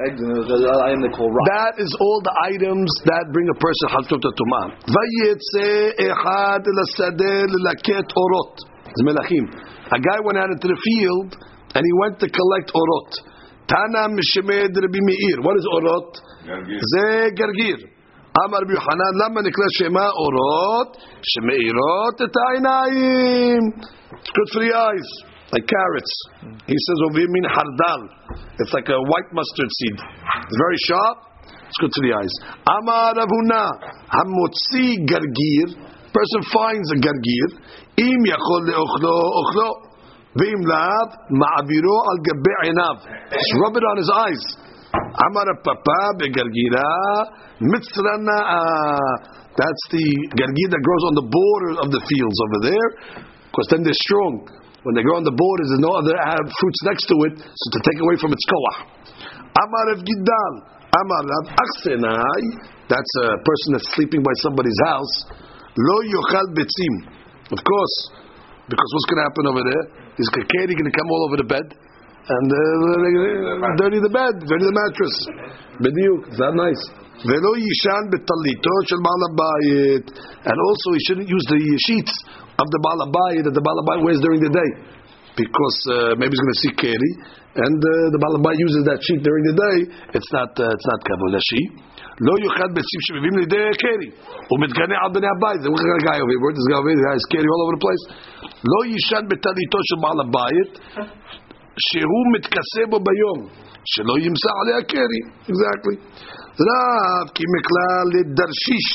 That 1.56 1.74
is 1.80 1.88
all 2.04 2.20
the 2.20 2.36
items 2.52 2.92
that 3.08 3.32
bring 3.32 3.48
a 3.48 3.56
person 3.56 3.86
halchot 3.96 4.20
to 4.20 4.28
tumah. 4.28 4.76
Vayetze 4.92 5.96
echad 6.04 6.68
l'sadeh 6.68 7.48
l'laket 7.48 8.12
orot. 8.12 8.60
Melachim. 9.00 9.48
A 9.88 9.98
guy 9.98 10.20
went 10.28 10.36
out 10.36 10.50
into 10.52 10.68
the 10.68 10.76
field 10.76 11.32
and 11.74 11.80
he 11.80 11.92
went 12.04 12.20
to 12.20 12.28
collect 12.28 12.70
orot. 12.76 13.10
Tana 13.66 14.12
mishemed 14.12 14.76
Rabbi 14.76 15.00
Meir. 15.00 15.40
What 15.40 15.56
is 15.56 15.66
orot? 15.72 16.12
Gargir. 16.44 16.76
Ze 16.92 17.32
gargir. 17.32 17.88
אמר 18.45 18.57
רבי 18.63 18.73
יוחנן, 18.73 19.13
למה 19.21 19.41
נקרא 19.47 19.67
שמה 19.77 20.07
אורות? 20.21 20.91
שמאירות 21.31 22.17
את 22.25 22.33
העיניים. 22.41 23.61
It's 24.19 24.31
good 24.37 24.49
for 24.53 24.61
the 24.65 24.73
eyes, 24.87 25.09
like 25.53 25.65
carrots. 25.75 26.13
He 26.71 26.77
says 26.85 26.99
over 27.05 27.19
here, 27.19 27.31
mean 27.35 27.47
hardal. 27.55 28.01
It's 28.61 28.73
like 28.77 28.89
a 28.97 28.99
white 29.11 29.29
mustard 29.37 29.71
seed. 29.77 29.97
It's 30.45 30.59
very 30.65 30.79
sharp. 30.87 31.17
It's 31.69 31.79
good 31.81 31.93
to 31.97 32.01
the 32.05 32.11
eyes. 32.19 32.33
אמר 32.77 33.09
רב 33.19 33.29
הונא, 33.35 33.65
המוציא 34.17 34.91
גרגיר, 35.11 35.67
person 36.15 36.41
finds 36.53 36.87
a 36.95 36.97
גרגיר, 37.07 37.47
אם 37.99 38.19
יכול 38.33 38.61
לאוכלו, 38.69 39.17
אוכלו. 39.37 39.71
ואם 40.37 40.59
לאו, 40.71 41.05
מעבירו 41.41 41.97
על 42.09 42.17
גבי 42.27 42.55
עיניו. 42.63 42.95
Just 43.31 43.53
rub 43.61 43.75
it 43.79 43.85
on 43.91 43.97
his 44.03 44.11
eyes. 44.23 44.43
Amar 44.94 45.48
Papa 45.62 46.00
begargira 46.18 46.86
mitzrana. 47.62 48.38
That's 49.54 49.84
the 49.94 50.06
gargir 50.34 50.68
that 50.70 50.82
grows 50.82 51.04
on 51.10 51.14
the 51.14 51.26
border 51.30 51.72
of 51.82 51.88
the 51.94 52.02
fields 52.10 52.38
over 52.50 52.58
there, 52.66 52.88
because 53.50 53.70
then 53.70 53.86
they're 53.86 54.02
strong. 54.06 54.46
When 54.82 54.98
they 54.98 55.02
grow 55.06 55.16
on 55.16 55.24
the 55.24 55.32
borders, 55.32 55.68
there's 55.70 55.86
no 55.86 55.94
other 55.96 56.12
uh, 56.12 56.44
fruits 56.60 56.80
next 56.84 57.06
to 57.08 57.16
it, 57.30 57.34
so 57.40 57.66
to 57.72 57.80
take 57.86 57.98
away 58.04 58.16
from 58.20 58.36
its 58.36 58.44
koach. 58.44 58.78
Amar 59.54 59.86
of 59.96 60.04
Gidal. 60.04 60.54
Amar 60.92 61.24
of 61.40 61.44
Achsenai. 61.56 62.42
That's 62.90 63.12
a 63.24 63.40
person 63.40 63.68
that's 63.74 63.88
sleeping 63.96 64.20
by 64.20 64.34
somebody's 64.44 64.76
house. 64.84 65.14
Lo 65.74 65.96
yochal 66.04 66.46
betzim. 66.52 66.94
Of 67.48 67.60
course, 67.62 67.96
because 68.68 68.88
what's 68.92 69.08
going 69.08 69.20
to 69.22 69.26
happen 69.26 69.44
over 69.48 69.62
there? 69.64 69.84
Is 70.18 70.28
Kakeri 70.30 70.74
going 70.74 70.90
to 70.90 70.96
come 70.96 71.08
all 71.10 71.22
over 71.30 71.36
the 71.40 71.48
bed? 71.48 71.66
and 72.29 72.47
uh, 72.53 73.73
dirty 73.81 73.97
the 73.97 74.13
bed, 74.13 74.33
dirty 74.45 74.65
the 74.69 74.75
mattress. 74.77 75.15
Bediuk, 75.81 76.29
is 76.29 76.37
that 76.37 76.53
nice? 76.53 76.83
Velo 77.25 77.51
yishan 77.57 78.03
betalito 78.13 78.73
shel 78.85 79.01
balabayit, 79.01 80.05
and 80.45 80.57
also 80.69 80.87
he 80.93 81.01
shouldn't 81.09 81.27
use 81.27 81.45
the 81.49 81.59
sheets 81.89 82.13
of 82.55 82.67
the 82.69 82.79
balabayit 82.85 83.43
that 83.49 83.55
the 83.57 83.65
balabayit 83.65 84.05
wears 84.05 84.21
during 84.21 84.39
the 84.45 84.53
day, 84.53 84.71
because 85.35 85.77
uh, 85.89 86.13
maybe 86.21 86.31
he's 86.31 86.43
going 86.43 86.55
to 86.55 86.61
see 86.63 86.73
keri, 86.77 87.11
and 87.65 87.79
uh, 87.81 87.91
the 88.13 88.21
balabayit 88.21 88.61
uses 88.61 88.81
that 88.85 89.01
sheet 89.03 89.25
during 89.25 89.43
the 89.49 89.55
day. 89.57 89.77
It's 90.13 90.31
not 90.31 90.53
uh, 90.53 90.69
it's 90.69 90.87
not 90.87 90.99
kavolashi. 91.03 91.89
לא 92.27 92.33
יאכל 92.43 92.69
ביצים 92.75 93.01
שמביאים 93.05 93.35
לידי 93.39 93.63
קרי 93.81 94.09
ומתגנה 94.51 94.95
על 95.03 95.11
בני 95.15 95.29
הבית 95.35 95.59
זה 95.63 95.67
what 95.71 96.01
guy 96.07 96.17
over 96.23 96.33
here 96.35 96.53
this 96.57 96.67
guy 96.71 96.77
over 96.81 96.91
here 96.91 97.11
has 97.15 97.23
קרי 97.31 97.47
all 97.53 97.61
over 97.63 97.73
the 97.77 97.83
place 97.85 98.03
לא 98.71 98.79
יישן 98.91 99.23
בטליתו 99.31 99.79
של 99.87 99.97
בעל 100.03 100.19
הבית 100.25 100.71
שהוא 101.85 102.25
מתכסה 102.35 102.83
בו 102.89 102.97
ביום, 103.07 103.39
שלא 103.91 104.15
ימצא 104.25 104.51
עליה 104.61 104.79
קרי. 104.91 105.21
Exactly. 105.51 105.95
רב 106.67 107.27
כי 107.35 107.43
מכלל 107.55 108.05
לדרשיש. 108.15 108.89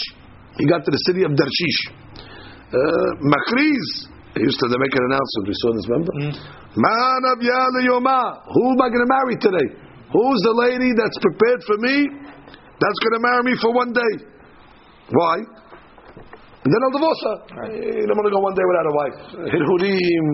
He 0.59 0.64
got 0.70 0.85
to 0.87 0.91
the 0.91 1.03
city 1.09 1.22
of 1.24 1.32
Darshish. 1.35 1.80
Uh, 2.70 3.11
מכריז. 3.32 3.89
He 4.35 4.43
used 4.43 4.59
to 4.59 4.66
make 4.85 4.95
an 4.99 5.05
announcement. 5.11 5.45
We 5.47 5.55
saw 5.62 5.70
this, 5.74 5.87
remember? 5.89 6.12
Man 6.74 7.22
of 7.32 7.39
Yoma. 7.39 8.22
Who 8.55 8.62
am 8.74 8.80
I 8.82 8.89
going 8.91 9.05
to 9.07 9.12
marry 9.18 9.37
today? 9.39 9.68
Who's 10.11 10.41
the 10.43 10.55
lady 10.59 10.91
that's 10.99 11.18
prepared 11.22 11.61
for 11.68 11.76
me? 11.78 11.97
That's 12.82 12.99
going 13.03 13.14
to 13.18 13.22
marry 13.22 13.43
me 13.51 13.55
for 13.62 13.70
one 13.74 13.93
day. 13.95 14.14
Why? 15.11 15.37
And 16.64 16.68
then 16.72 16.80
I'll 16.82 16.95
divorce 16.99 17.22
her. 17.28 17.37
You 17.78 18.07
don't 18.11 18.18
want 18.18 18.26
to 18.26 18.35
go 18.35 18.43
one 18.43 18.57
day 18.59 18.66
without 18.66 18.87
a 18.91 18.95
wife. 19.01 19.18
Hirhurim, 19.55 20.26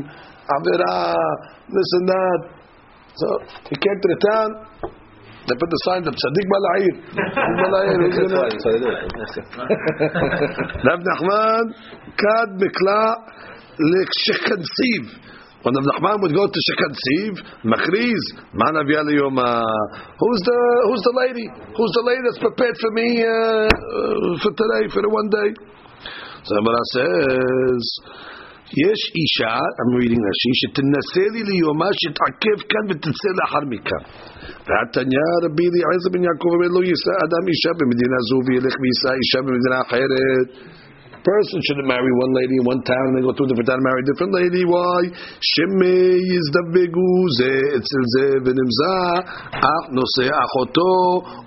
Avirah, 0.46 1.16
this 1.70 1.90
and 2.00 2.08
that. 2.10 2.40
So 3.16 3.28
he 3.70 3.76
came 3.76 3.98
to 4.02 4.08
the 4.14 4.20
town. 4.30 4.50
They 5.46 5.54
put 5.62 5.70
the 5.70 5.80
sign 5.86 6.02
up, 6.10 6.16
Sadiq 6.18 6.48
Bala'ir. 6.50 6.96
Bala'ir, 7.14 7.98
who's 8.02 8.18
That's 8.18 8.34
why, 8.34 8.50
gonna- 8.50 8.50
that's 8.50 8.66
why 8.66 8.72
they 8.74 8.82
do 8.82 8.90
it. 8.90 9.06
Rav 10.90 11.00
Nachman, 11.06 11.66
Kad 12.18 12.50
Mikla, 12.58 13.02
Shekhansiv. 14.26 15.04
When 15.62 15.74
Rav 15.74 15.86
Nachman 15.86 16.18
would 16.22 16.34
go 16.34 16.46
to 16.50 16.60
Shekhansiv, 16.66 17.46
Machriz, 17.62 18.24
Man 18.54 18.74
Aviyah 18.74 19.06
Yoma. 19.06 19.62
Who's 20.18 20.42
the 20.46 20.58
who's 20.90 21.02
the 21.06 21.14
lady? 21.26 21.46
Who's 21.78 21.94
the 21.94 22.04
lady 22.10 22.22
that's 22.26 22.42
prepared 22.42 22.76
for 22.82 22.92
me 22.98 23.22
uh, 23.22 23.30
uh, 23.30 23.70
for 24.42 24.50
today, 24.50 24.90
for 24.94 25.02
the 25.06 25.10
one 25.14 25.30
day? 25.30 25.50
So 26.46 26.54
Gemara 26.58 26.84
says, 26.94 27.84
יש 28.74 29.00
אישה, 29.20 29.56
I'm 29.80 29.92
reading 30.00 30.22
Rashi, 30.28 30.52
שתנסה 30.60 31.26
לי 31.34 31.42
ליומה 31.50 31.90
שתעכב 32.00 32.58
כאן 32.72 32.84
ותצא 32.90 33.30
לאחר 33.38 33.64
מכאן. 33.72 34.04
והתניא 34.68 35.30
רבי 35.44 35.66
אליעזר 35.72 36.10
בן 36.14 36.24
יעקב 36.28 36.50
אומר 36.56 36.70
לא 36.76 36.82
יישא 36.90 37.16
אדם 37.26 37.44
אישה 37.52 37.72
במדינה 37.80 38.18
זו 38.30 38.38
וילך 38.46 38.76
ויישא 38.82 39.12
אישה 39.20 39.40
במדינה 39.46 39.78
אחרת. 39.86 40.48
Person 41.25 41.61
shouldn't 41.69 41.85
marry 41.85 42.13
one 42.17 42.33
lady 42.33 42.57
in 42.57 42.65
one 42.65 42.81
town 42.81 43.05
and 43.13 43.15
then 43.17 43.25
go 43.29 43.33
to 43.37 43.45
a 43.45 43.49
different 43.53 43.69
town 43.69 43.77
and 43.77 43.85
marry 43.85 44.01
a 44.01 44.09
different 44.09 44.33
lady. 44.41 44.65
Why? 44.65 45.01
שמא 45.53 45.97
יזדבגו 46.33 47.15
זה 47.39 47.53
אצל 47.77 48.03
זה 48.15 48.27
ונמצא 48.45 48.97
אח 49.53 49.85
נושא 49.99 50.27
אחותו 50.45 50.95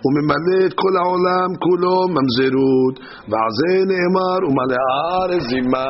וממלא 0.06 0.60
את 0.68 0.74
כל 0.82 0.94
העולם 1.02 1.50
כולו 1.66 2.00
ממזרות 2.16 2.96
ועל 3.30 3.52
זה 3.60 3.74
נאמר 3.92 4.40
ומלא 4.48 4.78
הארץ 4.90 5.44
זימה. 5.50 5.90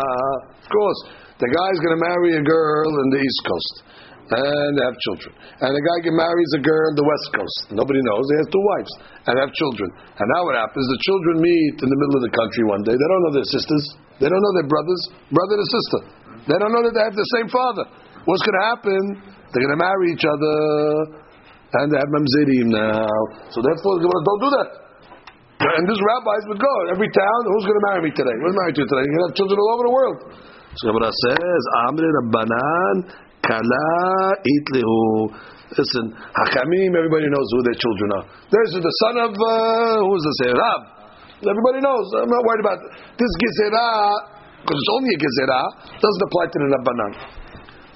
Of 0.63 0.67
course, 0.77 0.99
the 1.43 1.49
guy's 1.55 1.79
going 1.83 1.95
to 1.99 2.03
marry 2.09 2.31
a 2.39 2.43
girl 2.55 2.91
in 3.03 3.07
the 3.13 3.19
East 3.27 3.41
Coast 3.49 3.75
and 4.28 4.70
they 4.76 4.84
have 4.84 4.98
children. 5.08 5.32
And 5.64 5.72
a 5.72 5.82
guy 5.82 5.96
marries 6.12 6.52
a 6.56 6.62
girl 6.62 6.86
in 6.92 6.96
the 7.00 7.06
West 7.08 7.26
Coast. 7.32 7.58
Nobody 7.72 8.00
knows. 8.04 8.24
He 8.28 8.36
has 8.44 8.48
two 8.52 8.60
wives 8.60 8.92
and 9.24 9.34
have 9.40 9.52
children. 9.56 9.88
And 9.88 10.26
now 10.36 10.44
what 10.44 10.56
happens? 10.60 10.84
The 10.84 11.00
children 11.00 11.40
meet 11.40 11.76
in 11.80 11.88
the 11.88 11.98
middle 11.98 12.16
of 12.20 12.24
the 12.28 12.34
country 12.36 12.64
one 12.68 12.82
day. 12.84 12.92
They 12.92 13.08
don't 13.08 13.22
know 13.24 13.34
their 13.40 13.48
sisters. 13.48 13.84
They 14.20 14.28
don't 14.28 14.42
know 14.42 14.54
their 14.60 14.68
brothers, 14.68 15.00
brother 15.32 15.56
and 15.56 15.68
sister. 15.68 16.00
They 16.44 16.58
don't 16.60 16.72
know 16.76 16.84
that 16.84 16.92
they 16.92 17.04
have 17.04 17.16
the 17.16 17.30
same 17.40 17.48
father. 17.48 17.84
What's 18.28 18.44
going 18.44 18.58
to 18.60 18.66
happen? 18.68 19.00
They're 19.48 19.64
going 19.64 19.76
to 19.76 19.80
marry 19.80 20.12
each 20.12 20.26
other 20.28 20.56
and 21.68 21.86
they 21.88 21.98
have 22.00 22.10
mamzerim 22.12 22.68
now. 22.68 23.08
So 23.52 23.64
therefore, 23.64 24.00
don't 24.00 24.42
do 24.44 24.50
that. 24.60 24.68
And 25.58 25.84
these 25.88 25.98
rabbis 25.98 26.44
would 26.52 26.60
go 26.60 26.74
every 26.92 27.10
town. 27.10 27.40
Who's 27.48 27.66
going 27.66 27.80
to 27.80 27.86
marry 27.90 28.00
me 28.08 28.10
today? 28.14 28.36
Who's 28.44 28.56
married 28.56 28.76
to 28.76 28.84
you 28.84 28.88
today? 28.88 29.04
You're 29.08 29.16
going 29.16 29.24
to 29.24 29.30
have 29.32 29.38
children 29.40 29.56
all 29.56 29.70
over 29.74 29.84
the 29.88 29.94
world. 29.96 30.18
So 30.78 30.82
Gemara 30.92 31.10
says, 31.10 31.62
Amri 31.88 32.06
Rabbanan 32.06 32.96
Kala 33.47 34.35
Itlehu. 34.39 35.31
Listen, 35.77 36.05
Hakamim, 36.13 36.91
everybody 36.95 37.27
knows 37.33 37.47
who 37.51 37.63
their 37.63 37.75
children 37.75 38.09
are. 38.17 38.25
There's 38.51 38.73
the 38.77 38.93
son 39.03 39.15
of, 39.25 39.31
uh, 39.33 40.05
who's 40.05 40.23
this 40.23 40.47
here? 40.47 40.55
Rab. 40.55 40.81
Everybody 41.43 41.81
knows. 41.81 42.05
I'm 42.13 42.29
not 42.29 42.43
worried 42.45 42.63
about 42.63 42.79
this 43.17 43.31
Gezerah, 43.41 44.61
because 44.61 44.77
it's 44.79 44.93
only 44.95 45.11
a 45.11 45.19
Gezerah, 45.19 45.65
doesn't 45.99 46.23
apply 46.29 46.45
to 46.45 46.57
the 46.61 46.69
Rabbanan. 46.77 47.11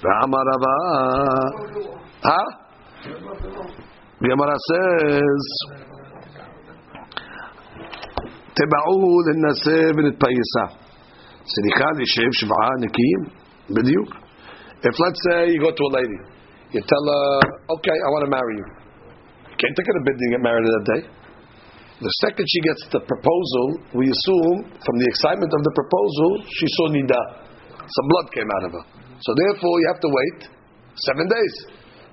Rama 0.04 0.40
Rava. 0.48 0.76
Huh? 2.22 2.46
The 4.20 4.28
Gemara 4.28 4.56
says, 4.70 5.44
תבעו 8.58 9.20
לנסה 9.26 9.80
ונתפייסה. 9.96 10.64
צריכה 11.44 11.88
לשב 11.98 12.30
שבעה 12.32 12.70
נקיים? 12.80 13.22
בדיוק. 13.70 14.21
If 14.83 14.95
let's 14.99 15.19
say 15.31 15.47
you 15.47 15.59
go 15.63 15.71
to 15.71 15.83
a 15.87 15.93
lady, 15.95 16.19
you 16.75 16.81
tell 16.83 17.05
her, 17.07 17.27
okay, 17.79 17.95
I 17.95 18.07
want 18.11 18.23
to 18.27 18.31
marry 18.31 18.55
you. 18.59 18.67
You 19.47 19.55
can't 19.55 19.75
take 19.79 19.87
her 19.87 19.95
to 19.95 20.03
bid 20.03 20.19
and 20.19 20.31
get 20.35 20.43
married 20.43 20.67
that 20.67 20.85
day. 20.91 21.01
The 22.03 22.13
second 22.27 22.43
she 22.51 22.59
gets 22.67 22.83
the 22.91 22.99
proposal, 22.99 23.65
we 23.95 24.11
assume 24.11 24.67
from 24.83 24.95
the 24.99 25.07
excitement 25.07 25.55
of 25.55 25.61
the 25.63 25.71
proposal, 25.71 26.29
she 26.51 26.67
saw 26.75 26.85
nida. 26.91 27.21
Some 27.79 28.07
blood 28.11 28.27
came 28.35 28.49
out 28.59 28.63
of 28.67 28.71
her. 28.75 28.85
So 29.23 29.31
therefore, 29.39 29.73
you 29.79 29.87
have 29.87 30.03
to 30.03 30.11
wait 30.11 30.39
seven 31.07 31.31
days. 31.31 31.55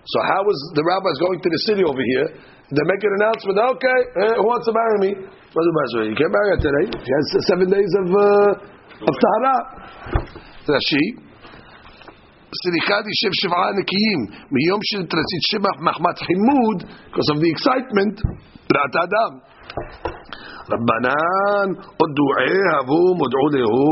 So 0.06 0.18
how 0.30 0.46
is 0.46 0.58
the 0.78 0.84
rabbis 0.86 1.18
going 1.18 1.42
to 1.42 1.50
the 1.50 1.60
city 1.66 1.82
over 1.82 1.98
here? 1.98 2.26
They 2.70 2.84
make 2.86 3.02
an 3.02 3.14
announcement. 3.18 3.58
Okay, 3.58 3.98
eh, 4.14 4.34
who 4.38 4.46
wants 4.46 4.70
to 4.70 4.74
marry 4.76 4.96
me? 5.10 5.10
You? 5.26 6.14
Can't 6.14 6.30
marry 6.30 6.48
her 6.54 6.60
today. 6.62 6.86
She 7.02 7.10
has 7.10 7.26
seven 7.50 7.66
days 7.66 7.92
of 7.98 8.06
uh, 8.14 9.10
of 9.10 9.14
tahara. 9.18 9.56
Rashi. 10.70 11.29
סליחה 12.63 12.97
תשב 13.07 13.31
שבעה 13.41 13.69
נקיים 13.79 14.19
מיום 14.53 14.79
שתרצית 14.89 15.43
שבח 15.51 15.75
מחמת 15.87 16.17
חימוד 16.25 16.77
because 17.09 17.29
of 17.33 17.37
the 17.43 17.49
excitement 17.55 18.15
דעת 18.73 18.93
האדם 18.99 19.33
רבנן 20.71 21.67
הודועי 21.99 22.59
הבו 22.75 23.03
מודעו 23.19 23.47
להו 23.55 23.85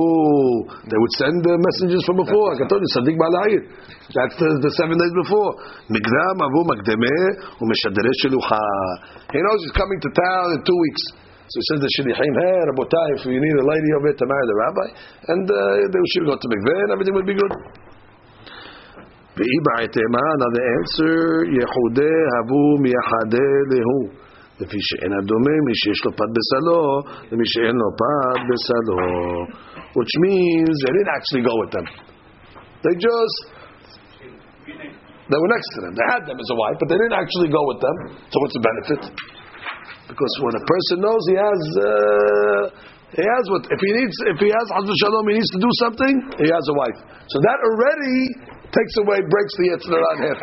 they 0.89 0.99
would 1.01 1.15
send 1.21 1.37
the 1.47 1.55
messages 1.67 2.01
from 2.07 2.17
before 2.23 2.45
like 2.51 2.63
I 2.65 2.67
told 2.71 2.81
you 2.85 2.89
צדיק 2.95 3.15
בעל 3.21 3.35
העיר 3.41 3.61
that's 4.15 4.35
the, 4.41 4.49
the 4.65 4.71
seven 4.79 4.95
days 5.01 5.15
before 5.21 5.51
מקדם 5.95 6.35
הבו 6.45 6.61
מקדמה 6.71 7.19
ומשדרי 7.61 8.13
שלוחה 8.21 8.65
he 9.33 9.39
knows 9.43 9.59
he's 9.63 9.75
coming 9.81 9.99
to 10.05 10.09
town 10.23 10.47
in 10.55 10.61
two 10.69 10.79
weeks 10.85 11.05
so 11.51 11.55
he 11.59 11.65
says 11.69 11.79
the 11.85 11.91
shilichim, 11.99 12.33
hey, 12.39 12.57
Rabotai, 12.71 13.07
if 13.19 13.21
you 13.27 13.37
need 13.37 13.57
a 13.61 13.67
lady 13.67 13.89
over 13.99 14.07
here 14.09 14.17
to 14.17 14.25
marry 14.25 14.45
the 14.47 14.57
rabbi, 14.63 14.87
and 15.27 15.45
uh, 15.45 15.59
they 15.91 16.03
should 16.15 16.25
go 16.25 16.33
to 16.39 16.47
Mikveh 16.49 16.79
and 16.87 16.91
everything 16.95 17.13
would 17.13 17.29
be 17.29 17.35
good. 17.35 17.53
ואי 19.37 19.57
now 20.13 20.49
the 20.57 20.63
answer, 20.77 21.17
יחודי 21.59 22.17
הבו 22.35 22.65
מייחדי 22.83 23.53
להו. 23.71 24.23
לפי 24.61 24.79
שאין 24.87 25.11
הדומה 25.17 25.55
מי 25.65 25.73
שיש 25.81 25.99
לו 26.05 26.11
פת 26.19 26.29
בסלו, 26.37 26.81
למי 27.31 27.45
שאין 27.53 27.75
לו 27.81 27.89
פת 28.01 28.41
בסלו. 28.49 28.97
Which 29.97 30.13
means 30.25 30.73
they 30.83 30.93
didn't 30.97 31.13
actually 31.17 31.43
go 31.49 31.55
with 31.61 31.71
them. 31.75 31.85
They 32.85 32.95
just, 33.07 33.37
they 35.29 35.39
were 35.41 35.51
next 35.55 35.69
to 35.75 35.79
them. 35.83 35.93
They 35.99 36.07
had 36.13 36.23
them 36.29 36.37
as 36.43 36.49
a 36.55 36.57
wife, 36.63 36.77
but 36.81 36.87
they 36.91 36.99
didn't 37.01 37.17
actually 37.23 37.49
go 37.57 37.61
with 37.71 37.79
them. 37.85 37.95
So 38.31 38.35
what's 38.41 38.55
the 38.57 38.65
benefit? 38.69 39.01
Because 40.09 40.33
when 40.45 40.53
a 40.61 40.63
person 40.73 40.95
knows 41.05 41.21
he 41.33 41.37
has, 41.47 41.61
uh, 41.89 42.63
he 43.17 43.25
has 43.33 43.43
what, 43.49 43.63
if 43.65 43.79
he 43.81 43.91
needs, 43.97 44.15
if 44.33 44.37
he 44.45 44.49
has 44.49 44.65
Hazrat 44.77 44.97
Shalom, 45.01 45.25
he 45.29 45.33
needs 45.41 45.51
to 45.57 45.61
do 45.61 45.71
something, 45.81 46.13
he 46.43 46.47
has 46.53 46.65
a 46.69 46.75
wife. 46.77 46.99
So 47.31 47.37
that 47.41 47.57
already 47.65 48.17
takes 48.72 48.94
away, 49.04 49.18
breaks 49.24 49.54
the 49.56 49.66
Yetzirah 49.74 50.10
on 50.12 50.18
him. 50.24 50.36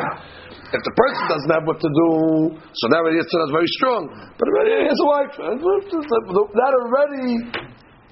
If 0.66 0.82
the 0.82 0.96
person 0.98 1.24
doesn't 1.30 1.52
have 1.54 1.66
what 1.70 1.80
to 1.80 1.92
do, 1.92 2.10
so 2.58 2.84
now 2.90 3.06
the 3.06 3.14
Yetzirah 3.16 3.46
is 3.48 3.54
very 3.54 3.70
strong. 3.80 4.02
But 4.36 4.46
already 4.50 4.90
his 4.90 5.02
wife, 5.06 5.34
uh, 5.38 5.56
that 5.56 6.72
already, 6.74 7.28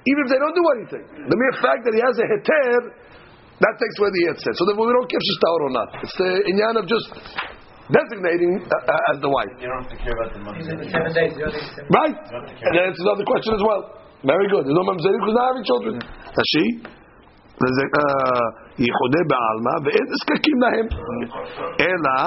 even 0.06 0.20
if 0.24 0.28
they 0.30 0.40
don't 0.40 0.56
do 0.56 0.66
anything, 0.78 1.04
the 1.28 1.38
mere 1.38 1.54
fact 1.58 1.82
that 1.84 1.92
he 1.92 2.00
has 2.00 2.14
a 2.18 2.26
heter, 2.30 2.78
that 3.58 3.74
takes 3.78 3.96
away 3.98 4.10
the 4.14 4.22
Yetzirah. 4.30 4.54
So 4.54 4.62
then 4.70 4.78
we 4.78 4.86
don't 4.86 5.08
care 5.10 5.18
if 5.18 5.26
she's 5.26 5.40
or 5.44 5.72
not. 5.74 5.88
It's 6.02 6.16
the 6.18 6.30
inyan 6.46 6.74
of 6.78 6.86
just 6.86 7.06
designating 7.92 8.64
uh, 8.64 8.72
uh, 8.72 9.10
as 9.12 9.20
the 9.20 9.28
wife. 9.28 9.52
You 9.60 9.68
don't 9.68 9.84
have 9.84 9.92
to 9.92 9.98
care 10.00 10.14
about 10.16 10.32
the 10.32 10.40
money. 10.40 10.64
Seven 10.64 11.12
days. 11.12 11.36
Right. 11.36 12.16
And 12.16 12.72
that's 12.72 13.02
another 13.02 13.26
question 13.28 13.52
as 13.52 13.62
well. 13.66 14.00
Very 14.24 14.48
good. 14.48 14.64
There's 14.64 14.78
no 14.78 14.88
mamzerim 14.88 15.20
because 15.20 15.36
not 15.36 15.48
having 15.52 15.66
children. 15.68 15.94
Is 16.00 16.48
she? 16.48 16.64
ייחודי 18.83 19.23
בעלמא 19.31 19.75
ואין 19.83 20.05
נזקקים 20.11 20.57
להם 20.63 20.87
אלא 21.85 22.17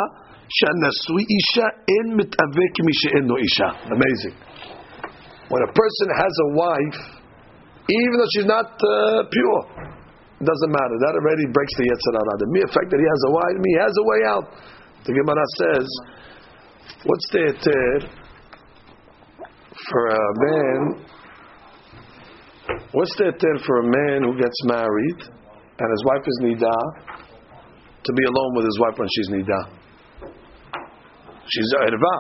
שהנשוי 0.57 1.22
אישה 1.35 1.68
אין 1.91 2.07
מתאבה 2.18 2.66
כמי 2.74 2.95
שאין 3.01 3.24
לו 3.30 3.37
אישה. 3.37 3.68
Amazing. 3.97 4.35
When 5.51 5.62
a 5.68 5.72
person 5.83 6.09
has 6.22 6.35
a 6.47 6.49
wife, 6.62 7.01
even 7.97 8.14
though 8.18 8.30
she's 8.35 8.51
not 8.57 8.70
uh, 8.72 9.20
pure, 9.35 9.62
it 10.41 10.47
doesn't 10.51 10.72
matter. 10.78 10.97
That 11.05 11.14
already 11.20 11.47
breaks 11.57 11.74
the 11.80 11.85
Yetzirah. 11.91 12.35
The 12.45 12.51
mere 12.57 12.68
fact 12.74 12.89
that 12.93 13.01
he 13.05 13.09
has 13.14 13.22
a 13.28 13.33
wife, 13.39 13.57
he 13.72 13.76
has 13.85 13.95
a 14.03 14.05
way 14.11 14.20
out. 14.33 14.47
The 15.07 15.12
Gemara 15.18 15.47
says, 15.61 15.87
what's 17.05 17.28
the 17.33 17.41
heter 17.53 17.89
for 19.89 20.03
a 20.09 20.24
man 20.45 20.78
What's 22.98 23.14
the 23.22 23.30
heter 23.30 23.62
for 23.62 23.76
a 23.86 23.88
man 23.93 24.26
who 24.26 24.34
gets 24.41 24.58
married 24.66 25.22
and 25.22 25.88
his 25.93 26.04
wife 26.10 26.26
is 26.26 26.38
nida 26.41 26.78
to 28.02 28.10
be 28.10 28.24
alone 28.26 28.52
with 28.58 28.66
his 28.66 28.78
wife 28.82 28.98
when 28.98 29.06
she's 29.14 29.30
nida? 29.38 29.62
She's 31.45 31.70
a 31.78 31.93
erva. 31.93 32.16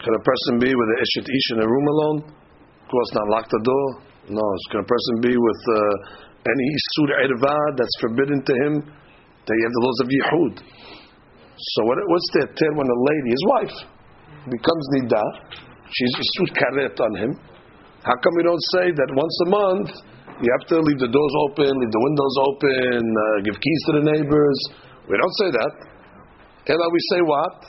Can 0.00 0.12
a 0.16 0.22
person 0.24 0.52
be 0.56 0.72
with 0.72 0.88
the 0.88 0.96
ishet 1.04 1.28
ish 1.28 1.48
in 1.52 1.60
a 1.60 1.68
room 1.68 1.84
alone? 1.84 2.18
Of 2.32 2.88
course 2.88 3.10
not. 3.12 3.28
Lock 3.28 3.44
the 3.52 3.60
door. 3.60 3.86
No. 4.40 4.46
Can 4.72 4.80
a 4.80 4.88
person 4.88 5.14
be 5.20 5.36
with 5.36 5.62
uh, 5.68 6.48
any 6.48 6.66
isur 6.72 7.08
erva 7.28 7.76
that's 7.76 7.96
forbidden 8.00 8.40
to 8.40 8.54
him? 8.64 8.72
They 8.88 9.58
have 9.60 9.72
the 9.76 9.82
laws 9.84 9.98
of 10.00 10.08
yichud. 10.16 10.54
So 11.60 11.84
what, 11.84 11.98
what's 12.08 12.30
the 12.40 12.48
ten 12.56 12.72
when 12.72 12.88
a 12.88 12.98
lady, 13.04 13.30
his 13.36 13.44
wife, 13.52 13.76
becomes 14.48 14.84
nida? 14.96 15.24
She's 15.92 16.14
isur 16.24 16.48
karet 16.56 16.96
on 17.04 17.16
him. 17.20 17.55
How 18.06 18.14
come 18.22 18.38
we 18.38 18.46
don't 18.46 18.66
say 18.70 18.86
that 18.94 19.10
once 19.18 19.34
a 19.42 19.48
month 19.50 19.90
you 20.38 20.46
have 20.46 20.66
to 20.70 20.78
leave 20.78 21.02
the 21.02 21.10
doors 21.10 21.34
open, 21.50 21.74
leave 21.74 21.90
the 21.90 22.04
windows 22.06 22.36
open, 22.46 23.02
uh, 23.02 23.42
give 23.42 23.58
keys 23.58 23.80
to 23.90 23.92
the 23.98 24.04
neighbors? 24.14 24.58
We 25.10 25.18
don't 25.18 25.36
say 25.42 25.50
that. 25.50 25.74
Ella, 26.70 26.86
we 26.86 27.02
say 27.10 27.20
what? 27.26 27.66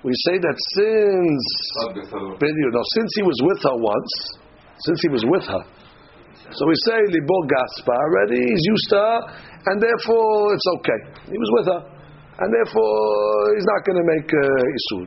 We 0.00 0.12
say 0.24 0.40
that 0.40 0.56
since 0.72 1.44
no, 1.92 2.82
since 2.96 3.10
he 3.12 3.24
was 3.28 3.36
with 3.44 3.60
her 3.60 3.76
once, 3.76 4.12
since 4.88 4.98
he 5.04 5.10
was 5.12 5.24
with 5.28 5.44
her, 5.52 5.64
so 6.48 6.62
we 6.64 6.76
say 6.88 6.96
libo 7.04 7.36
gaspa 7.44 7.92
already. 7.92 8.40
He's 8.40 8.64
used 8.64 8.88
to 8.88 8.96
her, 9.04 9.18
and 9.68 9.76
therefore 9.84 10.56
it's 10.56 10.68
okay. 10.80 11.00
He 11.28 11.36
was 11.36 11.50
with 11.60 11.66
her, 11.76 11.80
and 12.40 12.48
therefore 12.56 12.88
he's 13.52 13.68
not 13.68 13.80
going 13.84 14.00
to 14.00 14.06
make 14.16 14.28
uh, 14.32 14.76
isur. 14.80 15.04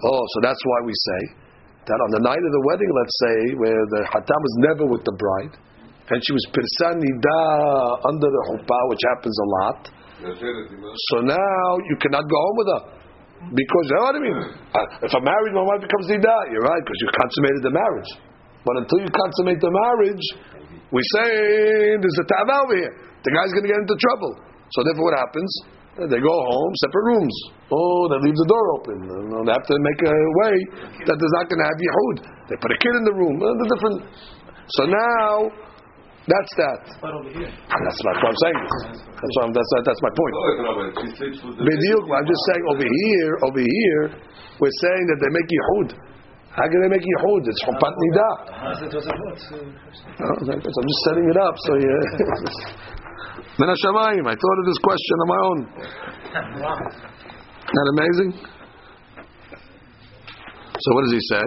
Oh, 0.00 0.22
so 0.32 0.36
that's 0.40 0.60
why 0.64 0.78
we 0.88 0.92
say 0.96 1.41
that 1.86 1.98
on 1.98 2.10
the 2.14 2.22
night 2.22 2.38
of 2.38 2.52
the 2.54 2.62
wedding, 2.70 2.90
let's 2.94 3.16
say, 3.26 3.36
where 3.58 3.82
the 3.90 4.02
hatam 4.06 4.40
was 4.40 4.54
never 4.62 4.84
with 4.86 5.02
the 5.02 5.14
bride, 5.18 5.54
and 6.10 6.18
she 6.22 6.32
was 6.34 6.44
pirsa 6.54 6.94
nida 6.94 7.42
under 8.06 8.28
the 8.28 8.42
chuppah, 8.50 8.82
which 8.90 9.02
happens 9.10 9.34
a 9.34 9.48
lot. 9.58 9.80
So 11.10 11.16
now 11.26 11.66
you 11.90 11.96
cannot 11.98 12.22
go 12.30 12.38
home 12.38 12.56
with 12.62 12.70
her. 12.70 12.82
Because, 13.50 13.84
you 13.90 13.94
know 13.98 14.06
what 14.06 14.14
I 14.14 14.22
mean? 14.22 14.38
Uh, 14.70 14.86
if 15.02 15.10
a 15.10 15.18
married 15.18 15.50
my 15.50 15.66
wife 15.66 15.82
becomes 15.82 16.06
nida, 16.06 16.36
you're 16.54 16.62
right, 16.62 16.82
because 16.86 16.98
you 17.02 17.08
consummated 17.10 17.62
the 17.66 17.74
marriage. 17.74 18.10
But 18.62 18.86
until 18.86 19.02
you 19.02 19.10
consummate 19.10 19.58
the 19.58 19.74
marriage, 19.74 20.24
we 20.94 21.02
say 21.18 21.98
there's 21.98 22.18
a 22.22 22.26
tav 22.30 22.46
over 22.46 22.76
here. 22.78 22.94
The 23.26 23.32
guy's 23.34 23.50
going 23.50 23.66
to 23.66 23.72
get 23.74 23.82
into 23.82 23.98
trouble. 23.98 24.38
So 24.70 24.86
therefore, 24.86 25.10
what 25.10 25.18
happens? 25.18 25.50
They 25.92 26.20
go 26.24 26.32
home, 26.32 26.72
separate 26.88 27.04
rooms. 27.12 27.36
Oh, 27.68 28.08
they 28.08 28.16
leave 28.24 28.32
the 28.32 28.48
door 28.48 28.64
open. 28.80 28.96
They 29.44 29.52
have 29.52 29.66
to 29.68 29.76
make 29.84 30.00
a 30.08 30.16
way 30.40 30.54
that 31.04 31.16
there's 31.20 31.36
not 31.36 31.44
going 31.52 31.60
to 31.60 31.68
have 31.68 31.78
yehud. 31.84 32.16
They 32.48 32.56
put 32.56 32.72
a 32.72 32.78
kid 32.80 32.94
in 32.96 33.04
the 33.04 33.12
room. 33.12 33.36
Uh, 33.36 33.52
The 33.60 33.66
different. 33.76 33.98
So 34.80 34.88
now, 34.88 35.52
that's 36.24 36.52
that. 36.56 36.80
That's 36.96 38.00
what 38.08 38.24
I'm 38.24 38.40
saying. 38.40 38.60
That's 39.20 39.34
what 39.36 39.42
I'm, 39.44 39.52
that's 39.52 39.70
that's 39.84 40.00
my 40.00 40.12
point. 40.16 40.32
Bediuk, 41.60 42.04
I'm 42.08 42.24
just 42.24 42.42
saying 42.48 42.64
over 42.72 42.86
here, 42.88 43.32
over 43.44 43.60
here, 43.60 44.02
we're 44.64 44.76
saying 44.80 45.04
that 45.12 45.18
they 45.20 45.28
make 45.28 45.48
yehud. 45.52 45.88
How 46.56 46.64
can 46.72 46.78
they 46.88 46.88
make 46.88 47.04
yehud? 47.04 47.42
It's 47.44 47.60
chupat 47.68 47.92
nida. 48.00 48.30
Oh, 50.24 50.40
I'm 50.40 50.88
just 50.88 51.02
setting 51.04 51.26
it 51.28 51.36
up. 51.36 51.54
So 51.68 51.72
yeah. 51.76 52.96
Min 53.59 53.67
Hashamayim. 53.69 54.25
I 54.27 54.35
thought 54.35 54.57
of 54.61 54.65
this 54.69 54.79
question 54.87 55.15
on 55.23 55.27
my 55.33 55.41
own. 55.49 55.59
Isn't 57.67 57.77
that 57.79 57.89
amazing? 57.95 58.29
So 60.77 60.87
what 60.93 61.03
does 61.05 61.15
he 61.17 61.23
say? 61.33 61.45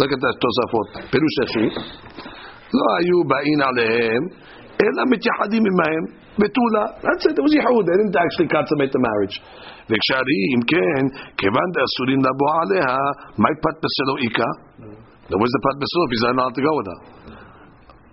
Look 0.00 0.10
at 0.12 0.20
that 0.20 0.36
Tosafot. 0.42 0.88
Pirush 1.12 1.38
Efi. 1.44 1.66
לא 2.78 2.86
היו 2.98 3.18
באים 3.30 3.60
עליהם, 3.68 4.22
אלא 4.82 5.02
מתייחדים 5.12 5.62
עמהם 5.70 6.04
בתולה. 6.40 6.84
That's 7.04 7.24
it, 7.28 7.34
it 7.38 7.42
was 7.46 7.52
ייחוד. 7.58 7.84
They 7.88 7.96
didn't 8.00 8.18
actually 8.24 8.48
consummate 8.56 8.92
the 8.96 9.02
marriage. 9.08 9.36
וכשהרי, 9.90 10.40
אם 10.54 10.60
כן, 10.72 11.02
כיוון 11.40 11.68
דאסורים 11.74 12.20
לבוא 12.26 12.52
עליה, 12.62 12.90
מה 13.42 13.48
פת 13.62 13.76
בסלו 13.84 14.14
איכה? 14.24 14.50
Then 15.28 15.36
where's 15.40 15.54
the 15.56 15.62
pad 15.66 15.76
בסלו 15.82 16.00
if 16.06 16.10
he's 16.14 16.24
not 16.26 16.32
allowed 16.38 16.54
to 16.58 16.62
go 16.68 16.72
with 16.78 16.88
her? 16.92 17.00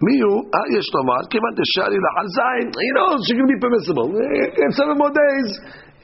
מי 0.06 0.16
הוא? 0.26 0.38
אה, 0.54 0.66
יש 0.78 0.88
לומר, 0.96 1.22
כיוון 1.32 1.52
דשארי 1.60 2.00
לה 2.06 2.12
על 2.20 2.28
זין, 2.36 2.68
he 2.86 2.90
knows 2.96 3.20
she 3.28 3.34
can 3.40 3.48
be 3.54 3.58
permissible. 3.66 4.08
In 4.66 4.72
seven 4.80 4.96
more 5.02 5.14
days, 5.24 5.50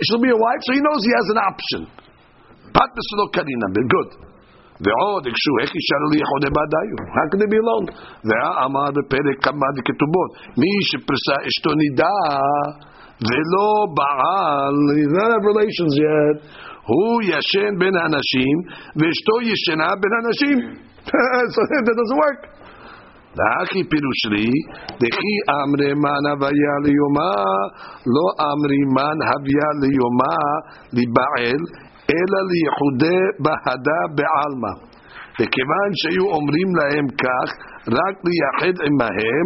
she'll 0.03 0.23
be 0.27 0.33
a 0.37 0.41
wife, 0.45 0.61
so 0.65 0.71
he 0.77 0.81
knows 0.85 1.01
he 1.09 1.13
has 1.19 1.27
an 1.35 1.39
option. 1.51 1.81
פת 2.75 2.89
בסלו 2.97 3.25
קרינה, 3.35 3.67
good. 3.93 4.11
ועוד 4.83 5.23
הקשו, 5.29 5.53
איך 5.61 5.71
יישארו 5.77 6.07
לי 6.11 6.17
יחודי 6.23 6.49
בעדיו? 6.57 6.97
How 7.15 7.25
can 7.29 7.37
they 7.41 7.49
be 7.53 7.59
alone? 7.63 7.87
ואמר 8.27 8.89
בפרק 8.97 9.37
כמה 9.45 9.67
דכתובות, 9.77 10.29
מי 10.61 10.71
שפרסה 10.89 11.35
אשתו 11.47 11.71
נידה 11.81 12.17
ולא 13.27 13.71
בעל, 13.97 14.75
he 14.97 15.05
does 15.09 15.17
not 15.21 15.31
have 15.35 15.45
relations 15.51 15.93
yet, 16.05 16.37
הוא 16.91 17.21
ישן 17.31 17.73
בין 17.79 17.95
האנשים 17.99 18.55
ואשתו 18.97 19.35
ישנה 19.51 19.89
בין 20.01 20.11
האנשים. 20.17 20.57
so 21.53 21.59
that 21.69 21.95
doesn't 21.99 22.19
work. 22.25 22.41
והכי 23.37 23.81
פירוש 23.91 24.21
לי, 24.33 24.49
דכי 25.01 25.35
אמרי 25.59 25.93
מן 26.03 26.23
הוויה 26.31 26.75
ליומה, 26.85 27.35
לא 28.15 28.25
אמרי 28.49 28.81
מן 28.97 29.17
הוויה 29.29 29.69
ליומה 29.81 30.39
לבעל, 30.97 31.61
אלא 32.15 32.39
ליחודי 32.49 33.21
בהדה 33.43 34.01
בעלמא. 34.17 34.73
וכיוון 35.39 35.89
שהיו 35.99 36.25
אומרים 36.35 36.69
להם 36.79 37.05
כך, 37.23 37.49
רק 37.97 38.15
לייחד 38.27 38.75
עמהם, 38.87 39.45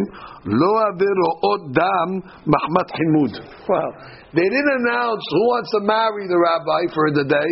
לא 0.60 0.72
עבירות 0.88 1.62
דם 1.80 2.10
מחמת 2.52 2.88
חימוד. 2.98 3.34
Wow. 3.70 3.90
They 4.36 4.48
didn't 4.54 4.76
announce 4.82 5.24
who 5.34 5.44
wants 5.54 5.70
to 5.76 5.82
marry 5.96 6.26
the 6.34 6.40
rabbi 6.48 6.82
for 6.96 7.06
the 7.18 7.26
day, 7.38 7.52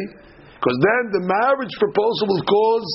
because 0.56 0.78
then 0.88 1.04
the 1.16 1.24
marriage 1.36 1.76
proposal 1.84 2.26
will 2.32 2.46
cause 2.56 2.90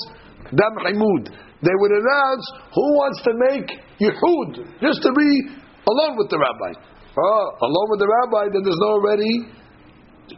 dam 0.59 0.74
himud. 0.84 1.24
They 1.66 1.74
would 1.82 1.93
announce 1.97 2.45
who 2.78 2.86
wants 3.01 3.20
to 3.26 3.32
make 3.34 3.68
yichud, 3.97 4.49
just 4.86 5.01
to 5.01 5.09
be 5.18 5.30
alone 5.89 6.13
with 6.13 6.30
the 6.30 6.38
rabbi. 6.38 6.78
Oh, 7.18 7.45
alone 7.66 7.88
with 7.89 8.01
the 8.05 8.09
rabbi, 8.22 8.53
then 8.53 8.61
there's 8.61 8.78
no 8.86 9.01
already 9.01 9.49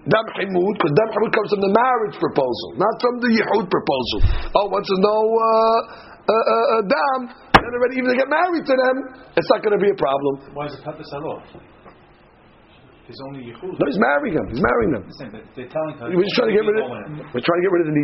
dam 0.08 0.28
himud, 0.40 0.74
because 0.80 0.94
dam 0.96 1.10
himud 1.12 1.32
comes 1.36 1.50
from 1.52 1.64
the 1.68 1.74
marriage 1.74 2.16
proposal, 2.16 2.80
not 2.80 2.96
from 3.04 3.20
the 3.20 3.30
yichud 3.34 3.68
proposal. 3.68 4.20
Oh, 4.56 4.72
once 4.72 4.88
there's 4.88 5.04
no 5.04 5.20
uh, 5.20 5.80
uh, 6.28 6.32
uh, 6.32 6.76
uh, 6.80 6.82
dam, 6.88 7.20
then 7.60 7.72
already 7.76 8.00
even 8.00 8.14
to 8.14 8.18
get 8.20 8.30
married 8.32 8.64
to 8.64 8.76
them, 8.78 8.96
it's 9.36 9.50
not 9.52 9.60
going 9.60 9.76
to 9.76 9.84
be 9.84 9.92
a 9.92 10.00
problem. 10.00 10.56
Why 10.56 10.72
is 10.72 10.80
it 10.80 10.84
Papa 10.86 11.04
Salo? 11.12 11.44
He's 13.08 13.20
only 13.32 13.48
Yehud. 13.48 13.72
No, 13.72 13.84
he's 13.88 14.00
marrying 14.00 14.36
them. 14.36 14.48
He's 14.52 14.60
marrying 14.60 14.92
them. 15.00 15.04
They're 15.56 15.72
telling 15.72 15.96
her. 15.96 16.12
We're 16.12 16.28
just 16.28 16.36
trying 16.36 16.52
to 16.52 16.60
get 16.60 16.68
rid 16.68 16.76
of. 16.84 16.92
We're 17.32 17.40
trying 17.48 17.60
to 17.60 17.66
get 17.66 17.72
rid 17.72 17.84
of 17.88 17.90
the 17.92 17.98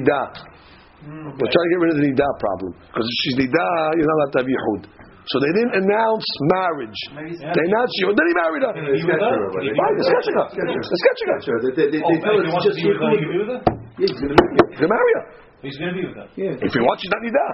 nida. 1.04 1.36
We're 1.36 1.52
trying 1.52 1.68
to 1.68 1.72
get 1.76 1.80
rid 1.84 1.92
of 1.94 1.98
the 2.00 2.06
nida 2.08 2.30
problem 2.40 2.72
because 2.88 3.06
if 3.08 3.16
she's 3.28 3.36
nida, 3.44 3.68
you're 4.00 4.08
not 4.08 4.18
allowed 4.20 4.32
to 4.34 4.40
have 4.44 4.50
yichud. 4.50 4.82
So 5.24 5.40
they 5.40 5.52
didn't 5.56 5.76
announce 5.88 6.28
marriage. 6.52 7.00
They 7.16 7.64
announced 7.72 7.96
you. 8.04 8.12
Then 8.12 8.28
he 8.28 8.36
married 8.36 8.64
her. 8.68 8.74
Can 8.76 8.84
he 8.92 9.00
be 9.00 9.08
with 9.08 9.24
her? 9.24 9.36
Can 9.56 9.64
he 9.64 9.72
be 9.72 9.80
Right, 9.80 9.96
with 9.96 10.04
they're 10.04 10.12
sketching 10.20 10.36
her. 10.36 10.48
They're 10.52 11.02
sketching 11.04 11.28
her. 11.32 11.38
They, 11.64 12.00
Oh, 12.04 12.12
tell 12.20 12.36
he 12.44 12.52
wants 12.52 12.68
to 12.68 12.76
just 12.76 12.80
be 12.84 12.92
with 12.92 13.00
her, 13.00 13.08
he 13.08 13.24
can 13.24 13.32
be 13.32 13.40
Yehud. 13.40 13.48
with 13.48 13.52
her? 13.56 13.62
He's 14.04 14.12
gonna 14.20 14.36
make 14.36 14.84
it. 14.84 14.90
Marry 14.92 15.12
her. 15.16 15.26
He's 15.64 15.78
going 15.80 15.92
to 15.92 15.98
be 15.98 16.04
with 16.12 16.18
her. 16.20 16.28
If 16.60 16.72
you 16.76 16.84
want, 16.84 17.00
she's 17.00 17.08
not 17.16 17.24
nida. 17.24 17.48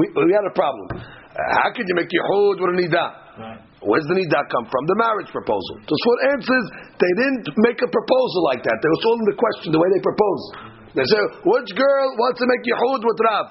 We, 0.00 0.04
we 0.16 0.32
had 0.32 0.48
a 0.48 0.54
problem. 0.56 0.88
Uh, 0.96 1.36
how 1.60 1.68
could 1.76 1.84
you 1.84 1.92
make 1.92 2.08
yehud 2.08 2.56
with 2.56 2.72
a 2.72 2.76
nida? 2.80 3.04
Right. 3.36 3.60
Where's 3.84 4.08
the 4.08 4.16
nida 4.16 4.40
come 4.48 4.64
from? 4.72 4.82
The 4.88 4.96
marriage 4.96 5.28
proposal. 5.28 5.74
So 5.84 5.92
what 6.08 6.18
answers? 6.40 6.64
They 6.96 7.12
didn't 7.20 7.52
make 7.68 7.84
a 7.84 7.90
proposal 7.92 8.40
like 8.48 8.64
that. 8.64 8.76
They 8.80 8.88
were 8.88 9.02
told 9.04 9.16
in 9.20 9.26
the 9.28 9.36
question 9.36 9.76
the 9.76 9.80
way 9.82 9.92
they 9.92 10.00
proposed. 10.00 10.48
They 10.98 11.06
say, 11.06 11.22
which 11.46 11.70
girl 11.78 12.06
wants 12.18 12.42
to 12.42 12.46
make 12.50 12.62
yehud 12.66 13.00
with 13.06 13.18
Rav? 13.22 13.46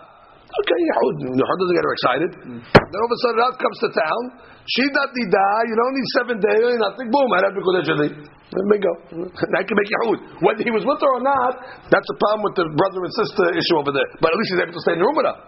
Okay, 0.47 0.79
yehud. 0.79 1.15
Yehud 1.31 1.57
doesn't 1.63 1.77
get 1.79 1.85
her 1.87 1.95
excited. 1.95 2.31
Then 2.43 2.97
all 2.99 3.07
of 3.07 3.15
a 3.15 3.19
sudden 3.23 3.39
Rav 3.39 3.53
comes 3.55 3.77
to 3.87 3.89
town. 3.95 4.21
She's 4.67 4.91
not 4.91 5.15
nida. 5.15 5.47
You 5.71 5.75
don't 5.79 5.95
need 5.95 6.09
seven 6.19 6.35
days. 6.43 6.75
Nothing. 6.75 7.07
Boom. 7.07 7.29
I 7.31 7.47
have 7.47 7.55
to 7.55 7.63
go. 7.63 7.71
Let 7.71 8.65
me 8.67 8.77
go. 8.83 8.91
I 9.59 9.63
can 9.63 9.75
make 9.79 9.87
yehud. 9.91 10.43
Whether 10.43 10.63
he 10.67 10.71
was 10.75 10.83
with 10.83 10.99
her 10.99 11.11
or 11.19 11.23
not, 11.23 11.87
that's 11.87 12.09
a 12.11 12.17
problem 12.19 12.51
with 12.51 12.55
the 12.59 12.67
brother 12.75 12.99
and 12.99 13.13
sister 13.15 13.47
issue 13.55 13.75
over 13.79 13.95
there. 13.95 14.07
But 14.19 14.35
at 14.35 14.37
least 14.39 14.51
he's 14.55 14.63
able 14.67 14.75
to 14.75 14.83
stay 14.83 14.95
in 14.95 15.03
the 15.03 15.07
room 15.07 15.19
with 15.19 15.27
her. 15.31 15.39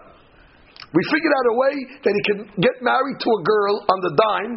We 0.92 1.02
figured 1.12 1.32
out 1.36 1.46
a 1.52 1.56
way 1.56 1.74
that 2.02 2.12
he 2.16 2.22
can 2.24 2.38
get 2.64 2.76
married 2.80 3.18
to 3.20 3.28
a 3.28 3.40
girl 3.44 3.74
on 3.92 3.98
the 4.04 4.12
dime 4.16 4.54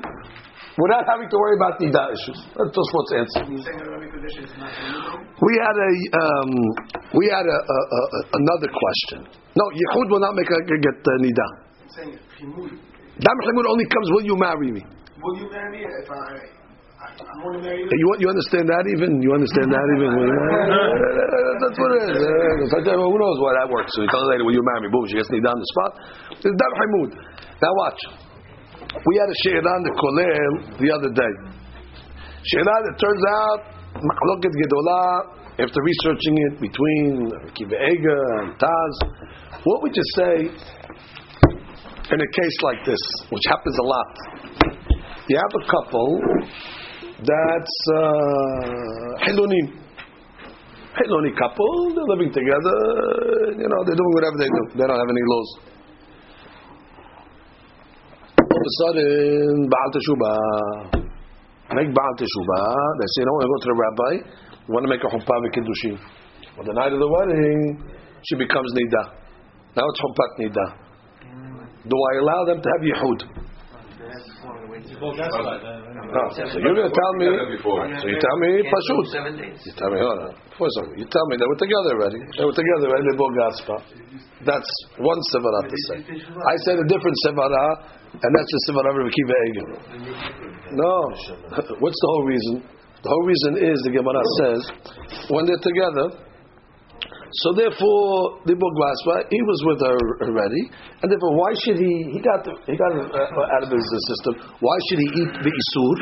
without 0.77 1.05
having 1.05 1.29
to 1.29 1.37
worry 1.37 1.55
about 1.57 1.77
nida 1.77 2.09
issues. 2.13 2.39
That's 2.57 2.73
just 2.73 2.89
what's 2.93 3.11
answer. 3.13 3.45
We 3.45 3.61
had 5.61 5.77
a 5.77 5.91
um, 6.17 6.49
we 7.13 7.29
had 7.29 7.45
a, 7.45 7.57
a, 7.57 7.77
a, 7.93 7.99
another 8.33 8.69
question. 8.73 9.29
No, 9.53 9.69
Yehud 9.69 10.09
will 10.09 10.23
not 10.23 10.33
make 10.33 10.49
a 10.49 10.57
get 10.65 10.97
uh, 10.97 11.21
nida. 11.21 11.47
Dam 11.93 13.37
chimud 13.45 13.65
only 13.69 13.85
comes 13.85 14.09
will 14.17 14.25
you 14.25 14.33
marry 14.37 14.71
me. 14.71 14.81
Will 15.21 15.37
you 15.37 15.45
marry 15.53 15.77
me 15.77 15.85
if 15.85 16.09
I, 16.09 16.17
I, 16.17 16.41
I 17.13 17.37
want 17.45 17.57
to 17.57 17.61
marry 17.61 17.85
you? 17.85 17.89
You 18.17 18.29
understand 18.29 18.69
that 18.73 18.87
even? 18.89 19.21
You 19.21 19.33
understand 19.37 19.69
that 19.69 19.85
even? 19.93 20.09
That's 21.61 21.77
what 21.77 21.93
it 21.93 22.09
is. 22.09 22.17
It's 22.65 22.73
like, 22.73 22.89
well, 22.89 23.13
who 23.13 23.21
knows 23.21 23.37
why 23.37 23.53
that 23.61 23.69
works? 23.69 23.93
So 23.93 24.01
you 24.01 24.09
tell 24.09 24.25
the 24.25 24.33
lady, 24.33 24.41
will 24.41 24.57
you 24.57 24.65
marry 24.65 24.81
me? 24.83 24.89
Boom, 24.89 25.05
she 25.05 25.13
gets 25.21 25.29
nida 25.29 25.53
on 25.53 25.61
the 25.61 25.69
spot. 25.77 25.93
It's. 26.41 26.57
Now 27.61 27.69
watch. 27.77 28.01
We 28.93 29.13
had 29.17 29.29
a 29.29 29.37
she'eran 29.41 29.79
the 29.81 29.93
kolel 29.97 30.77
the 30.77 30.89
other 30.93 31.09
day. 31.09 31.33
She'eran, 32.45 32.81
it 32.85 32.97
turns 33.01 33.23
out, 33.33 33.59
machloket 33.97 34.53
gedolah 34.53 35.43
after 35.59 35.79
researching 35.81 36.35
it 36.49 36.61
between 36.61 37.29
Kiva 37.53 37.77
and 37.77 38.57
Taz, 38.57 38.93
what 39.63 39.81
would 39.83 39.93
you 39.95 40.03
say 40.17 40.35
in 42.09 42.19
a 42.19 42.29
case 42.41 42.57
like 42.63 42.85
this, 42.85 43.01
which 43.29 43.43
happens 43.47 43.77
a 43.77 43.83
lot? 43.83 44.11
You 45.29 45.37
have 45.37 45.53
a 45.53 45.65
couple 45.69 46.19
that's 47.21 47.77
uh. 47.93 49.29
Hiloni 50.93 51.33
couple, 51.37 51.89
they're 51.95 52.05
living 52.05 52.29
together, 52.29 52.77
you 53.57 53.65
know, 53.65 53.79
they're 53.81 53.97
doing 53.97 54.13
whatever 54.13 54.37
they 54.37 54.45
do. 54.45 54.77
They 54.77 54.85
don't 54.85 54.99
have 54.99 55.09
any 55.09 55.25
laws. 55.25 55.72
Of 58.63 58.67
a 58.71 58.75
sudden, 58.79 59.67
Baal 59.67 59.89
Teshuvah, 59.91 61.03
make 61.75 61.91
Baal 61.91 62.13
Teshuvah, 62.15 62.95
they 62.95 63.09
say, 63.11 63.23
no, 63.27 63.35
I 63.35 63.43
go 63.43 63.57
to 63.59 63.67
the 63.67 63.75
rabbi, 63.75 64.11
we 64.63 64.71
want 64.71 64.87
to 64.87 64.89
make 64.89 65.03
a 65.03 65.11
chuppah 65.11 65.37
v'kiddushin. 65.43 65.99
On 66.57 66.63
the 66.63 66.71
night 66.71 66.93
of 66.93 66.99
the 66.99 67.11
wedding, 67.11 67.83
she 68.23 68.35
becomes 68.37 68.71
nida. 68.71 69.19
Now 69.75 69.83
it's 69.83 69.99
chuppat 69.99 70.31
nida. 70.39 70.79
Do 71.83 71.91
I 71.91 72.19
allow 72.23 72.45
them 72.45 72.61
to 72.61 72.69
have 72.71 72.79
yehud? 72.87 73.42
No. 74.93 76.21
So 76.35 76.57
you're 76.61 76.77
going 76.77 76.85
to 76.85 76.93
tell 76.93 77.13
me. 77.17 77.27
So 77.97 78.05
you 78.05 78.17
tell 78.21 78.37
me 78.37 78.49
pashut. 78.69 79.05
Seven 79.09 79.33
days. 79.41 79.57
You 79.65 79.73
tell 79.73 79.89
me, 79.89 79.97
hold 79.97 80.29
on. 80.29 80.33
First 80.53 80.75
of 80.77 80.85
all, 80.85 80.93
you 80.97 81.05
tell 81.09 81.25
me 81.29 81.37
they 81.41 81.49
were 81.49 81.57
together 81.57 81.91
already. 81.97 82.19
They 82.37 82.45
were 82.45 82.53
together 82.53 82.93
already. 82.93 83.05
They 83.09 83.17
both 83.17 83.33
gaspa. 83.33 83.75
That's 84.45 84.69
one 85.01 85.19
sevara 85.33 85.65
to 85.65 85.77
say. 85.89 85.97
I 86.13 86.55
said 86.69 86.77
a 86.77 86.85
different 86.85 87.17
sevara, 87.25 87.65
and 88.13 88.29
that's 88.37 88.51
the 88.53 88.61
sevara 88.69 88.93
of 88.93 89.09
Kiva 89.09 89.35
Egel. 89.49 89.69
No. 90.77 90.93
What's 91.81 91.99
the 91.99 92.09
whole 92.13 92.25
reason? 92.29 92.55
The 93.03 93.09
whole 93.09 93.25
reason 93.25 93.51
is 93.65 93.77
the 93.83 93.91
Gemara 93.97 94.23
says 94.39 94.61
when 95.29 95.45
they're 95.45 95.57
together. 95.57 96.32
So 97.41 97.49
therefore, 97.57 98.45
the 98.45 98.53
book 98.53 98.73
Boglaspa, 98.77 99.25
he 99.33 99.41
was 99.41 99.59
with 99.65 99.79
her 99.81 99.97
already, 100.21 100.69
and 101.01 101.09
therefore, 101.09 101.33
why 101.33 101.49
should 101.65 101.81
he? 101.81 101.93
He 102.13 102.21
got 102.21 102.45
the, 102.45 102.53
he 102.69 102.77
got 102.77 102.93
uh, 102.93 103.53
out 103.57 103.63
of 103.65 103.73
his 103.73 103.87
system. 104.05 104.37
Why 104.61 104.77
should 104.85 105.01
he 105.01 105.09
eat 105.17 105.33
the 105.41 105.49
isur? 105.49 105.93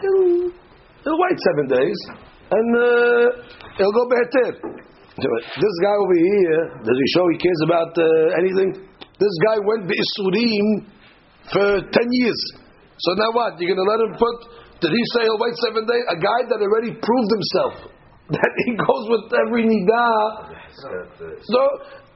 He'll, 0.00 0.48
he'll 1.04 1.20
wait 1.20 1.36
seven 1.44 1.66
days, 1.68 1.98
and 2.48 2.68
uh, 2.72 3.24
he'll 3.76 3.92
go 3.92 4.04
better. 4.08 4.46
This 5.20 5.76
guy 5.84 5.92
over 5.92 6.16
here, 6.16 6.60
does 6.80 6.96
he 6.96 7.06
show 7.12 7.24
he 7.28 7.38
cares 7.42 7.60
about 7.68 7.92
uh, 7.92 8.40
anything? 8.40 8.80
This 8.96 9.34
guy 9.44 9.60
went 9.60 9.92
the 9.92 9.96
isurim 9.98 10.68
for 11.52 11.68
ten 11.92 12.08
years. 12.16 12.40
So 12.96 13.12
now 13.12 13.28
what? 13.36 13.60
You're 13.60 13.76
going 13.76 13.84
to 13.84 13.90
let 13.92 14.00
him 14.08 14.14
put? 14.16 14.36
Did 14.80 14.94
he 14.94 15.02
say 15.12 15.28
he'll 15.28 15.36
wait 15.36 15.52
seven 15.60 15.84
days? 15.84 16.04
A 16.06 16.16
guy 16.16 16.48
that 16.48 16.58
already 16.64 16.96
proved 16.96 17.30
himself 17.34 17.92
that 18.28 18.52
he 18.66 18.76
goes 18.76 19.04
with 19.08 19.24
every 19.32 19.64
nidah. 19.64 20.52
So, 20.76 21.60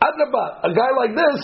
Adrabah, 0.02 0.60
a 0.66 0.70
guy 0.76 0.90
like 0.98 1.16
this, 1.16 1.40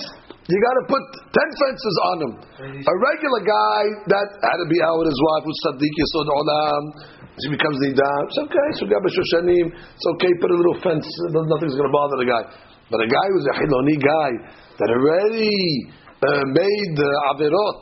you 0.49 0.57
got 0.61 0.77
to 0.81 0.85
put 0.89 1.05
ten 1.33 1.49
fences 1.57 1.97
on 2.13 2.17
him. 2.25 2.33
A 2.81 2.95
regular 3.01 3.43
guy 3.45 3.83
that 4.13 4.29
had 4.45 4.59
to 4.61 4.69
be 4.69 4.81
out 4.85 4.97
with 5.01 5.09
his 5.09 5.21
wife, 5.21 5.43
who's 5.45 5.61
Sadiq 5.65 5.95
Yisod 5.97 6.29
Olam, 6.29 6.83
she 7.41 7.49
becomes 7.53 7.77
nidah. 7.81 8.17
It's 8.29 8.41
okay, 8.45 8.69
so 8.77 8.85
Shoshanim, 8.89 9.67
it's 9.73 10.07
okay, 10.17 10.33
put 10.41 10.51
a 10.53 10.59
little 10.59 10.79
fence, 10.85 11.07
nothing's 11.33 11.77
going 11.77 11.89
to 11.89 11.95
bother 11.95 12.17
the 12.21 12.29
guy. 12.29 12.45
But 12.91 13.05
a 13.05 13.09
guy 13.09 13.27
who's 13.33 13.47
a 13.53 13.57
Hiloni 13.61 13.97
guy 14.01 14.31
that 14.81 14.89
already 14.89 15.93
uh, 16.19 16.43
made 16.51 16.97
uh, 16.99 17.31
averot 17.31 17.79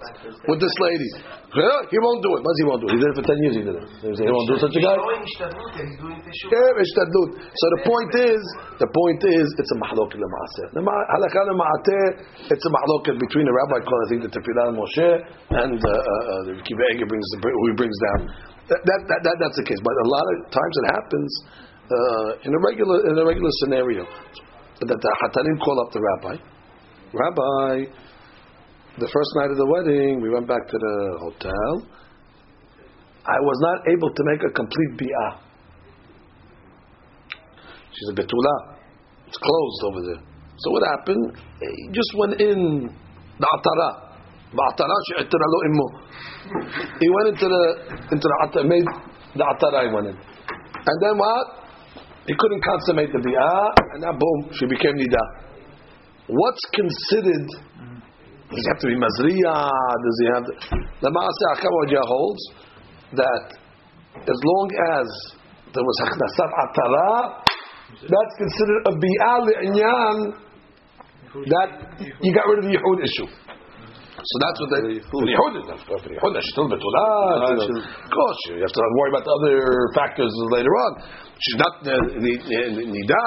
with 0.48 0.60
this 0.60 0.76
lady. 0.80 1.10
He 1.56 1.98
won't 2.04 2.20
do 2.20 2.36
it. 2.36 2.44
What 2.44 2.56
he 2.60 2.64
won't 2.68 2.80
do? 2.84 2.88
He 2.92 3.00
did 3.00 3.08
it 3.08 3.16
for 3.16 3.24
ten 3.24 3.38
years. 3.40 3.54
He 3.56 3.64
did 3.64 3.76
it. 3.80 3.86
He 4.12 4.28
won't 4.28 4.48
do 4.52 4.60
such 4.60 4.76
a 4.76 4.80
guy. 4.82 4.92
Yeah, 4.92 6.82
ishtadlut. 6.84 7.30
So 7.32 7.64
the 7.80 7.82
point 7.88 8.12
is, 8.12 8.40
the 8.76 8.90
point 8.92 9.20
is, 9.24 9.46
it's 9.56 9.72
a 9.72 9.78
mahlok 9.80 10.12
lemaaseh. 10.12 10.68
Halakha 10.76 11.40
lemaateh, 11.48 12.52
it's 12.52 12.66
a 12.66 12.72
mahlok 12.76 13.08
between 13.08 13.48
the 13.48 13.54
rabbi 13.56 13.80
called 13.88 14.02
I 14.04 14.08
think 14.12 14.20
the 14.28 14.32
Tefillah 14.36 14.68
Moshe 14.76 15.08
and 15.56 15.80
uh, 15.80 15.88
uh, 15.88 16.52
the 16.52 16.60
Kiva 16.60 16.82
Ege 16.92 17.08
brings 17.08 17.24
the, 17.32 17.38
who 17.40 17.64
he 17.72 17.74
brings 17.78 17.96
down. 18.12 18.20
That, 18.68 18.80
that, 18.84 19.00
that, 19.08 19.20
that, 19.24 19.36
that's 19.40 19.56
the 19.56 19.64
case. 19.64 19.80
But 19.80 19.94
a 19.96 20.08
lot 20.12 20.26
of 20.28 20.36
times 20.52 20.74
it 20.76 20.86
happens 20.92 21.30
uh, 21.88 22.30
in 22.44 22.52
a 22.52 22.60
regular 22.60 22.98
in 23.08 23.14
a 23.16 23.24
regular 23.24 23.52
scenario 23.64 24.04
that 24.04 24.98
the 25.00 25.12
hatanim 25.24 25.56
call 25.64 25.80
up 25.80 25.88
the 25.94 26.02
rabbi. 26.04 26.36
Rabbi, 27.16 27.88
the 28.98 29.08
first 29.12 29.30
night 29.36 29.50
of 29.50 29.58
the 29.58 29.66
wedding, 29.66 30.20
we 30.22 30.30
went 30.30 30.48
back 30.48 30.66
to 30.68 30.78
the 30.78 30.96
hotel. 31.20 31.84
I 33.26 33.38
was 33.42 33.58
not 33.60 33.92
able 33.92 34.08
to 34.08 34.22
make 34.24 34.40
a 34.40 34.52
complete 34.54 34.92
bi'ah. 34.96 35.40
She's 37.92 38.08
a 38.12 38.16
betula. 38.16 38.76
It's 39.26 39.36
closed 39.36 39.80
over 39.84 40.00
there. 40.06 40.22
So 40.58 40.70
what 40.70 40.82
happened? 40.96 41.36
He 41.60 41.88
just 41.92 42.12
went 42.16 42.40
in 42.40 42.88
the 43.38 43.48
atara. 43.52 44.06
He 47.00 47.08
went 47.10 47.28
into 47.34 47.48
the 47.48 47.64
into 48.12 48.26
the 48.28 48.36
atara, 48.46 48.64
made 48.64 48.86
the 49.34 49.44
atara 49.44 49.88
he 49.88 49.94
went 49.94 50.06
in. 50.06 50.16
And 50.16 50.96
then 51.02 51.18
what? 51.18 51.66
He 52.26 52.34
couldn't 52.38 52.62
consummate 52.62 53.12
the 53.12 53.18
bi'ah, 53.18 53.74
and 53.92 54.02
now 54.02 54.12
boom, 54.12 54.50
she 54.52 54.66
became 54.66 54.94
nida. 54.96 55.24
What's 56.28 56.64
considered 56.72 57.48
does 58.50 58.62
he 58.62 58.68
have 58.70 58.80
to 58.80 58.88
be 58.88 58.96
Mazriya? 58.96 59.56
Does 60.04 60.16
he 60.22 60.26
have 60.34 60.44
to? 60.46 60.52
The 61.02 61.10
Maaseh 61.10 61.48
Akawadja 61.58 62.02
holds 62.06 62.42
that 63.12 63.44
as 64.22 64.38
long 64.44 64.66
as 64.96 65.06
there 65.74 65.84
was 65.84 65.96
Hachnasat 66.06 66.50
Atara, 66.54 67.42
that's 68.02 68.34
considered 68.38 68.82
a 68.86 68.92
Bi'al 68.96 69.44
Inyan, 69.66 70.16
that 71.36 71.70
you 72.22 72.30
got 72.34 72.46
rid 72.48 72.58
of 72.60 72.64
the 72.64 72.74
Yehud 72.78 72.98
issue. 73.04 73.28
So 74.16 74.34
that's 74.40 74.58
what 74.58 74.70
the 74.70 74.80
Yehud 74.98 75.54
is. 75.60 75.66
Yehud, 76.16 76.34
still 76.50 76.66
Betulah. 76.66 77.02
Of 77.60 78.10
course, 78.10 78.40
you 78.48 78.62
have 78.62 78.72
to 78.72 78.82
worry 78.98 79.10
about 79.10 79.24
the 79.26 79.34
other 79.42 79.58
factors 79.94 80.32
later 80.50 80.70
on. 80.70 81.02
She's 81.38 81.58
not 81.60 81.74
uh, 81.86 81.92
Nida. 82.16 83.24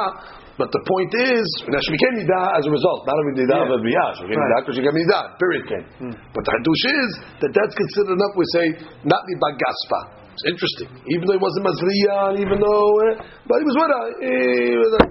But 0.59 0.75
the 0.75 0.83
point 0.83 1.15
is, 1.15 1.47
now 1.71 1.79
she 1.79 1.95
became 1.95 2.19
nida 2.19 2.59
as 2.59 2.67
a 2.67 2.71
result, 2.75 3.07
not 3.07 3.15
only 3.15 3.47
nida 3.47 3.63
of 3.63 3.71
a 3.71 3.79
biyah, 3.79 4.07
she 4.19 4.27
became 4.27 4.43
nida 4.43 4.57
because 4.59 4.75
she 4.75 4.83
became 4.83 4.99
nida. 4.99 5.39
Period. 5.39 5.63
Came. 5.71 5.87
But 6.35 6.43
the 6.43 6.51
hadush 6.51 6.83
is 6.99 7.09
that 7.39 7.51
that's 7.55 7.75
considered 7.79 8.19
enough. 8.19 8.35
We 8.35 8.43
say 8.51 8.65
not 9.07 9.23
nida 9.23 9.49
gaspa. 9.55 10.19
It's 10.35 10.51
interesting, 10.51 10.91
even 11.15 11.23
though 11.31 11.39
he 11.39 11.43
wasn't 11.43 11.63
mazriya, 11.63 12.43
even 12.43 12.59
though, 12.59 12.91
eh, 13.07 13.23
but 13.47 13.55
he 13.59 13.65
was 13.67 13.75
with 13.79 13.91
her. 13.91 14.05
He 14.19 14.75
was 14.75 14.91
a, 14.99 15.03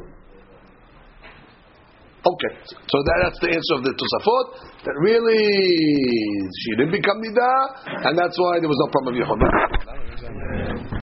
Okay, 2.28 2.52
so 2.68 2.96
that, 3.00 3.16
that's 3.24 3.40
the 3.40 3.48
answer 3.48 3.74
of 3.78 3.82
the 3.88 3.94
Tosafot. 3.94 4.46
That 4.84 4.96
really 5.00 5.48
she 6.60 6.70
didn't 6.76 6.92
become 6.92 7.24
nida, 7.24 7.52
and 8.04 8.18
that's 8.18 8.36
why 8.36 8.60
there 8.60 8.68
was 8.68 8.76
no 8.84 8.88
problem 8.92 9.16
of 9.16 9.20
Yehuda. 9.24 9.48